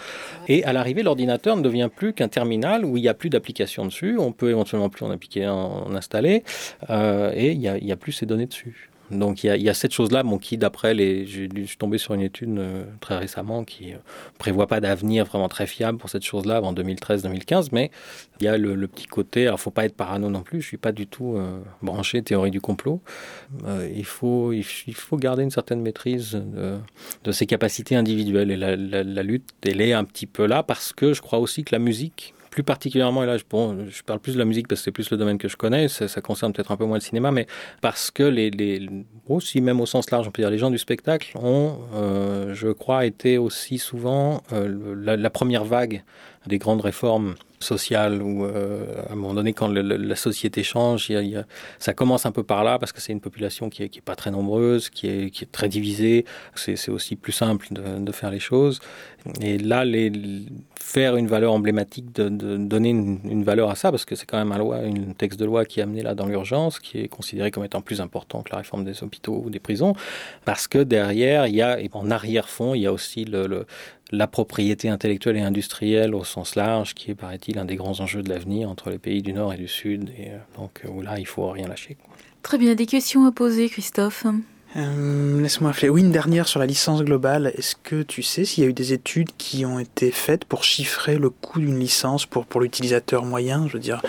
Et 0.48 0.64
à 0.64 0.74
l'arrivée, 0.74 1.04
l'ordinateur 1.04 1.56
ne 1.56 1.62
devient 1.62 1.90
plus 1.94 2.14
qu'un 2.14 2.28
terminal 2.28 2.86
où 2.86 2.98
il 2.98 3.02
n'y 3.02 3.08
a 3.08 3.14
plus 3.14 3.30
d'application 3.30 3.86
dessus. 3.86 4.18
On 4.20 4.32
peut 4.32 4.50
éventuellement 4.50 4.90
plus 4.90 5.06
en 5.06 5.12
appliquer, 5.12 5.48
en, 5.48 5.94
installer, 5.96 6.44
euh, 6.90 7.32
et 7.36 7.52
il 7.52 7.60
n'y 7.60 7.92
a, 7.92 7.96
plus 7.96 8.12
ces 8.12 8.26
données 8.26 8.48
dessus. 8.48 8.91
Donc 9.12 9.44
il 9.44 9.62
y, 9.62 9.70
a, 9.70 9.74
cette 9.74 9.94
chose-là, 9.94 10.24
bon, 10.24 10.38
qui 10.38 10.58
d'après 10.58 10.94
les, 10.94 11.26
je 11.26 11.48
suis 11.66 11.78
tombé 11.78 11.98
sur 11.98 12.14
une 12.14 12.22
étude 12.22 12.58
euh, 12.58 12.86
très 13.02 13.18
récemment 13.18 13.64
qui 13.66 13.88
ne 13.88 13.96
euh, 13.96 14.00
prévoit 14.38 14.68
pas 14.68 14.80
d'avenir 14.80 15.26
vraiment 15.26 15.50
très 15.50 15.68
fiable 15.68 15.98
pour 15.98 16.10
cette 16.10 16.24
chose-là 16.24 16.58
avant 16.58 16.74
2013-2015, 16.74 17.70
mais 17.74 17.92
il 18.40 18.46
y 18.46 18.48
a 18.48 18.58
le, 18.58 18.88
petit 18.88 19.08
côté, 19.08 19.48
alors 19.48 19.60
faut 19.60 19.72
pas 19.72 19.86
être 19.86 19.96
parano 19.96 20.30
non 20.30 20.42
plus, 20.42 20.62
je 20.62 20.68
suis 20.68 20.78
pas 20.78 20.94
du 20.94 21.08
tout 21.08 21.36
euh, 21.36 21.60
branché 21.82 22.22
théorie 22.22 22.52
du 22.52 22.62
complot. 22.62 23.02
il 23.94 24.06
faut 24.06 24.54
il, 24.54 24.64
faut 24.64 25.18
garder 25.18 25.44
une 25.44 25.52
certaine 25.52 25.82
maîtrise 25.82 26.42
de, 27.24 27.32
ses 27.32 27.46
capacités 27.46 27.96
individuelles 27.96 28.52
et 28.52 28.58
la 28.58 29.24
lutte, 29.24 29.50
elle 29.64 29.82
est 29.82 29.94
un 29.94 30.04
petit 30.04 30.26
peu 30.26 30.46
là 30.46 30.64
parce 30.64 30.94
que 30.94 31.14
je 31.14 31.22
crois 31.22 31.40
aussi 31.40 31.64
que 31.64 31.76
la 31.76 31.80
musique 31.80 32.34
plus 32.52 32.64
particulièrement, 32.64 33.24
et 33.24 33.26
là, 33.26 33.38
bon, 33.50 33.88
je 33.90 34.04
parle 34.04 34.20
plus 34.20 34.34
de 34.34 34.38
la 34.38 34.44
musique 34.46 34.68
parce 34.68 34.82
que 34.82 34.86
c'est 34.86 34.92
plus 34.92 35.10
le 35.10 35.16
domaine 35.18 35.38
que 35.38 35.48
je 35.48 35.56
connais, 35.56 35.88
ça, 35.88 36.08
concerne 36.22 36.52
peut-être 36.52 36.72
un 36.72 36.78
peu 36.78 36.86
moins 36.86 36.98
le 36.98 37.02
cinéma, 37.02 37.32
mais 37.32 37.48
parce 37.80 38.12
que 38.12 38.24
les, 38.24 38.52
les, 38.52 38.88
aussi, 39.28 39.62
même 39.62 39.80
au 39.80 39.86
sens 39.86 40.12
large, 40.12 40.28
on 40.28 40.32
peut 40.32 40.42
dire, 40.42 40.52
les 40.52 40.58
gens 40.58 40.70
du 40.70 40.78
spectacle 40.78 41.38
ont, 41.38 41.80
euh, 41.96 42.54
je 42.54 42.68
crois, 42.68 43.06
été 43.06 43.38
aussi 43.38 43.78
souvent 43.78 44.44
euh, 44.52 45.16
la, 45.18 45.30
première 45.30 45.64
vague 45.64 46.04
des 46.46 46.58
grandes 46.58 46.82
réformes 46.82 47.36
sociales 47.62 48.22
où, 48.22 48.46
euh, 48.46 49.04
à 49.10 49.14
un 49.14 49.16
moment 49.16 49.34
donné, 49.34 49.54
quand 49.54 49.68
la 49.68 50.16
société 50.16 50.64
change, 50.64 51.12
ça 51.80 51.94
commence 51.94 52.26
un 52.26 52.32
peu 52.32 52.44
par 52.44 52.64
là 52.64 52.80
parce 52.80 52.92
que 52.92 53.02
c'est 53.02 53.12
une 53.12 53.22
population 53.22 53.70
qui 53.70 53.84
est, 53.84 53.90
qui 53.90 54.00
est 54.00 54.04
pas 54.04 54.16
très 54.16 54.32
nombreuse, 54.32 54.90
qui 54.90 55.08
est, 55.08 55.52
très 55.52 55.70
divisée. 55.70 56.26
C'est 56.56 56.90
aussi 56.90 57.16
plus 57.16 57.32
simple 57.32 57.68
de, 57.72 58.12
faire 58.12 58.32
les 58.32 58.40
choses. 58.40 58.82
Et 59.42 59.58
là, 59.58 59.84
faire 60.76 61.16
une 61.16 61.28
valeur 61.28 61.54
emblématique, 61.54 62.12
donner 62.12 62.90
une, 62.90 63.20
une, 63.24 63.44
valeur 63.44 63.70
à 63.70 63.76
ça, 63.76 63.92
parce 63.92 64.04
que 64.04 64.16
c'est 64.16 64.26
quand 64.26 64.38
même 64.38 64.52
un, 64.52 64.58
loi, 64.58 64.78
un 64.78 65.14
texte 65.14 65.40
de 65.40 65.46
loi 65.46 65.64
qui 65.64 65.80
est 65.80 65.84
amené 65.84 66.02
là 66.02 66.16
dans 66.16 66.26
l'urgence, 66.26 66.80
qui 66.80 67.00
est 67.00 67.08
considéré 67.08 67.52
comme 67.52 67.64
étant 67.64 67.82
plus 67.82 68.02
important 68.02 68.42
que 68.42 68.50
la 68.52 68.58
réforme 68.58 68.84
des 68.84 69.04
hôpitaux 69.04 69.42
ou 69.46 69.50
des 69.50 69.60
prisons, 69.60 69.94
parce 70.44 70.68
que 70.68 70.80
derrière, 70.80 71.46
en 71.94 72.12
arrière-fond, 72.12 72.74
il 72.74 72.82
y 72.82 72.88
a 72.88 72.94
aussi 72.94 73.26
le 73.26 73.66
la 74.12 74.28
propriété 74.28 74.90
intellectuelle 74.90 75.38
et 75.38 75.42
industrielle 75.42 76.16
au 76.16 76.24
sens 76.24 76.56
large, 76.56 76.94
qui 76.94 77.12
est, 77.12 77.16
paraît-il, 77.16 77.58
un 77.58 77.66
des 77.66 77.76
grands 77.76 78.00
enjeux 78.00 78.22
de 78.22 78.30
l'avenir 78.30 78.70
entre 78.70 78.90
les 78.90 79.00
pays 79.00 79.22
du 79.22 79.34
Nord 79.34 79.54
et 79.54 79.58
du 79.58 79.68
Sud. 79.68 80.10
Et 80.18 80.30
euh, 80.30 80.38
donc, 80.58 80.82
euh, 80.86 81.04
là, 81.04 81.20
il 81.20 81.28
faut 81.28 81.50
rien 81.50 81.68
lâcher. 81.68 81.98
Très 82.44 82.58
bien. 82.58 82.76
Des 82.76 82.86
questions 82.86 83.26
à 83.26 83.32
poser, 83.32 83.70
Christophe? 83.70 84.26
Euh, 84.78 85.42
laisse-moi 85.42 85.74
faire. 85.74 85.92
Oui, 85.92 86.02
une 86.02 86.12
dernière 86.12 86.48
sur 86.48 86.60
la 86.60 86.66
licence 86.66 87.04
globale. 87.04 87.52
Est-ce 87.58 87.76
que 87.76 88.04
tu 88.04 88.24
sais 88.24 88.46
s'il 88.46 88.64
y 88.64 88.68
a 88.68 88.70
eu 88.70 88.74
des 88.74 88.94
études 88.94 89.30
qui 89.38 89.66
ont 89.66 89.80
été 89.80 90.12
faites 90.12 90.46
pour 90.46 90.64
chiffrer 90.64 91.18
le 91.18 91.30
coût 91.30 91.60
d'une 91.60 91.80
licence 91.80 92.26
pour, 92.26 92.46
pour 92.46 92.62
l'utilisateur 92.62 93.26
moyen 93.26 93.68
Je 93.68 93.74
veux 93.74 93.80
dire, 93.80 94.02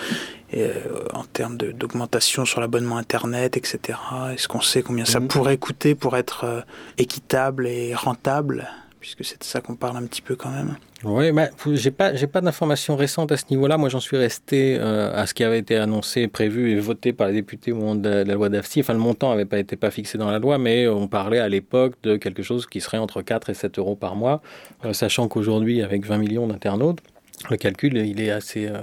euh, 0.55 0.73
en 1.13 1.23
termes 1.25 1.57
d'augmentation 1.57 2.45
sur 2.45 2.61
l'abonnement 2.61 2.97
Internet, 2.97 3.57
etc. 3.57 3.99
Est-ce 4.33 4.47
qu'on 4.47 4.61
sait 4.61 4.83
combien 4.83 5.05
ça 5.05 5.19
mhm. 5.19 5.27
pourrait 5.27 5.57
coûter 5.57 5.95
pour 5.95 6.15
être 6.15 6.45
euh, 6.45 6.61
équitable 6.97 7.67
et 7.67 7.93
rentable? 7.93 8.69
Puisque 9.03 9.25
c'est 9.25 9.37
de 9.37 9.43
ça 9.43 9.59
qu'on 9.59 9.75
parle 9.75 9.97
un 9.97 10.05
petit 10.05 10.21
peu 10.21 10.37
quand 10.37 10.49
même. 10.49 10.77
Oui, 11.03 11.33
mais 11.33 11.49
j'ai 11.73 11.91
pas, 11.91 12.15
j'ai 12.15 12.25
pas 12.25 12.39
d'informations 12.39 12.95
récentes 12.95 13.33
à 13.33 13.35
ce 13.35 13.43
niveau-là. 13.49 13.77
Moi, 13.77 13.89
j'en 13.89 13.99
suis 13.99 14.15
resté 14.15 14.77
euh, 14.79 15.13
à 15.13 15.27
ce 15.27 15.33
qui 15.33 15.43
avait 15.43 15.59
été 15.59 15.75
annoncé, 15.75 16.29
prévu 16.29 16.71
et 16.71 16.79
voté 16.79 17.11
par 17.11 17.27
les 17.27 17.33
députés 17.33 17.73
au 17.73 17.75
moment 17.75 17.95
de 17.95 18.07
la, 18.07 18.33
loi 18.33 18.47
d'AFSI. 18.47 18.79
Enfin, 18.79 18.93
le 18.93 18.99
montant 18.99 19.31
n'avait 19.31 19.43
pas 19.43 19.59
été 19.59 19.75
pas 19.75 19.91
fixé 19.91 20.17
dans 20.17 20.31
la 20.31 20.39
loi, 20.39 20.57
mais 20.57 20.87
on 20.87 21.09
parlait 21.09 21.39
à 21.39 21.49
l'époque 21.49 21.95
de 22.03 22.15
quelque 22.15 22.43
chose 22.43 22.65
qui 22.65 22.79
serait 22.79 22.97
entre 22.97 23.21
4 23.21 23.49
et 23.49 23.53
7 23.53 23.77
euros 23.77 23.97
par 23.97 24.15
mois, 24.15 24.41
euh, 24.85 24.93
sachant 24.93 25.27
qu'aujourd'hui, 25.27 25.81
avec 25.81 26.05
20 26.05 26.19
millions 26.19 26.47
d'internautes, 26.47 27.01
le 27.49 27.57
calcul, 27.57 27.97
il 27.97 28.21
est 28.21 28.31
assez, 28.31 28.67
euh, 28.67 28.77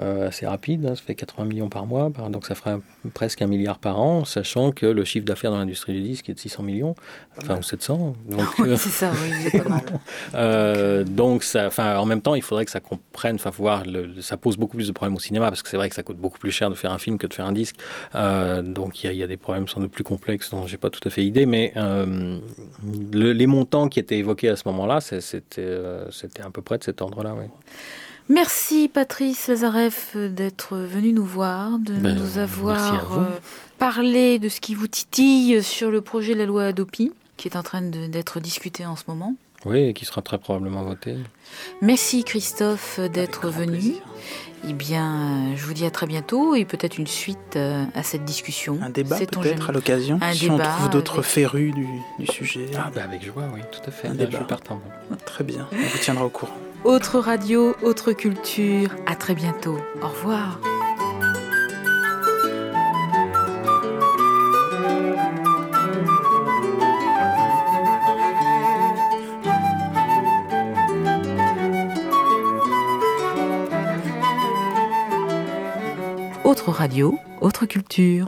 euh, 0.00 0.28
assez 0.28 0.46
rapide, 0.46 0.86
hein. 0.86 0.94
ça 0.94 1.02
fait 1.02 1.14
80 1.14 1.44
millions 1.44 1.68
par 1.68 1.84
mois, 1.84 2.10
donc 2.30 2.46
ça 2.46 2.54
fera 2.54 2.80
presque 3.12 3.42
un 3.42 3.46
milliard 3.46 3.78
par 3.78 4.00
an, 4.00 4.24
sachant 4.24 4.72
que 4.72 4.86
le 4.86 5.04
chiffre 5.04 5.26
d'affaires 5.26 5.50
dans 5.50 5.58
l'industrie 5.58 5.92
du 5.92 6.00
disque 6.00 6.30
est 6.30 6.34
de 6.34 6.38
600 6.38 6.62
millions, 6.62 6.94
enfin 7.38 7.58
ou 7.58 7.62
700. 7.62 8.16
Donc, 8.28 8.40
euh, 8.60 8.76
c'est 8.76 8.88
ça, 8.88 9.12
oui, 9.12 9.30
c'est 9.50 9.62
pas 9.62 9.68
mal. 9.68 9.82
euh, 10.34 11.04
donc, 11.04 11.42
ça, 11.42 11.68
en 11.78 12.06
même 12.06 12.22
temps, 12.22 12.34
il 12.34 12.42
faudrait 12.42 12.64
que 12.64 12.70
ça 12.70 12.80
comprenne, 12.80 13.34
enfin, 13.34 13.50
voir, 13.50 13.84
le, 13.84 14.20
ça 14.22 14.38
pose 14.38 14.56
beaucoup 14.56 14.76
plus 14.76 14.88
de 14.88 14.92
problèmes 14.92 15.16
au 15.16 15.20
cinéma, 15.20 15.48
parce 15.48 15.62
que 15.62 15.68
c'est 15.68 15.76
vrai 15.76 15.90
que 15.90 15.94
ça 15.94 16.02
coûte 16.02 16.16
beaucoup 16.16 16.38
plus 16.38 16.52
cher 16.52 16.70
de 16.70 16.74
faire 16.74 16.92
un 16.92 16.98
film 16.98 17.18
que 17.18 17.26
de 17.26 17.34
faire 17.34 17.46
un 17.46 17.52
disque, 17.52 17.76
euh, 18.14 18.62
donc 18.62 19.04
il 19.04 19.12
y, 19.12 19.16
y, 19.16 19.22
a 19.22 19.26
des 19.26 19.36
problèmes 19.36 19.68
sans 19.68 19.80
doute 19.80 19.92
plus 19.92 20.04
complexes 20.04 20.50
dont 20.50 20.66
j'ai 20.66 20.78
pas 20.78 20.88
tout 20.88 21.06
à 21.06 21.10
fait 21.10 21.24
idée, 21.24 21.44
mais 21.44 21.72
euh, 21.76 22.38
le, 23.12 23.32
les 23.32 23.46
montants 23.46 23.88
qui 23.88 24.00
étaient 24.00 24.18
évoqués 24.18 24.48
à 24.48 24.56
ce 24.56 24.62
moment-là, 24.68 25.02
c'était 25.02 25.20
c'était 26.10 26.42
à 26.42 26.50
peu 26.50 26.62
près 26.62 26.78
de 26.78 26.84
cet 26.84 27.02
ordre-là, 27.02 27.34
oui. 27.38 27.46
Merci 28.28 28.88
Patrice 28.88 29.48
Lazareff 29.48 30.16
d'être 30.16 30.76
venu 30.76 31.12
nous 31.12 31.24
voir, 31.24 31.78
de 31.78 31.94
ben, 31.94 32.16
nous 32.16 32.38
avoir 32.38 33.18
euh, 33.18 33.24
parlé 33.78 34.38
de 34.38 34.48
ce 34.48 34.60
qui 34.60 34.74
vous 34.74 34.86
titille 34.86 35.62
sur 35.62 35.90
le 35.90 36.00
projet 36.00 36.34
de 36.34 36.38
la 36.38 36.46
loi 36.46 36.64
Adopi, 36.64 37.12
qui 37.36 37.48
est 37.48 37.56
en 37.56 37.62
train 37.62 37.82
d'être 37.82 38.40
discuté 38.40 38.86
en 38.86 38.96
ce 38.96 39.04
moment. 39.08 39.34
Oui, 39.64 39.80
et 39.88 39.92
qui 39.92 40.04
sera 40.04 40.22
très 40.22 40.38
probablement 40.38 40.82
voté. 40.82 41.16
Merci 41.80 42.24
Christophe 42.24 42.98
d'être 42.98 43.48
venu. 43.48 43.94
Eh 44.68 44.72
bien, 44.72 45.56
je 45.56 45.64
vous 45.64 45.72
dis 45.72 45.84
à 45.84 45.90
très 45.90 46.06
bientôt 46.06 46.54
et 46.54 46.64
peut-être 46.64 46.98
une 46.98 47.08
suite 47.08 47.56
euh, 47.56 47.84
à 47.94 48.04
cette 48.04 48.24
discussion. 48.24 48.78
Un 48.80 48.90
débat 48.90 49.18
peut-être 49.18 49.70
à 49.70 49.72
l'occasion, 49.72 50.20
si 50.32 50.48
on 50.48 50.58
trouve 50.58 50.90
d'autres 50.90 51.22
férus 51.22 51.74
du, 51.74 52.26
sujet. 52.28 52.66
Ah 52.76 52.90
bah 52.94 53.02
avec 53.02 53.24
joie, 53.24 53.44
oui, 53.52 53.60
tout 53.72 53.80
à 53.86 53.90
fait. 53.90 54.08
Un 54.08 54.14
débat. 54.14 54.46
Très 55.26 55.42
bien, 55.42 55.68
on 55.72 55.76
vous 55.76 55.98
tiendra 55.98 56.24
au 56.24 56.30
courant. 56.30 56.56
Autre 56.84 57.20
radio, 57.20 57.76
autre 57.82 58.12
culture. 58.12 58.96
À 59.06 59.14
très 59.14 59.36
bientôt. 59.36 59.78
Au 60.02 60.08
revoir. 60.08 60.58
Autre 76.44 76.70
radio, 76.72 77.16
autre 77.40 77.64
culture. 77.66 78.26